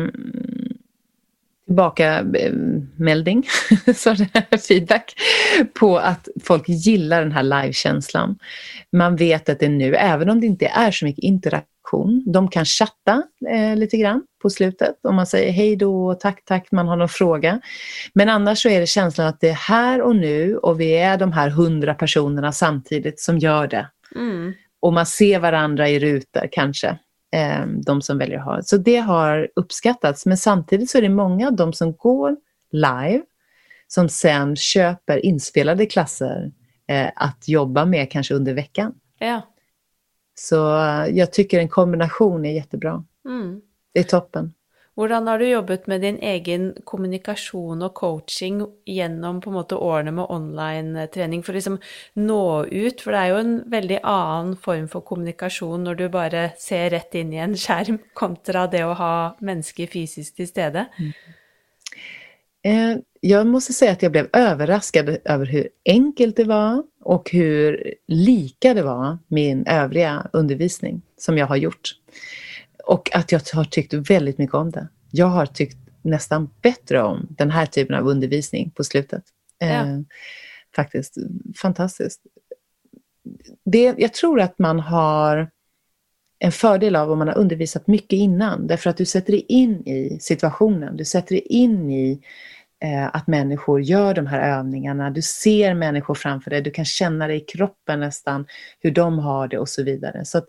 tillbakamelding, 1.67 3.47
ehm, 3.87 4.59
feedback, 4.67 5.13
på 5.73 5.97
att 5.97 6.27
folk 6.43 6.63
gillar 6.67 7.21
den 7.21 7.31
här 7.31 7.43
livekänslan. 7.43 8.39
Man 8.91 9.15
vet 9.15 9.49
att 9.49 9.59
det 9.59 9.69
nu, 9.69 9.95
även 9.95 10.29
om 10.29 10.41
det 10.41 10.47
inte 10.47 10.65
är 10.65 10.91
så 10.91 11.05
mycket 11.05 11.23
interaktion, 11.23 11.76
interaktion. 11.87 12.23
De 12.25 12.47
kan 12.47 12.65
chatta 12.65 13.23
eh, 13.49 13.75
lite 13.75 13.97
grann 13.97 14.23
på 14.41 14.49
slutet 14.49 14.95
om 15.03 15.15
man 15.15 15.27
säger 15.27 15.51
hej 15.51 15.75
då, 15.75 16.13
tack, 16.13 16.45
tack, 16.45 16.71
man 16.71 16.87
har 16.87 16.95
någon 16.95 17.09
fråga. 17.09 17.61
Men 18.13 18.29
annars 18.29 18.61
så 18.61 18.69
är 18.69 18.79
det 18.79 18.87
känslan 18.87 19.27
att 19.27 19.39
det 19.39 19.49
är 19.49 19.53
här 19.53 20.01
och 20.01 20.15
nu 20.15 20.57
och 20.57 20.79
vi 20.79 20.97
är 20.97 21.17
de 21.17 21.31
här 21.31 21.49
hundra 21.49 21.93
personerna 21.93 22.51
samtidigt 22.51 23.19
som 23.19 23.37
gör 23.37 23.67
det. 23.67 23.89
Mm. 24.15 24.53
Och 24.79 24.93
man 24.93 25.05
ser 25.05 25.39
varandra 25.39 25.89
i 25.89 25.99
rutor 25.99 26.47
kanske, 26.51 26.87
eh, 27.33 27.65
de 27.85 28.01
som 28.01 28.17
väljer 28.17 28.39
att 28.39 28.45
ha. 28.45 28.61
Så 28.63 28.77
det 28.77 28.97
har 28.97 29.49
uppskattats. 29.55 30.25
Men 30.25 30.37
samtidigt 30.37 30.89
så 30.89 30.97
är 30.97 31.01
det 31.01 31.09
många 31.09 31.47
av 31.47 31.55
de 31.55 31.73
som 31.73 31.93
går 31.93 32.37
live 32.71 33.21
som 33.87 34.09
sen 34.09 34.55
köper 34.55 35.25
inspelade 35.25 35.85
klasser 35.85 36.51
eh, 36.87 37.09
att 37.15 37.47
jobba 37.47 37.85
med 37.85 38.11
kanske 38.11 38.33
under 38.33 38.53
veckan. 38.53 38.93
Ja. 39.19 39.41
Så 40.39 40.55
jag 41.11 41.33
tycker 41.33 41.59
en 41.59 41.69
kombination 41.69 42.45
är 42.45 42.51
jättebra. 42.51 43.03
Mm. 43.25 43.61
Det 43.93 43.99
är 43.99 44.03
toppen. 44.03 44.53
Hur 44.95 45.09
har 45.09 45.39
du 45.39 45.49
jobbat 45.49 45.87
med 45.87 46.01
din 46.01 46.17
egen 46.17 46.75
kommunikation 46.83 47.81
och 47.81 47.93
coaching 47.93 48.67
genom 48.85 49.41
på 49.41 49.51
måte 49.51 49.75
årene 49.75 50.11
med 50.11 50.25
online-träning 50.29 51.43
för 51.43 51.53
att 51.53 51.55
liksom 51.55 51.79
nå 52.13 52.65
ut? 52.65 53.01
För 53.01 53.11
det 53.11 53.17
är 53.17 53.27
ju 53.27 53.39
en 53.39 53.69
väldigt 53.69 53.99
annan 54.03 54.57
form 54.57 54.87
för 54.87 55.01
kommunikation 55.01 55.83
när 55.83 55.95
du 55.95 56.09
bara 56.09 56.49
ser 56.49 56.89
rätt 56.89 57.15
in 57.15 57.33
i 57.33 57.37
en 57.37 57.57
skärm 57.57 57.99
kontra 58.13 58.67
det 58.67 58.81
att 58.81 58.97
ha 58.97 59.37
människor 59.39 59.85
fysiskt 59.85 60.39
i 60.39 60.47
stället. 60.47 60.87
Mm. 60.97 61.13
Eh, 62.63 62.97
jag 63.21 63.47
måste 63.47 63.73
säga 63.73 63.91
att 63.91 64.01
jag 64.01 64.11
blev 64.11 64.29
överraskad 64.33 65.17
över 65.25 65.45
hur 65.45 65.69
enkelt 65.85 66.35
det 66.35 66.43
var 66.43 66.83
och 67.03 67.31
hur 67.31 67.93
lika 68.07 68.73
det 68.73 68.83
var 68.83 69.17
min 69.27 69.67
övriga 69.67 70.27
undervisning 70.33 71.01
som 71.17 71.37
jag 71.37 71.47
har 71.47 71.55
gjort. 71.55 71.91
Och 72.83 73.15
att 73.15 73.31
jag 73.31 73.41
har 73.53 73.63
tyckt 73.63 73.93
väldigt 73.93 74.37
mycket 74.37 74.55
om 74.55 74.71
det. 74.71 74.87
Jag 75.11 75.27
har 75.27 75.45
tyckt 75.45 75.77
nästan 76.01 76.49
bättre 76.61 77.03
om 77.03 77.27
den 77.29 77.51
här 77.51 77.65
typen 77.65 77.95
av 77.95 78.07
undervisning 78.07 78.71
på 78.71 78.83
slutet. 78.83 79.23
Ja. 79.59 79.67
Eh, 79.67 79.99
faktiskt 80.75 81.17
fantastiskt. 81.61 82.21
Det, 83.65 83.95
jag 83.97 84.13
tror 84.13 84.41
att 84.41 84.59
man 84.59 84.79
har 84.79 85.49
en 86.39 86.51
fördel 86.51 86.95
av 86.95 87.11
om 87.11 87.19
man 87.19 87.27
har 87.27 87.37
undervisat 87.37 87.87
mycket 87.87 88.13
innan, 88.13 88.67
därför 88.67 88.89
att 88.89 88.97
du 88.97 89.05
sätter 89.05 89.31
dig 89.33 89.45
in 89.47 89.87
i 89.87 90.17
situationen, 90.21 90.97
du 90.97 91.05
sätter 91.05 91.35
dig 91.35 91.45
in 91.47 91.91
i 91.91 92.21
Eh, 92.79 93.15
att 93.15 93.27
människor 93.27 93.81
gör 93.81 94.13
de 94.13 94.27
här 94.27 94.57
övningarna, 94.59 95.09
du 95.09 95.21
ser 95.21 95.73
människor 95.73 96.15
framför 96.15 96.49
dig, 96.49 96.61
du 96.61 96.71
kan 96.71 96.85
känna 96.85 97.27
det 97.27 97.35
i 97.35 97.39
kroppen 97.39 97.99
nästan, 97.99 98.45
hur 98.79 98.91
de 98.91 99.19
har 99.19 99.47
det 99.47 99.57
och 99.57 99.69
så 99.69 99.83
vidare. 99.83 100.25
Så 100.25 100.37
att 100.37 100.47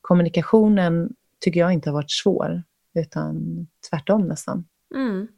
kommunikationen 0.00 1.10
tycker 1.40 1.60
jag 1.60 1.72
inte 1.72 1.90
har 1.90 1.94
varit 1.94 2.10
svår, 2.10 2.62
utan 2.94 3.66
tvärtom 3.90 4.28
nästan. 4.28 4.64
Mm. 4.94 5.28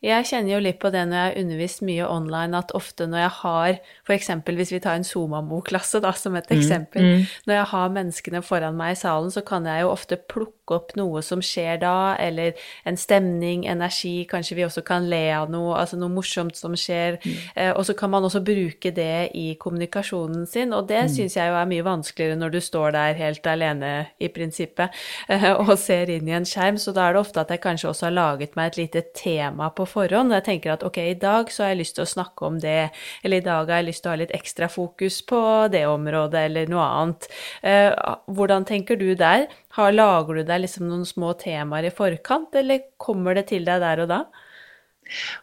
Jag 0.00 0.26
känner 0.26 0.50
ju 0.50 0.60
lite 0.60 0.78
på 0.78 0.90
det 0.90 1.04
när 1.04 1.26
jag 1.26 1.40
undervisar 1.40 1.86
mycket 1.86 2.08
online, 2.08 2.54
att 2.54 2.70
ofta 2.70 3.06
när 3.06 3.22
jag 3.22 3.30
har, 3.30 3.76
exempel, 4.08 4.56
hvis 4.56 4.72
vi 4.72 4.80
tar 4.80 4.94
en 4.94 5.04
Zomamo-klasse 5.04 6.12
som 6.12 6.34
ett 6.34 6.50
mm, 6.50 6.62
exempel, 6.62 7.02
mm. 7.02 7.24
när 7.44 7.54
jag 7.54 7.64
har 7.64 7.88
människorna 7.88 8.42
foran 8.42 8.76
mig 8.76 8.92
i 8.92 8.96
salen, 8.96 9.30
så 9.30 9.40
kan 9.40 9.66
jag 9.66 9.78
ju 9.78 9.84
ofta 9.84 10.16
plocka 10.16 10.74
upp 10.74 10.96
något 10.96 11.24
som 11.24 11.42
sker 11.42 11.78
då, 11.78 12.16
eller 12.18 12.54
en 12.82 12.96
stämning, 12.96 13.66
energi, 13.66 14.24
kanske 14.24 14.54
vi 14.54 14.64
också 14.64 14.80
kan 14.80 15.10
le 15.10 15.34
av 15.34 15.50
något, 15.50 15.78
alltså 15.78 15.96
något 15.96 16.10
morsomt 16.10 16.56
som 16.56 16.76
sker, 16.76 17.18
mm. 17.22 17.36
eh, 17.54 17.76
och 17.76 17.86
så 17.86 17.94
kan 17.94 18.10
man 18.10 18.24
också 18.24 18.40
bruka 18.40 18.90
det 18.90 19.30
i 19.34 19.54
kommunikationen 19.54 20.46
sin, 20.46 20.72
och 20.72 20.86
det 20.86 20.96
mm. 20.96 21.08
syns 21.08 21.36
jag 21.36 21.46
ju 21.46 21.52
är 21.52 21.66
mycket 21.66 21.84
vanskligare 21.84 22.36
när 22.36 22.50
du 22.50 22.60
står 22.60 22.92
där 22.92 23.14
helt 23.14 23.46
alene 23.46 24.06
i 24.18 24.28
princip, 24.28 24.80
eh, 25.28 25.52
och 25.68 25.78
ser 25.78 26.10
in 26.10 26.28
i 26.28 26.30
en 26.30 26.44
skärm, 26.44 26.78
så 26.78 26.92
då 26.92 27.00
är 27.00 27.12
det 27.12 27.20
ofta 27.20 27.40
att 27.40 27.50
jag 27.50 27.62
kanske 27.62 27.88
också 27.88 28.06
har 28.06 28.10
lagat 28.10 28.54
mig 28.54 28.66
ett 28.66 28.76
litet 28.76 29.14
tema 29.14 29.70
på 29.70 29.85
förhand, 29.86 30.32
och 30.32 30.36
jag 30.36 30.44
tänker 30.44 30.70
att 30.70 30.82
okej, 30.82 31.04
okay, 31.04 31.10
idag 31.10 31.52
så 31.52 31.62
har 31.62 31.68
jag 31.68 31.78
lust 31.78 31.98
att 31.98 32.08
snacka 32.08 32.44
om 32.44 32.58
det, 32.58 32.90
eller 33.22 33.36
idag 33.36 33.64
har 33.64 33.76
jag 33.76 33.84
lust 33.84 34.06
att 34.06 34.10
ha 34.10 34.16
lite 34.16 34.34
extra 34.34 34.68
fokus 34.68 35.26
på 35.26 35.68
det 35.72 35.86
området, 35.86 36.38
eller 36.38 36.66
något 36.66 36.92
annat. 36.92 37.32
Eh, 37.62 38.16
hvordan 38.26 38.56
Hur 38.56 38.64
tänker 38.64 38.96
du 38.96 39.14
där? 39.14 39.46
Har, 39.68 39.92
lager 39.92 40.34
du 40.34 40.42
deg 40.42 40.60
liksom 40.60 40.88
noen 40.88 41.06
små 41.06 41.32
temaer 41.32 41.84
i 41.84 41.90
förkant, 41.90 42.54
eller 42.54 42.80
kommer 42.96 43.34
det 43.34 43.42
till 43.42 43.64
dig 43.64 43.80
där 43.80 43.98
och 43.98 44.08
då? 44.08 44.24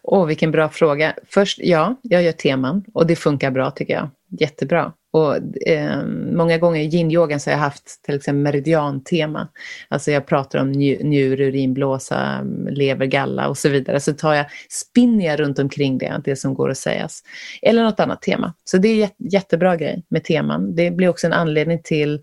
Åh, 0.04 0.26
vilken 0.26 0.52
bra 0.52 0.70
fråga. 0.70 1.14
Först, 1.30 1.60
ja, 1.62 1.96
jag 2.02 2.24
gör 2.24 2.32
teman 2.32 2.86
och 2.94 3.08
det 3.08 3.16
funkar 3.16 3.52
bra 3.52 3.72
tycker 3.72 3.94
jag. 3.94 4.10
Jättebra. 4.40 4.94
Och 5.14 5.68
eh, 5.68 6.06
många 6.32 6.58
gånger 6.58 6.82
i 6.82 6.90
yin-yogan 6.90 7.40
så 7.40 7.50
har 7.50 7.54
jag 7.54 7.60
haft 7.64 8.04
till 8.04 8.16
exempel 8.16 8.42
meridiantema. 8.42 9.48
Alltså 9.88 10.12
jag 10.12 10.26
pratar 10.26 10.60
om 10.60 10.72
njur, 10.72 11.42
urinblåsa, 11.42 12.42
lever, 12.70 13.06
galla 13.06 13.48
och 13.48 13.58
så 13.58 13.70
vidare. 13.70 14.00
Så 14.00 14.14
tar 14.14 14.34
jag, 14.34 14.46
spinner 14.70 15.26
jag 15.26 15.40
runt 15.40 15.60
omkring 15.60 15.98
det, 15.98 16.22
det 16.26 16.36
som 16.36 16.54
går 16.54 16.70
att 16.70 16.78
sägas. 16.78 17.24
Eller 17.62 17.84
något 17.84 18.00
annat 18.00 18.22
tema. 18.22 18.54
Så 18.64 18.78
det 18.78 18.88
är 18.88 19.10
jättebra 19.18 19.76
grej 19.76 20.04
med 20.08 20.24
teman. 20.24 20.76
Det 20.76 20.92
blir 20.92 21.10
också 21.10 21.28
en 21.28 21.34
anledning 21.34 21.82
till 21.84 22.14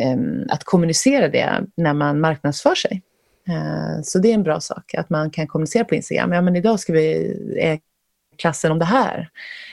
eh, 0.00 0.16
att 0.48 0.64
kommunicera 0.64 1.28
det 1.28 1.60
när 1.76 1.94
man 1.94 2.20
marknadsför 2.20 2.74
sig. 2.74 3.02
Eh, 3.48 4.02
så 4.02 4.18
det 4.18 4.30
är 4.30 4.34
en 4.34 4.42
bra 4.42 4.60
sak, 4.60 4.94
att 4.94 5.10
man 5.10 5.30
kan 5.30 5.46
kommunicera 5.46 5.84
på 5.84 5.94
Instagram. 5.94 6.32
Ja, 6.32 6.40
men 6.40 6.56
idag 6.56 6.80
ska 6.80 6.92
vi 6.92 7.36
eh, 7.60 7.78
klassen 8.38 8.72
om 8.72 8.78
det 8.78 8.84
här. 8.84 9.28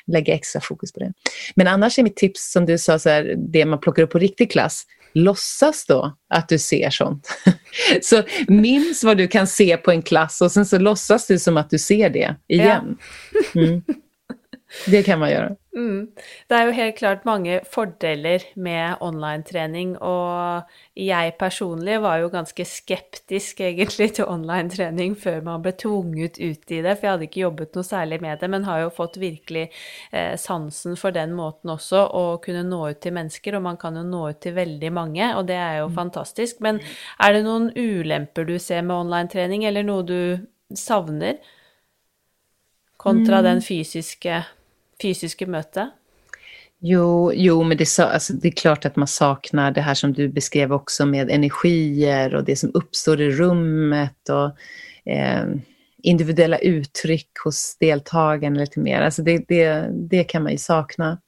Lägga 0.07 0.33
extra 0.33 0.61
fokus 0.61 0.93
på 0.93 0.99
det. 0.99 1.13
Men 1.55 1.67
annars 1.67 1.99
är 1.99 2.03
mitt 2.03 2.15
tips, 2.15 2.51
som 2.51 2.65
du 2.65 2.77
sa, 2.77 2.99
så 2.99 3.09
här, 3.09 3.35
det 3.37 3.65
man 3.65 3.79
plockar 3.79 4.03
upp 4.03 4.11
på 4.11 4.19
riktig 4.19 4.51
klass, 4.51 4.85
låtsas 5.13 5.85
då 5.85 6.17
att 6.29 6.49
du 6.49 6.59
ser 6.59 6.89
sånt. 6.89 7.27
så 8.01 8.23
minns 8.47 9.03
vad 9.03 9.17
du 9.17 9.27
kan 9.27 9.47
se 9.47 9.77
på 9.77 9.91
en 9.91 10.01
klass 10.01 10.41
och 10.41 10.51
sen 10.51 10.65
så 10.65 10.79
låtsas 10.79 11.27
du 11.27 11.39
som 11.39 11.57
att 11.57 11.69
du 11.69 11.79
ser 11.79 12.09
det 12.09 12.35
igen. 12.47 12.97
Mm. 13.55 13.83
Det 14.87 15.03
kan 15.03 15.19
man 15.19 15.31
göra. 15.31 15.55
Mm. 15.75 16.07
Det 16.47 16.55
är 16.55 16.65
ju 16.65 16.71
helt 16.71 16.97
klart 16.97 17.25
många 17.25 17.61
fördelar 17.69 18.41
med 18.53 18.95
online-träning 18.99 19.97
och 19.97 20.63
jag 20.93 21.37
personligen 21.37 22.01
var 22.01 22.17
ju 22.17 22.29
ganska 22.29 22.65
skeptisk 22.65 23.59
egentligen 23.59 24.13
till 24.13 24.23
online-träning 24.23 25.15
för 25.15 25.41
man 25.41 25.61
blev 25.61 25.71
tvunget 25.71 26.37
ut 26.37 26.71
i 26.71 26.81
det, 26.81 26.95
för 26.95 27.07
jag 27.07 27.11
hade 27.11 27.23
inte 27.23 27.39
jobbat 27.39 27.75
något 27.75 27.85
särskilt 27.85 28.21
med 28.21 28.39
det, 28.39 28.47
men 28.47 28.63
har 28.63 28.79
ju 28.79 28.89
fått 28.89 29.17
verkligen 29.17 29.67
eh, 30.11 30.37
sansen 30.37 30.97
för 30.97 31.11
den 31.11 31.33
måten 31.33 31.69
också 31.69 32.03
och 32.03 32.43
kunna 32.43 32.63
nå 32.63 32.89
ut 32.89 33.01
till 33.01 33.13
människor 33.13 33.55
och 33.55 33.61
man 33.61 33.77
kan 33.77 33.95
ju 33.95 34.03
nå 34.03 34.29
ut 34.29 34.39
till 34.39 34.53
väldigt 34.53 34.93
många 34.93 35.37
och 35.37 35.45
det 35.45 35.53
är 35.53 35.73
ju 35.73 35.83
mm. 35.83 35.95
fantastiskt. 35.95 36.59
Men 36.59 36.79
är 37.19 37.33
det 37.33 37.43
någon 37.43 37.71
olämpor 37.75 38.45
du 38.45 38.59
ser 38.59 38.81
med 38.81 38.97
online-träning 38.97 39.63
eller 39.63 39.83
något 39.83 40.07
du 40.07 40.47
savner 40.75 41.37
kontra 42.97 43.39
mm. 43.39 43.43
den 43.43 43.61
fysiska 43.61 44.43
fysiska 45.01 45.47
möte? 45.47 45.89
Jo, 46.81 47.33
jo 47.33 47.63
men 47.63 47.77
det, 47.77 47.99
alltså, 47.99 48.33
det 48.33 48.47
är 48.47 48.51
klart 48.51 48.85
att 48.85 48.95
man 48.95 49.07
saknar 49.07 49.71
det 49.71 49.81
här 49.81 49.93
som 49.93 50.13
du 50.13 50.29
beskrev 50.29 50.73
också 50.73 51.05
med 51.05 51.29
energier 51.29 52.35
och 52.35 52.43
det 52.43 52.55
som 52.55 52.71
uppstår 52.73 53.21
i 53.21 53.31
rummet 53.31 54.29
och 54.29 54.45
eh, 55.11 55.45
individuella 56.03 56.57
uttryck 56.57 57.29
hos 57.43 57.77
deltagarna 57.79 58.59
lite 58.59 58.79
mer. 58.79 59.01
Alltså 59.01 59.21
det, 59.21 59.45
det, 59.47 59.89
det 59.91 60.23
kan 60.23 60.43
man 60.43 60.51
ju 60.51 60.57
sakna. 60.57 61.21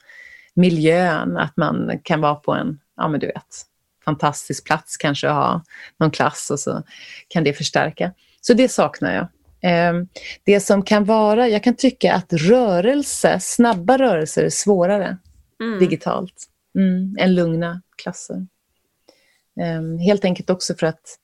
Miljön, 0.54 1.38
att 1.38 1.58
man 1.58 2.00
kan 2.04 2.22
vara 2.22 2.36
på 2.36 2.54
en, 2.54 2.80
ja 2.98 3.08
men 3.08 3.20
du 3.20 3.28
vet, 3.28 3.66
fantastisk 4.06 4.66
plats 4.66 4.98
kanske 4.98 5.30
och 5.30 5.36
ha 5.36 5.64
någon 5.98 6.12
klass 6.12 6.50
och 6.52 6.60
så 6.60 6.84
kan 7.28 7.44
det 7.44 7.54
förstärka. 7.54 8.14
Så 8.42 8.54
det 8.54 8.70
saknar 8.70 9.16
jag. 9.16 9.28
Ehm, 9.62 10.08
det 10.44 10.60
som 10.60 10.84
kan 10.84 11.06
vara, 11.06 11.48
jag 11.48 11.64
kan 11.64 11.76
tycka 11.76 12.14
att 12.14 12.34
rörelse, 12.34 13.40
snabba 13.40 13.98
rörelser 13.98 14.44
är 14.44 14.50
svårare 14.50 15.18
mm. 15.64 15.80
digitalt 15.80 16.48
mm, 16.78 17.16
än 17.20 17.36
lugna 17.36 17.82
klasser. 18.04 18.48
Ehm, 19.62 19.98
helt 19.98 20.26
enkelt 20.26 20.50
också 20.50 20.76
för 20.76 20.88
att 20.88 21.18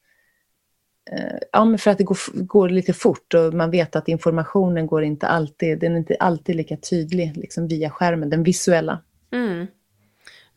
eh, 1.12 1.38
Ja, 1.52 1.78
för 1.78 1.92
att 1.92 1.98
det 1.98 2.04
går, 2.04 2.18
går, 2.34 2.70
lite 2.70 2.94
fort 2.94 3.34
och 3.34 3.54
man 3.54 3.72
vet 3.72 3.96
att 3.96 4.08
informationen 4.08 4.88
går 4.88 5.04
inte 5.04 5.28
alltid, 5.28 5.80
den 5.80 5.94
är 5.94 5.98
inte 5.98 6.16
alltid 6.20 6.56
lika 6.56 6.78
tydlig 6.78 7.38
liksom 7.38 7.68
via 7.68 7.90
skärmen, 7.90 8.30
den 8.30 8.44
visuella. 8.44 9.02
Mm. 9.32 9.68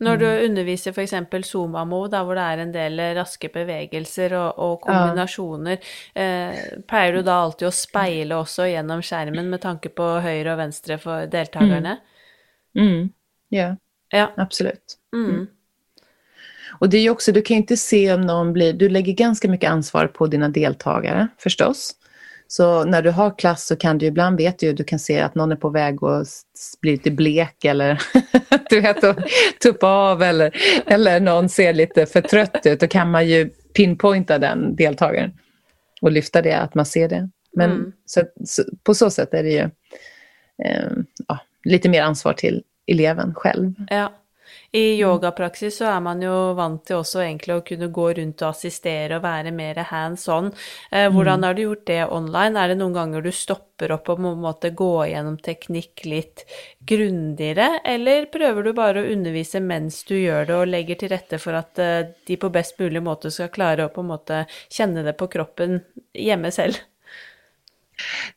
När 0.01 0.17
du 0.17 0.27
mm. 0.27 0.45
undervisar 0.45 0.91
för 0.91 1.01
exempel 1.01 1.43
Zomamo, 1.43 2.07
där 2.07 2.35
det 2.35 2.41
är 2.41 2.57
en 2.57 2.71
del 2.71 3.15
raska 3.15 3.49
bevegelser 3.53 4.33
och, 4.33 4.71
och 4.71 4.81
kombinationer, 4.81 5.79
ja. 6.13 6.21
eh, 7.01 7.11
du 7.11 7.21
då 7.21 7.31
alltid 7.31 7.67
att 7.67 7.73
spegla 7.73 8.39
också 8.39 8.67
genom 8.67 9.01
skärmen 9.01 9.49
med 9.49 9.61
tanke 9.61 9.89
på 9.89 10.03
höger 10.03 10.51
och 10.51 10.59
vänster 10.59 10.97
för 10.97 11.27
deltagarna? 11.27 11.97
Mm. 12.75 12.93
Mm. 12.93 13.09
Ja. 13.49 13.77
ja, 14.09 14.33
absolut. 14.37 14.97
Mm. 15.13 15.29
mm. 15.29 15.47
Och 16.79 16.89
det 16.89 16.97
är 16.97 17.01
ju 17.01 17.09
också, 17.09 17.31
du 17.31 17.41
kan 17.41 17.57
inte 17.57 17.77
se 17.77 18.13
om 18.13 18.21
någon 18.21 18.53
blir, 18.53 18.73
du 18.73 18.89
lägger 18.89 19.13
ganska 19.13 19.49
mycket 19.49 19.71
ansvar 19.71 20.07
på 20.07 20.27
dina 20.27 20.49
deltagare 20.49 21.27
förstås. 21.37 21.95
Så 22.51 22.83
när 22.83 23.01
du 23.01 23.09
har 23.09 23.37
klass 23.37 23.65
så 23.65 23.75
kan 23.75 23.97
du 23.97 24.05
ibland, 24.05 24.37
vet 24.37 24.59
du, 24.59 24.73
du 24.73 24.83
kan 24.83 24.99
se 24.99 25.19
att 25.19 25.35
någon 25.35 25.51
är 25.51 25.55
på 25.55 25.69
väg 25.69 26.03
att 26.03 26.27
bli 26.81 26.91
lite 26.91 27.11
blek 27.11 27.65
eller 27.65 28.01
du 28.69 28.81
vet, 28.81 28.97
tuppa 29.63 29.87
av 29.87 30.23
eller, 30.23 30.55
eller 30.85 31.19
någon 31.19 31.49
ser 31.49 31.73
lite 31.73 32.05
för 32.05 32.21
trött 32.21 32.65
ut. 32.65 32.79
Då 32.79 32.87
kan 32.87 33.11
man 33.11 33.27
ju 33.27 33.49
pinpointa 33.49 34.37
den 34.37 34.75
deltagaren 34.75 35.31
och 36.01 36.11
lyfta 36.11 36.41
det, 36.41 36.53
att 36.57 36.75
man 36.75 36.85
ser 36.85 37.09
det. 37.09 37.29
Men 37.55 37.71
mm. 37.71 37.91
så, 38.05 38.23
så, 38.45 38.63
på 38.83 38.93
så 38.93 39.09
sätt 39.09 39.33
är 39.33 39.43
det 39.43 39.51
ju 39.51 39.69
eh, 40.65 40.91
ja, 41.27 41.39
lite 41.63 41.89
mer 41.89 42.01
ansvar 42.01 42.33
till 42.33 42.63
eleven 42.87 43.33
själv. 43.33 43.73
Ja. 43.89 44.13
I 44.73 44.83
yogapraksis 45.01 45.81
så 45.81 45.89
er 45.91 45.99
man 45.99 46.21
jo 46.23 46.53
vant 46.55 46.85
til 46.87 47.01
også 47.01 47.19
egentlig 47.25 47.57
å 47.57 47.63
kunne 47.67 47.89
gå 47.91 48.05
rundt 48.15 48.39
og 48.39 48.53
assistere 48.53 49.17
og 49.17 49.25
være 49.25 49.51
mer 49.51 49.81
hands 49.89 50.23
on. 50.31 50.47
Eh, 50.95 51.09
hvordan 51.11 51.43
har 51.43 51.57
du 51.57 51.65
gjort 51.65 51.83
det 51.89 51.97
online? 52.07 52.55
Er 52.55 52.71
det 52.71 52.77
noen 52.79 52.95
ganger 52.95 53.25
du 53.25 53.33
stopper 53.35 53.91
opp 53.97 54.07
og 54.13 54.21
på 54.21 54.31
en 54.31 54.39
måte 54.45 54.71
gå 54.71 54.93
gjennom 55.11 55.35
teknikk 55.43 56.05
litt 56.07 56.45
grundigere, 56.87 57.81
eller 57.83 58.31
prøver 58.31 58.63
du 58.63 58.71
bare 58.77 59.03
å 59.03 59.11
undervise 59.11 59.59
mens 59.59 60.05
du 60.07 60.15
gjør 60.15 60.47
det, 60.47 60.55
og 60.61 60.71
legger 60.71 61.03
til 61.03 61.15
rette 61.17 61.43
for 61.43 61.59
at 61.59 61.83
eh, 61.83 62.07
de 62.31 62.39
på 62.39 62.53
best 62.55 62.79
mulig 62.79 63.03
måte 63.03 63.35
skal 63.35 63.51
klare 63.51 63.89
å 63.89 63.91
på 63.91 64.05
en 64.05 64.13
måte 64.15 64.45
kjenne 64.71 65.03
det 65.03 65.17
på 65.19 65.27
kroppen 65.35 65.81
hjemme 66.15 66.55
selv? 66.55 66.79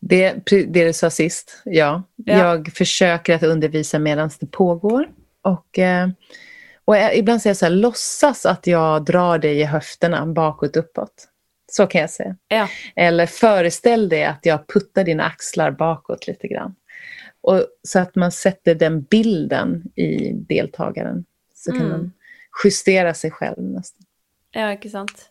Det, 0.01 0.43
det 0.51 0.89
du 0.91 0.93
sa 0.93 1.14
sist, 1.14 1.61
ja. 1.64 2.03
ja. 2.26 2.39
Jag 2.39 2.72
försöker 2.74 3.35
att 3.35 3.43
undervisa 3.43 3.99
medan 3.99 4.30
det 4.41 4.51
pågår. 4.51 5.07
Och, 5.45 5.78
eh, 5.78 6.09
och 6.84 6.97
ibland 7.14 7.42
säger 7.42 7.51
jag 7.51 7.57
så 7.57 7.64
här, 7.64 7.72
låtsas 7.72 8.47
att 8.47 8.66
jag 8.66 9.05
drar 9.05 9.38
dig 9.38 9.61
i 9.61 9.64
höfterna 9.64 10.26
bakåt 10.26 10.76
uppåt. 10.76 11.28
Så 11.72 11.86
kan 11.86 12.01
jag 12.01 12.11
säga. 12.11 12.36
Ja. 12.49 12.68
Eller 12.97 13.26
föreställ 13.26 14.09
dig 14.09 14.24
att 14.24 14.47
jag 14.47 14.68
puttar 14.68 15.05
dina 15.05 15.24
axlar 15.24 15.70
bakåt 15.70 16.26
lite 16.26 16.49
grann. 16.49 16.74
Och, 17.40 17.66
så 17.82 17.99
att 17.99 18.14
man 18.14 18.32
sätter 18.32 18.74
den 18.74 19.03
bilden 19.03 19.82
i 19.95 20.32
deltagaren. 20.32 21.24
Så 21.55 21.70
kan 21.70 21.80
mm. 21.80 21.90
man 21.90 22.12
justera 22.64 23.14
sig 23.14 23.30
själv 23.30 23.62
nästan. 23.62 24.07
Ja, 24.51 24.72
inte 24.72 24.88
sant. 24.88 25.30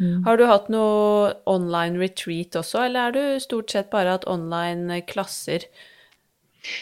Mm. 0.00 0.24
Har 0.24 0.36
du 0.36 0.44
hatt 0.44 0.68
noe 0.68 1.32
online 1.46 1.98
retreat 1.98 2.56
også, 2.56 2.78
eller 2.78 3.00
har 3.00 3.12
du 3.12 3.40
stort 3.40 3.70
sett 3.70 3.90
bare 3.90 4.08
hatt 4.08 4.26
online 4.28 5.02
klasser? 5.02 5.60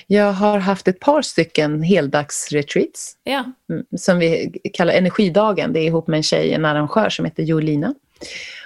Jag 0.07 0.33
har 0.33 0.59
haft 0.59 0.89
ett 0.89 1.01
par 1.01 1.23
stycken 1.23 1.83
heldagsretreats 1.83 3.17
ja. 3.25 3.45
Mm, 3.71 3.85
som 3.97 4.19
vi 4.19 4.53
kallar 4.73 4.95
Energidagen. 4.95 5.73
Det 5.73 5.81
är 5.81 5.85
ihop 5.87 6.07
med 6.07 6.17
en 6.17 6.23
tjej, 6.23 6.53
en 6.53 6.65
arrangör 6.65 7.09
som 7.09 7.25
heter 7.25 7.43
Jolina. 7.43 7.95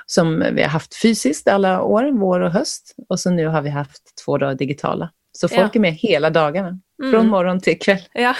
Som 0.06 0.44
vi 0.52 0.62
har 0.62 0.68
haft 0.68 0.94
fysiskt 0.94 1.48
alla 1.48 1.82
år, 1.82 2.10
vår 2.12 2.40
och 2.40 2.52
höst. 2.52 2.94
Och 3.08 3.20
så 3.20 3.30
nu 3.30 3.46
har 3.46 3.62
vi 3.62 3.70
haft 3.70 4.02
två 4.24 4.38
dagar 4.38 4.54
digitala. 4.54 5.10
Så 5.32 5.48
folk 5.48 5.74
ja. 5.74 5.78
är 5.78 5.80
med 5.80 5.94
hela 5.94 6.30
dagarna, 6.30 6.78
mm. 7.02 7.12
från 7.12 7.28
morgon 7.28 7.60
till 7.60 7.78
kväll. 7.78 8.02
Ja. 8.12 8.34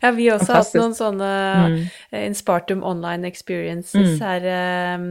Ja, 0.00 0.10
vi 0.10 0.28
har 0.28 0.40
hatt 0.52 0.74
noen 0.74 0.94
sånne 0.94 1.28
mm. 1.66 1.76
Eh, 2.10 2.26
Inspartum 2.26 2.82
online 2.84 3.24
experiences 3.24 4.20
mm. 4.20 4.20
her 4.20 4.46
eh, 4.50 5.04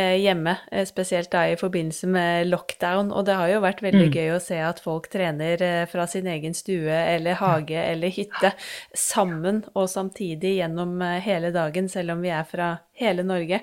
eh 0.00 0.16
hjemme, 0.18 0.56
eh, 0.72 0.86
spesielt 0.86 1.30
da 1.30 1.44
i 1.48 1.56
forbindelse 1.56 2.08
med 2.10 2.48
lockdown. 2.48 3.12
Og 3.12 3.26
det 3.28 3.36
har 3.38 3.52
jo 3.52 3.62
vært 3.62 3.82
veldig 3.84 4.08
mm. 4.08 4.16
gøy 4.16 4.32
å 4.34 4.42
se 4.42 4.58
at 4.64 4.82
folk 4.82 5.10
trener 5.12 5.86
fra 5.90 6.06
sin 6.10 6.26
egen 6.26 6.54
stue 6.54 6.90
eller 6.90 7.38
hage 7.38 7.78
eller 7.78 8.10
hytte 8.14 8.54
sammen 8.94 9.62
og 9.74 9.90
samtidig 9.90 10.56
gjennom 10.58 11.00
hele 11.22 11.52
dagen, 11.54 11.88
selv 11.88 12.16
om 12.16 12.24
vi 12.24 12.32
er 12.34 12.48
fra 12.48 12.76
hele 12.98 13.22
Norge. 13.22 13.62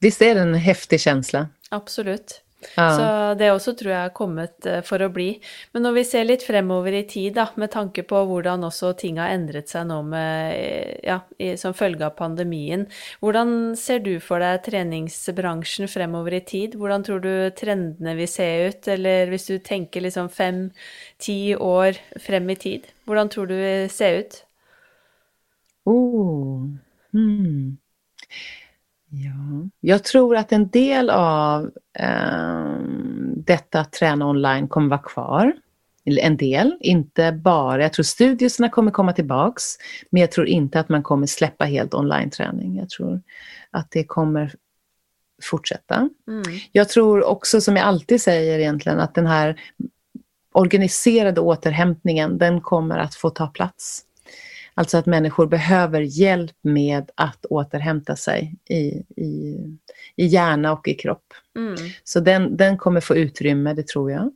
Visst 0.00 0.22
är 0.22 0.34
det 0.34 0.40
en 0.40 0.54
häftig 0.54 1.00
känsla? 1.00 1.48
Absolutt. 1.70 2.43
Ja. 2.76 2.88
Så 2.96 3.06
det 3.38 3.50
også 3.52 3.74
tror 3.78 3.92
jeg 3.92 4.06
har 4.06 4.14
kommet 4.16 4.66
eh, 4.68 4.80
for 4.86 5.02
å 5.04 5.10
bli. 5.12 5.28
Men 5.74 5.86
når 5.86 5.98
vi 5.98 6.04
ser 6.08 6.26
litt 6.28 6.44
fremover 6.46 6.96
i 6.96 7.04
tid, 7.08 7.34
da, 7.38 7.46
med 7.60 7.72
tanke 7.74 8.04
på 8.08 8.22
hvordan 8.28 8.66
også 8.68 8.94
ting 9.00 9.20
har 9.22 9.34
endret 9.34 9.70
seg 9.72 9.86
nå 9.90 10.00
med, 10.08 10.54
eh, 10.56 10.94
ja, 11.06 11.20
som 11.60 11.76
følge 11.76 12.06
av 12.08 12.16
pandemien, 12.18 12.86
hvordan 13.24 13.74
ser 13.78 14.02
du 14.04 14.16
for 14.22 14.42
deg 14.44 14.64
treningsbransjen 14.66 15.90
fremover 15.90 16.38
i 16.38 16.44
tid? 16.46 16.78
Hvordan 16.80 17.06
tror 17.06 17.22
du 17.24 17.32
trendene 17.58 18.16
vil 18.18 18.30
se 18.30 18.48
ut, 18.68 18.90
eller 18.96 19.30
hvis 19.32 19.48
du 19.50 19.58
tenker 19.62 20.04
liksom 20.04 20.30
fem-ti 20.32 21.38
år 21.58 22.00
frem 22.22 22.50
i 22.50 22.58
tid, 22.58 22.90
hvordan 23.08 23.30
tror 23.32 23.48
du 23.50 23.56
det 23.56 23.62
vil 23.84 23.92
se 23.92 24.10
ut? 24.20 24.42
Oh. 25.84 26.64
Hmm. 27.12 27.76
Ja, 29.16 29.68
jag 29.80 30.04
tror 30.04 30.36
att 30.36 30.52
en 30.52 30.68
del 30.68 31.10
av 31.10 31.70
eh, 31.98 32.76
detta 33.36 33.80
att 33.80 33.92
träna 33.92 34.26
online 34.26 34.68
kommer 34.68 34.88
vara 34.88 35.02
kvar. 35.02 35.52
En 36.04 36.36
del, 36.36 36.78
inte 36.80 37.32
bara. 37.32 37.82
Jag 37.82 37.92
tror 37.92 38.02
studierna 38.02 38.68
kommer 38.68 38.90
komma 38.90 39.12
tillbaks. 39.12 39.62
Men 40.10 40.20
jag 40.20 40.32
tror 40.32 40.46
inte 40.46 40.80
att 40.80 40.88
man 40.88 41.02
kommer 41.02 41.26
släppa 41.26 41.64
helt 41.64 41.94
online-träning. 41.94 42.76
Jag 42.76 42.88
tror 42.88 43.22
att 43.70 43.90
det 43.90 44.04
kommer 44.04 44.54
fortsätta. 45.42 46.08
Mm. 46.28 46.42
Jag 46.72 46.88
tror 46.88 47.24
också, 47.24 47.60
som 47.60 47.76
jag 47.76 47.86
alltid 47.86 48.20
säger 48.20 48.58
egentligen, 48.58 49.00
att 49.00 49.14
den 49.14 49.26
här 49.26 49.60
organiserade 50.52 51.40
återhämtningen, 51.40 52.38
den 52.38 52.60
kommer 52.60 52.98
att 52.98 53.14
få 53.14 53.30
ta 53.30 53.46
plats. 53.46 54.02
Alltså 54.74 54.98
att 54.98 55.06
människor 55.06 55.46
behöver 55.46 56.00
hjälp 56.00 56.56
med 56.62 57.10
att 57.14 57.46
återhämta 57.46 58.16
sig 58.16 58.54
i, 58.68 58.76
i, 59.22 59.58
i 60.16 60.26
hjärna 60.26 60.72
och 60.72 60.88
i 60.88 60.94
kropp. 60.94 61.34
Mm. 61.56 61.74
Så 62.04 62.20
den, 62.20 62.56
den 62.56 62.78
kommer 62.78 63.00
få 63.00 63.16
utrymme, 63.16 63.74
det 63.74 63.86
tror 63.86 64.10
jag. 64.10 64.30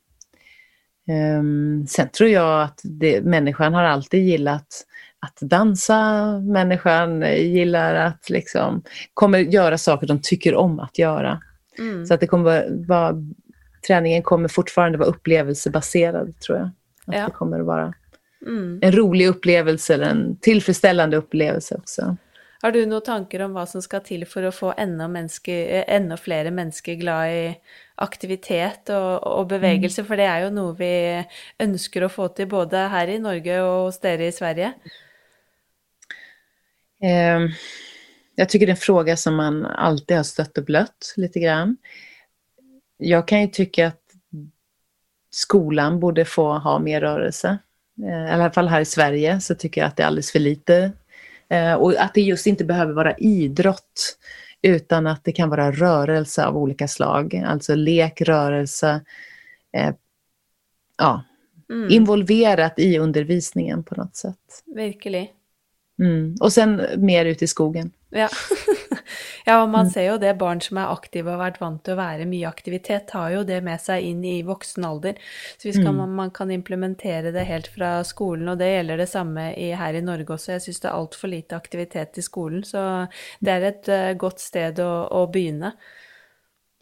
Um, 1.39 1.87
sen 1.87 2.09
tror 2.09 2.29
jag 2.29 2.63
att 2.63 2.81
det, 2.83 3.21
människan 3.21 3.73
har 3.73 3.83
alltid 3.83 4.23
gillat 4.27 4.85
att 5.19 5.37
dansa, 5.41 6.23
människan 6.39 7.21
gillar 7.37 7.95
att 7.95 8.29
liksom, 8.29 8.83
kommer 9.13 9.39
göra 9.39 9.77
saker 9.77 10.07
de 10.07 10.19
tycker 10.21 10.55
om 10.55 10.79
att 10.79 10.97
göra. 10.97 11.41
Mm. 11.79 12.05
Så 12.05 12.13
att 12.13 12.19
det 12.19 12.27
kommer 12.27 12.85
vara, 12.87 13.15
träningen 13.87 14.23
kommer 14.23 14.47
fortfarande 14.47 14.97
vara 14.97 15.09
upplevelsebaserad 15.09 16.39
tror 16.39 16.57
jag. 16.57 16.69
Att 17.05 17.15
ja. 17.15 17.25
det 17.25 17.31
kommer 17.31 17.59
att 17.59 17.65
vara 17.65 17.93
Mm. 18.45 18.79
En 18.81 18.91
rolig 18.91 19.27
upplevelse 19.27 19.93
eller 19.93 20.09
en 20.09 20.37
tillfredsställande 20.37 21.17
upplevelse 21.17 21.75
också. 21.75 22.17
Har 22.61 22.71
du 22.71 22.85
några 22.85 23.01
tankar 23.01 23.39
om 23.39 23.53
vad 23.53 23.69
som 23.69 23.81
ska 23.81 23.99
till 23.99 24.25
för 24.25 24.43
att 24.43 24.55
få 24.55 24.73
ännu, 24.77 25.07
menneske, 25.07 25.81
ännu 25.81 26.17
fler 26.17 26.51
människor 26.51 26.93
glada 26.93 27.31
i 27.31 27.57
aktivitet 27.95 28.89
och, 28.89 29.23
och 29.23 29.47
bevegelse? 29.47 30.01
Mm. 30.01 30.07
För 30.07 30.17
det 30.17 30.23
är 30.23 30.43
ju 30.43 30.49
något 30.49 30.79
vi 30.79 31.23
önskar 31.59 32.01
att 32.01 32.11
få 32.11 32.27
till 32.27 32.47
både 32.47 32.77
här 32.77 33.07
i 33.07 33.19
Norge 33.19 33.61
och 33.61 33.83
hos 33.83 34.05
er 34.05 34.19
i 34.19 34.31
Sverige. 34.31 34.73
Eh, 37.03 37.39
jag 38.35 38.49
tycker 38.49 38.65
det 38.65 38.69
är 38.69 38.75
en 38.75 38.77
fråga 38.77 39.17
som 39.17 39.35
man 39.35 39.65
alltid 39.65 40.17
har 40.17 40.23
stött 40.23 40.57
och 40.57 40.65
blött 40.65 41.13
lite 41.17 41.39
grann. 41.39 41.77
Jag 42.97 43.27
kan 43.27 43.41
ju 43.41 43.47
tycka 43.47 43.87
att 43.87 44.01
skolan 45.29 45.99
borde 45.99 46.25
få 46.25 46.53
ha 46.53 46.79
mer 46.79 47.01
rörelse. 47.01 47.57
Eh, 48.03 48.29
i 48.29 48.31
alla 48.31 48.51
fall 48.51 48.67
här 48.67 48.81
i 48.81 48.85
Sverige, 48.85 49.39
så 49.39 49.55
tycker 49.55 49.81
jag 49.81 49.87
att 49.87 49.97
det 49.97 50.03
är 50.03 50.07
alldeles 50.07 50.31
för 50.31 50.39
lite. 50.39 50.91
Eh, 51.49 51.73
och 51.73 51.93
att 51.97 52.13
det 52.13 52.21
just 52.21 52.47
inte 52.47 52.65
behöver 52.65 52.93
vara 52.93 53.15
idrott, 53.17 54.17
utan 54.61 55.07
att 55.07 55.23
det 55.23 55.31
kan 55.31 55.49
vara 55.49 55.71
rörelse 55.71 56.45
av 56.45 56.57
olika 56.57 56.87
slag. 56.87 57.43
Alltså 57.47 57.75
lek, 57.75 58.21
rörelse, 58.21 59.01
eh, 59.73 59.93
ja, 60.97 61.23
mm. 61.69 61.89
involverat 61.91 62.79
i 62.79 62.97
undervisningen 62.97 63.83
på 63.83 63.95
något 63.95 64.15
sätt. 64.15 64.63
Verkligen. 64.75 65.27
Mm. 65.99 66.35
Och 66.41 66.53
sen 66.53 66.81
mer 66.97 67.25
ut 67.25 67.41
i 67.41 67.47
skogen. 67.47 67.91
Ja. 68.09 68.29
ja, 69.45 69.59
og 69.61 69.69
man 69.69 69.87
mm. 69.87 69.91
ser 69.93 70.07
jo 70.07 70.17
det. 70.21 70.33
Barn 70.39 70.61
som 70.63 70.79
er 70.81 70.91
aktive 70.93 71.29
og 71.29 71.37
har 71.37 71.43
vært 71.49 71.61
vant 71.61 71.81
til 71.85 71.95
å 71.95 71.99
være 71.99 72.27
mye 72.29 72.49
aktivitet, 72.49 73.07
tar 73.11 73.33
jo 73.33 73.43
det 73.47 73.59
med 73.65 73.81
seg 73.83 74.05
inn 74.05 74.23
i 74.27 74.35
voksen 74.47 74.87
alder. 74.87 75.19
Så 75.57 75.69
hvis 75.69 75.79
mm. 75.81 75.89
man, 75.89 76.15
man, 76.21 76.33
kan 76.35 76.51
implementere 76.53 77.33
det 77.35 77.47
helt 77.49 77.71
fra 77.73 77.97
skolen, 78.07 78.51
og 78.51 78.59
det 78.61 78.71
gjelder 78.71 79.03
det 79.03 79.09
samme 79.11 79.49
i, 79.55 79.71
her 79.77 79.97
i 79.97 80.03
Norge 80.05 80.35
også. 80.35 80.53
Jeg 80.55 80.67
syns 80.67 80.83
det 80.83 80.91
er 80.91 80.99
altfor 80.99 81.33
lite 81.33 81.57
aktivitet 81.59 82.19
i 82.21 82.25
skolen, 82.25 82.65
så 82.67 82.83
det 83.43 83.55
er 83.55 83.67
et 83.71 83.91
uh, 83.93 84.11
godt 84.19 84.43
sted 84.43 84.83
å, 84.83 84.91
å 85.15 85.25
begynne. 85.31 85.73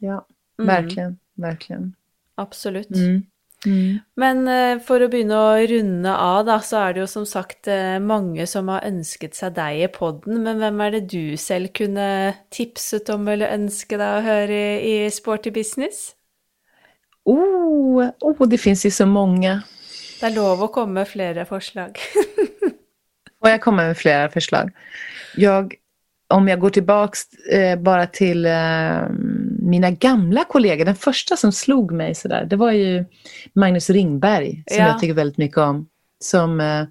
Ja, 0.04 0.22
verkligen. 0.60 1.18
Mm. 1.18 1.48
Verkligen. 1.48 1.90
Absolutt. 2.38 2.94
Mm. 2.94 3.26
Mm. 3.66 4.00
Men 4.22 4.44
for 4.86 5.02
å 5.02 5.08
begynne 5.10 5.38
å 5.38 5.56
runde 5.68 6.12
av, 6.14 6.44
da, 6.46 6.60
så 6.62 6.78
er 6.84 6.94
det 6.94 7.02
jo 7.02 7.08
som 7.10 7.26
sagt 7.26 7.70
uh, 7.72 7.98
mange 8.00 8.46
som 8.48 8.70
har 8.70 8.86
ønsket 8.86 9.36
seg 9.36 9.56
deg 9.58 9.82
i 9.82 9.90
poden. 9.92 10.44
Men 10.46 10.62
hvem 10.62 10.84
er 10.86 10.94
det 10.94 11.02
du 11.10 11.38
selv 11.42 11.74
kunne 11.76 12.36
tipset 12.54 13.10
om 13.14 13.26
eller 13.34 13.56
ønske 13.58 13.98
deg 13.98 14.20
å 14.20 14.26
høre 14.28 14.62
i, 14.78 14.94
i 15.08 15.10
Sporty 15.12 15.52
Business? 15.56 16.12
Oh, 17.28 18.08
oh, 18.22 18.48
det 18.48 18.58
finns 18.58 18.86
ju 18.86 18.92
så 18.92 19.06
många. 19.06 19.62
Det 20.20 20.26
är 20.26 20.36
lov 20.36 20.64
att 20.64 20.72
komma 20.72 20.94
med 20.94 21.08
flera 21.08 21.46
förslag. 21.46 22.00
Och 23.40 23.50
jag 23.50 23.62
kommer 23.62 23.88
med 23.88 23.98
flera 23.98 24.30
förslag. 24.30 24.72
Jag, 25.36 25.76
om 26.28 26.48
jag 26.48 26.60
går 26.60 26.70
tillbaks 26.70 27.34
eh, 27.34 27.80
bara 27.80 28.08
till 28.08 28.46
eh, 28.46 29.10
mina 29.60 29.92
gamla 29.92 30.44
kollegor, 30.44 30.86
den 30.86 30.96
första 30.96 31.38
som 31.38 31.52
slog 31.52 31.92
mig 31.92 32.16
sådär, 32.16 32.46
det 32.46 32.56
var 32.56 32.72
ju 32.72 33.06
Magnus 33.54 33.90
Ringberg, 33.90 34.64
som 34.68 34.78
ja. 34.78 34.88
jag 34.88 35.00
tycker 35.00 35.14
väldigt 35.14 35.38
mycket 35.38 35.58
om. 35.58 35.88
Som 36.20 36.60
eh, 36.60 36.84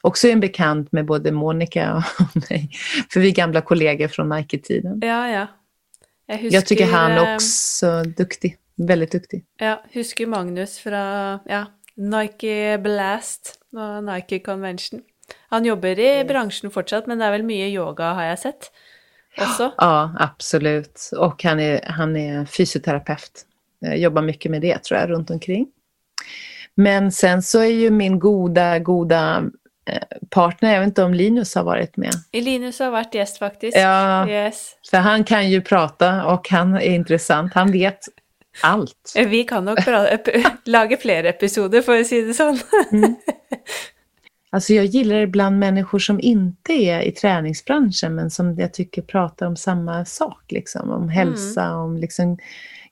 också 0.00 0.28
är 0.28 0.32
en 0.32 0.40
bekant 0.40 0.92
med 0.92 1.06
både 1.06 1.32
Monica 1.32 1.96
och 2.18 2.50
mig. 2.50 2.70
För 3.10 3.20
vi 3.20 3.28
är 3.28 3.34
gamla 3.34 3.60
kollegor 3.60 4.08
från 4.08 4.28
Nike-tiden. 4.28 5.00
Ja, 5.02 5.28
ja. 5.28 5.46
Jag, 6.26 6.38
husker, 6.38 6.54
jag 6.54 6.66
tycker 6.66 6.86
han 6.86 7.12
eh, 7.12 7.34
också 7.34 7.86
är 7.86 8.04
duktig. 8.04 8.56
Väldigt 8.76 9.12
duktig. 9.12 9.44
Ja, 9.58 9.84
husker 9.92 10.26
Magnus 10.26 10.78
från 10.78 11.38
ja, 11.44 11.66
Nike 11.94 12.78
Blast 12.78 13.58
och 13.72 14.04
Nike 14.04 14.38
Convention. 14.38 15.02
Han 15.48 15.64
jobber 15.64 15.98
i 15.98 16.24
branschen 16.24 16.70
fortsatt, 16.70 17.06
men 17.06 17.18
det 17.18 17.24
är 17.24 17.30
väl 17.30 17.42
mycket 17.42 17.68
yoga 17.68 18.12
har 18.12 18.24
jag 18.24 18.38
sett 18.38 18.70
också? 19.38 19.72
Ja, 19.76 20.14
absolut. 20.18 21.10
Och 21.16 21.44
han 21.44 21.60
är, 21.60 21.80
han 21.86 22.16
är 22.16 22.44
fysioterapeut. 22.44 23.46
Jag 23.78 23.98
jobbar 23.98 24.22
mycket 24.22 24.50
med 24.50 24.62
det 24.62 24.84
tror 24.84 25.00
jag 25.00 25.10
runt 25.10 25.30
omkring. 25.30 25.66
Men 26.74 27.12
sen 27.12 27.42
så 27.42 27.58
är 27.58 27.72
ju 27.72 27.90
min 27.90 28.18
goda, 28.18 28.78
goda 28.78 29.44
eh, 29.90 30.02
partner, 30.30 30.72
jag 30.72 30.80
vet 30.80 30.86
inte 30.86 31.02
om 31.02 31.14
Linus 31.14 31.54
har 31.54 31.64
varit 31.64 31.96
med. 31.96 32.14
Linus 32.32 32.78
har 32.78 32.90
varit 32.90 33.14
gäst 33.14 33.38
faktiskt. 33.38 33.76
Ja, 33.76 34.28
yes. 34.28 34.72
för 34.90 34.98
han 34.98 35.24
kan 35.24 35.50
ju 35.50 35.60
prata 35.60 36.24
och 36.24 36.48
han 36.48 36.74
är 36.74 36.80
intressant. 36.80 37.54
Han 37.54 37.72
vet 37.72 37.98
allt. 38.62 39.12
Vi 39.16 39.44
kan 39.44 39.64
nog 39.64 39.78
laga 40.64 40.96
fler 40.96 41.24
episoder 41.24 41.82
för 41.82 42.00
att 42.00 42.06
säga 42.06 42.26
det 42.26 42.34
så. 42.34 42.56
Mm. 42.92 43.14
Alltså 44.54 44.72
jag 44.72 44.84
gillar 44.84 45.16
ibland 45.16 45.58
människor 45.58 45.98
som 45.98 46.20
inte 46.20 46.72
är 46.72 47.00
i 47.00 47.12
träningsbranschen 47.12 48.14
men 48.14 48.30
som 48.30 48.54
jag 48.58 48.74
tycker 48.74 49.02
pratar 49.02 49.46
om 49.46 49.56
samma 49.56 50.04
sak, 50.04 50.42
liksom. 50.48 50.90
om 50.90 51.08
hälsa, 51.08 51.64
mm. 51.64 51.76
om 51.76 51.96
liksom 51.96 52.38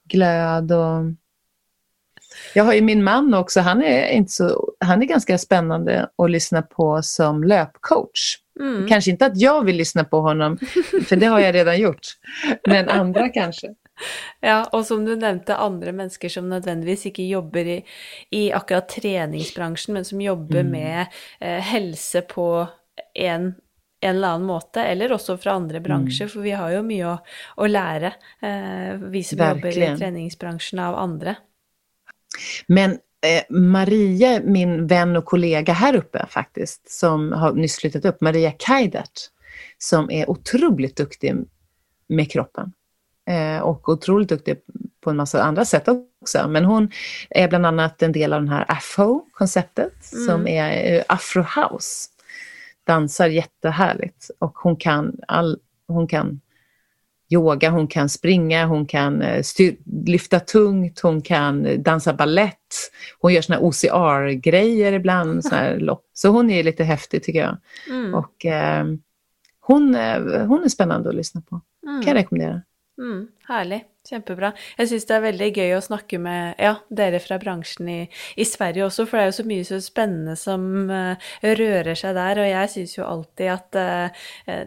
glöd 0.05 0.73
och... 0.73 1.05
Jag 2.55 2.65
har 2.65 2.73
ju 2.73 2.81
min 2.81 3.05
man 3.05 3.35
också, 3.35 3.61
han 3.61 3.83
är, 3.83 4.09
inte 4.09 4.33
så, 4.33 4.73
han 4.81 5.03
är 5.03 5.07
ganska 5.07 5.39
spännande 5.39 6.09
att 6.19 6.31
lyssna 6.31 6.63
på 6.63 7.03
som 7.03 7.45
löpcoach. 7.45 8.37
Mm. 8.61 8.89
Kanske 8.89 9.11
inte 9.11 9.27
att 9.27 9.41
jag 9.41 9.65
vill 9.65 9.77
lyssna 9.77 10.05
på 10.05 10.21
honom, 10.21 10.59
för 11.07 11.17
det 11.17 11.27
har 11.27 11.41
jag 11.41 11.55
redan 11.55 11.81
gjort, 11.81 12.07
men 12.69 12.89
andra 12.89 13.29
kanske. 13.29 13.69
Ja, 14.40 14.64
och 14.72 14.86
som 14.86 15.05
du 15.05 15.16
nämnde, 15.16 15.57
andra 15.57 15.93
människor 15.93 16.28
som 16.28 16.49
nödvändigtvis 16.49 17.07
inte 17.07 17.22
jobbar 17.22 17.61
i, 17.61 17.84
i 18.30 18.53
akkurat 18.53 18.88
träningsbranschen, 18.88 19.95
men 19.95 20.05
som 20.05 20.20
jobbar 20.20 20.59
mm. 20.59 20.72
med 20.72 21.07
eh, 21.40 21.59
hälsa 21.59 22.20
på 22.20 22.66
en 23.14 23.55
en 24.03 24.16
eller 24.16 24.28
annen 24.28 24.47
måte, 24.47 24.82
eller 24.82 25.12
också 25.12 25.38
från 25.38 25.53
andra 25.53 25.80
branscher, 25.80 26.22
mm. 26.22 26.28
för 26.28 26.40
vi 26.40 26.51
har 26.51 26.70
ju 26.70 26.82
mycket 26.82 27.07
att, 27.07 27.26
att 27.57 27.70
lära, 27.70 28.07
eh, 28.43 28.99
vi 28.99 29.24
som 29.24 29.38
Verkligen. 29.38 29.80
jobbar 29.80 29.95
i 29.95 29.99
träningsbranschen 29.99 30.78
av 30.78 30.95
andra. 30.95 31.34
Men 32.66 32.90
eh, 32.90 33.43
Maria, 33.49 34.40
min 34.45 34.86
vän 34.86 35.16
och 35.16 35.24
kollega 35.24 35.72
här 35.72 35.97
uppe 35.97 36.26
faktiskt, 36.28 36.90
som 36.90 37.32
har 37.32 37.53
nyss 37.53 37.76
flyttat 37.76 38.05
upp, 38.05 38.20
Maria 38.20 38.53
Kaidert, 38.59 39.20
som 39.78 40.11
är 40.11 40.30
otroligt 40.30 40.97
duktig 40.97 41.34
med 42.09 42.30
kroppen. 42.30 42.72
Eh, 43.31 43.62
och 43.62 43.89
otroligt 43.89 44.29
duktig 44.29 44.57
på 45.01 45.11
en 45.11 45.16
massa 45.16 45.43
andra 45.43 45.64
sätt 45.64 45.89
också. 46.23 46.49
Men 46.49 46.64
hon 46.64 46.91
är 47.31 47.49
bland 47.49 47.66
annat 47.66 48.03
en 48.03 48.12
del 48.12 48.33
av 48.33 48.41
den 48.41 48.49
här 48.49 48.64
AFO-konceptet 48.68 50.12
mm. 50.12 50.27
som 50.27 50.49
är 50.49 50.95
eh, 50.95 51.03
Afro 51.09 51.43
House. 51.43 52.09
Dansar 52.87 53.29
jättehärligt 53.29 54.31
och 54.39 54.59
hon 54.59 54.77
kan, 54.77 55.16
all, 55.29 55.59
hon 55.87 56.07
kan 56.07 56.41
yoga, 57.29 57.70
hon 57.70 57.87
kan 57.87 58.09
springa, 58.09 58.66
hon 58.66 58.87
kan 58.87 59.23
eh, 59.23 59.45
lyfta 60.07 60.41
tungt, 60.41 61.01
hon 61.01 61.23
kan 61.23 61.83
dansa 61.83 62.12
ballett. 62.12 62.91
Hon 63.20 63.33
gör 63.33 63.43
såna 63.43 63.59
OCR-grejer 63.59 64.93
ibland. 64.93 65.45
Såna 65.45 65.57
här 65.57 65.99
Så 66.12 66.29
hon 66.29 66.51
är 66.51 66.62
lite 66.62 66.85
häftig 66.85 67.23
tycker 67.23 67.41
jag. 67.41 67.57
Mm. 67.89 68.14
Och 68.14 68.47
eh, 68.47 68.85
hon, 69.61 69.95
hon 70.47 70.64
är 70.64 70.68
spännande 70.68 71.09
att 71.09 71.14
lyssna 71.14 71.41
på. 71.41 71.61
Mm. 71.87 72.03
kan 72.03 72.09
jag 72.09 72.23
rekommendera. 72.23 72.62
Mm, 72.99 73.28
härlig. 73.49 73.84
Kjempebra. 74.09 74.53
Jag 74.76 74.88
syns 74.88 75.07
det 75.07 75.14
är 75.14 75.20
väldigt 75.20 75.57
gøy 75.57 75.72
att 75.72 75.84
snacka 75.84 76.18
med 76.18 76.55
ja, 76.59 76.74
dere 76.88 77.18
fra 77.18 77.38
bransjen 77.38 77.88
i, 77.88 78.11
i, 78.36 78.45
Sverige 78.45 78.86
också, 78.86 79.07
för 79.07 79.16
det 79.16 79.22
är 79.22 79.26
ju 79.26 79.32
så 79.32 79.45
mycket 79.45 79.68
så 79.68 79.80
spännande 79.80 80.36
som 80.36 80.90
uh, 80.90 81.16
rör 81.40 81.95
sig 81.95 82.14
där. 82.14 82.38
Och 82.38 82.47
jag 82.47 82.70
syns 82.70 82.99
ju 82.99 83.05
alltid 83.05 83.51
att 83.51 83.74
uh, 83.76 84.07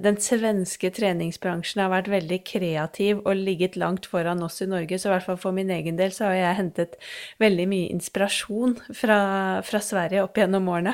den 0.01 0.17
svenska 0.17 0.91
träningsbranschen 0.91 1.82
har 1.82 1.89
varit 1.89 2.07
väldigt 2.07 2.47
kreativ 2.47 3.17
och 3.17 3.36
ligget 3.36 3.76
långt 3.76 4.05
föran 4.05 4.43
oss 4.43 4.61
i 4.61 4.67
Norge. 4.67 4.99
Så 4.99 5.09
i 5.09 5.11
alla 5.11 5.21
fall 5.21 5.38
för 5.38 5.51
min 5.51 5.69
egen 5.69 5.97
del 5.97 6.11
så 6.11 6.23
har 6.23 6.32
jag 6.32 6.53
hämtat 6.53 6.89
väldigt 7.38 7.67
mycket 7.67 7.93
inspiration 7.93 8.80
från 8.93 9.82
Sverige 9.82 10.21
upp 10.21 10.38
genom 10.38 10.67
åren. 10.67 10.93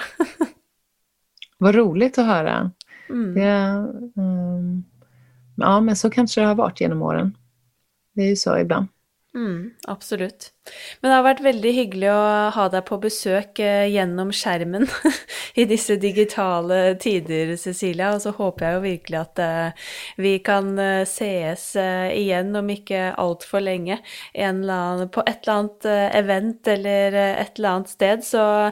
Vad 1.57 1.75
roligt 1.75 2.17
att 2.17 2.25
höra. 2.25 2.71
Mm. 3.09 3.33
Det, 3.33 4.21
um 4.21 4.90
Ja, 5.61 5.81
men 5.81 5.95
så 5.95 6.09
kanske 6.09 6.41
det 6.41 6.47
har 6.47 6.55
varit 6.55 6.81
genom 6.81 7.01
åren. 7.01 7.37
Det 8.15 8.21
är 8.21 8.29
ju 8.29 8.35
så 8.35 8.57
ibland. 8.57 8.87
Mm, 9.35 9.73
absolut. 9.87 10.51
Men 11.01 11.11
det 11.11 11.15
har 11.15 11.23
varit 11.23 11.39
väldigt 11.39 11.75
hyggelig 11.75 12.07
att 12.07 12.55
ha 12.55 12.69
dig 12.69 12.81
på 12.81 12.97
besök 12.97 13.59
gjennom 13.59 13.87
genom 13.87 14.31
skärmen 14.31 14.87
i 15.53 15.65
dessa 15.65 15.95
digitala 15.95 16.95
tider, 16.95 17.55
Cecilia. 17.57 18.15
Och 18.15 18.21
så 18.21 18.31
hoppas 18.31 18.61
jag 18.61 18.81
verkligen 18.81 19.21
att 19.21 19.39
at 19.39 19.73
vi 20.17 20.39
kan 20.39 20.77
sees 21.05 21.75
ses 21.75 21.75
igen 22.15 22.55
om 22.55 22.69
inte 22.69 23.13
altfor 23.13 23.59
lenge. 23.59 23.99
länge 24.33 25.07
på 25.07 25.23
ett 25.25 25.43
eller 25.47 25.57
annat 25.57 25.85
event 26.15 26.67
eller 26.67 27.11
ett 27.41 27.59
eller 27.59 27.69
annat 27.69 27.89
sted. 27.89 28.23
Så 28.23 28.71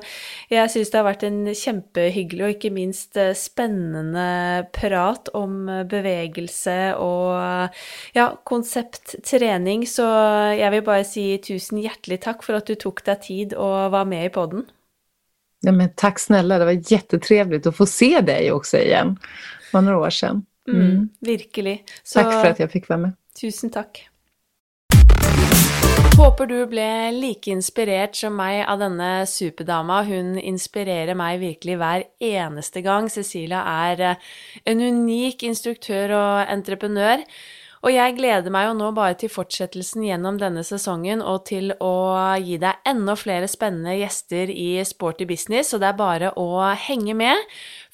jag 0.50 0.72
syns 0.72 0.92
det 0.92 0.98
har 0.98 1.04
varit 1.04 1.24
en 1.24 1.56
kjempehyggelig 1.56 2.46
och 2.46 2.52
inte 2.52 2.70
minst 2.70 3.18
spännande 3.36 4.66
prat 4.74 5.28
om 5.28 5.86
bevegelse 5.90 6.94
och 6.96 7.70
ja, 8.14 8.42
konceptträning. 8.44 9.88
Så 9.88 10.04
jag 10.56 10.72
vill 10.72 10.84
bara 10.84 11.04
säga 11.04 11.38
tusen 11.38 11.78
hjärtligt 11.78 12.22
tack 12.22 12.44
för 12.44 12.54
att 12.54 12.66
du 12.66 12.76
tog 12.76 13.00
dig 13.06 13.20
tid 13.20 13.54
och 13.54 13.92
var 13.92 14.06
med 14.06 14.26
i 14.26 14.30
podden. 14.30 14.66
Ja, 15.60 15.72
men 15.72 15.90
tack 15.96 16.20
snälla, 16.20 16.58
det 16.58 16.66
var 16.66 16.92
jättetrevligt 16.92 17.68
att 17.68 17.78
få 17.78 17.86
se 17.86 18.22
dig 18.22 18.52
också 18.52 18.78
igen. 18.78 19.20
Det 19.72 19.74
var 19.74 19.82
några 19.82 19.98
år 19.98 20.10
sedan. 20.10 20.46
Mm. 20.68 20.82
Mm, 20.82 21.10
verkligen. 21.20 21.78
Så, 22.04 22.20
tack 22.20 22.32
för 22.32 22.52
att 22.52 22.60
jag 22.60 22.72
fick 22.72 22.90
vara 22.90 23.00
med. 23.00 23.12
Tusen 23.42 23.70
tack. 23.70 24.10
Håper 26.20 26.46
du 26.46 26.66
blev 26.66 27.14
lika 27.14 27.52
inspirerad 27.52 28.16
som 28.16 28.36
mig 28.36 28.66
av 28.66 28.80
denna 28.80 29.26
superdama. 29.26 30.04
Hon 30.04 30.40
inspirerar 30.40 31.16
mig 31.16 31.38
verkligen 31.38 31.80
varje 31.80 32.04
eneste 32.20 32.82
gång. 32.82 33.10
Cecilia 33.10 33.94
eh, 34.00 34.16
en 34.64 34.82
unik 34.82 35.44
instruktör 35.44 36.10
och 36.10 36.52
entreprenör. 36.52 37.24
Og 37.80 37.94
jeg 37.94 38.18
gleder 38.18 38.52
meg 38.52 38.68
jo 38.68 38.74
nå 38.76 38.90
bare 38.96 39.16
til 39.20 39.32
fortsettelsen 39.32 40.04
gjennom 40.04 40.40
denne 40.42 40.66
sesongen 40.68 41.22
og 41.24 41.46
til 41.48 41.72
å 41.80 41.94
gi 42.44 42.58
deg 42.60 42.82
enda 42.90 43.16
flere 43.16 43.48
spennende 43.48 43.96
gjester 44.02 44.52
i 44.52 44.84
Sporty 44.84 45.28
business, 45.30 45.72
så 45.72 45.80
det 45.80 45.88
er 45.94 46.00
bare 46.00 46.34
å 46.36 46.50
henge 46.76 47.16
med. 47.16 47.40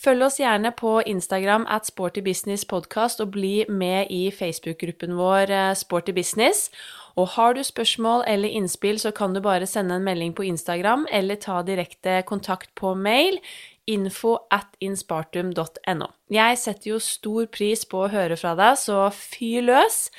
Følg 0.02 0.26
oss 0.26 0.40
gjerne 0.42 0.74
på 0.76 0.98
Instagram 1.06 1.68
at 1.70 1.86
Sporty 1.86 2.24
Business 2.26 2.66
Podcast 2.66 3.22
og 3.22 3.36
bli 3.38 3.66
med 3.70 4.10
i 4.10 4.28
Facebook-gruppen 4.34 5.16
vår 5.20 5.54
eh, 5.54 5.74
Sporty 5.78 6.16
Business. 6.18 6.72
Og 7.16 7.30
har 7.38 7.54
du 7.56 7.62
spørsmål 7.64 8.26
eller 8.28 8.52
innspill, 8.52 9.00
så 9.00 9.14
kan 9.16 9.34
du 9.34 9.40
bare 9.40 9.70
sende 9.70 9.96
en 9.96 10.04
melding 10.04 10.34
på 10.36 10.44
Instagram 10.50 11.06
eller 11.14 11.40
ta 11.40 11.62
direkte 11.64 12.20
kontakt 12.28 12.74
på 12.76 12.92
mail 12.98 13.40
info 13.88 14.38
at 14.52 14.76
inspartum.no. 14.84 16.08
Jeg 16.32 16.58
setter 16.62 16.92
jo 16.92 17.00
stor 17.04 17.48
pris 17.54 17.86
på 17.86 18.06
å 18.06 18.12
høre 18.14 18.38
fra 18.40 18.56
deg, 18.58 18.80
så 18.82 19.08
fyr 19.14 19.66
løs. 19.70 20.10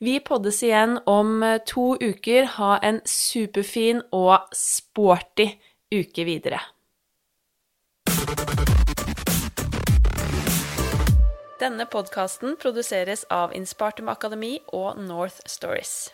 Vi 0.00 0.16
poddes 0.24 0.62
igjen 0.64 0.96
om 1.10 1.42
eh, 1.44 1.58
to 1.68 1.92
uker. 2.00 2.48
Ha 2.56 2.78
en 2.82 3.02
superfin 3.04 4.00
og 4.16 4.48
sporty 4.56 5.50
uke 5.92 6.24
videre. 6.24 6.62
Denne 11.60 11.84
podkasten 11.84 12.56
produseres 12.56 13.26
av 13.28 13.52
Inspartum 13.52 14.08
Akademi 14.08 14.56
og 14.72 14.96
North 15.04 15.44
Stories. 15.44 16.08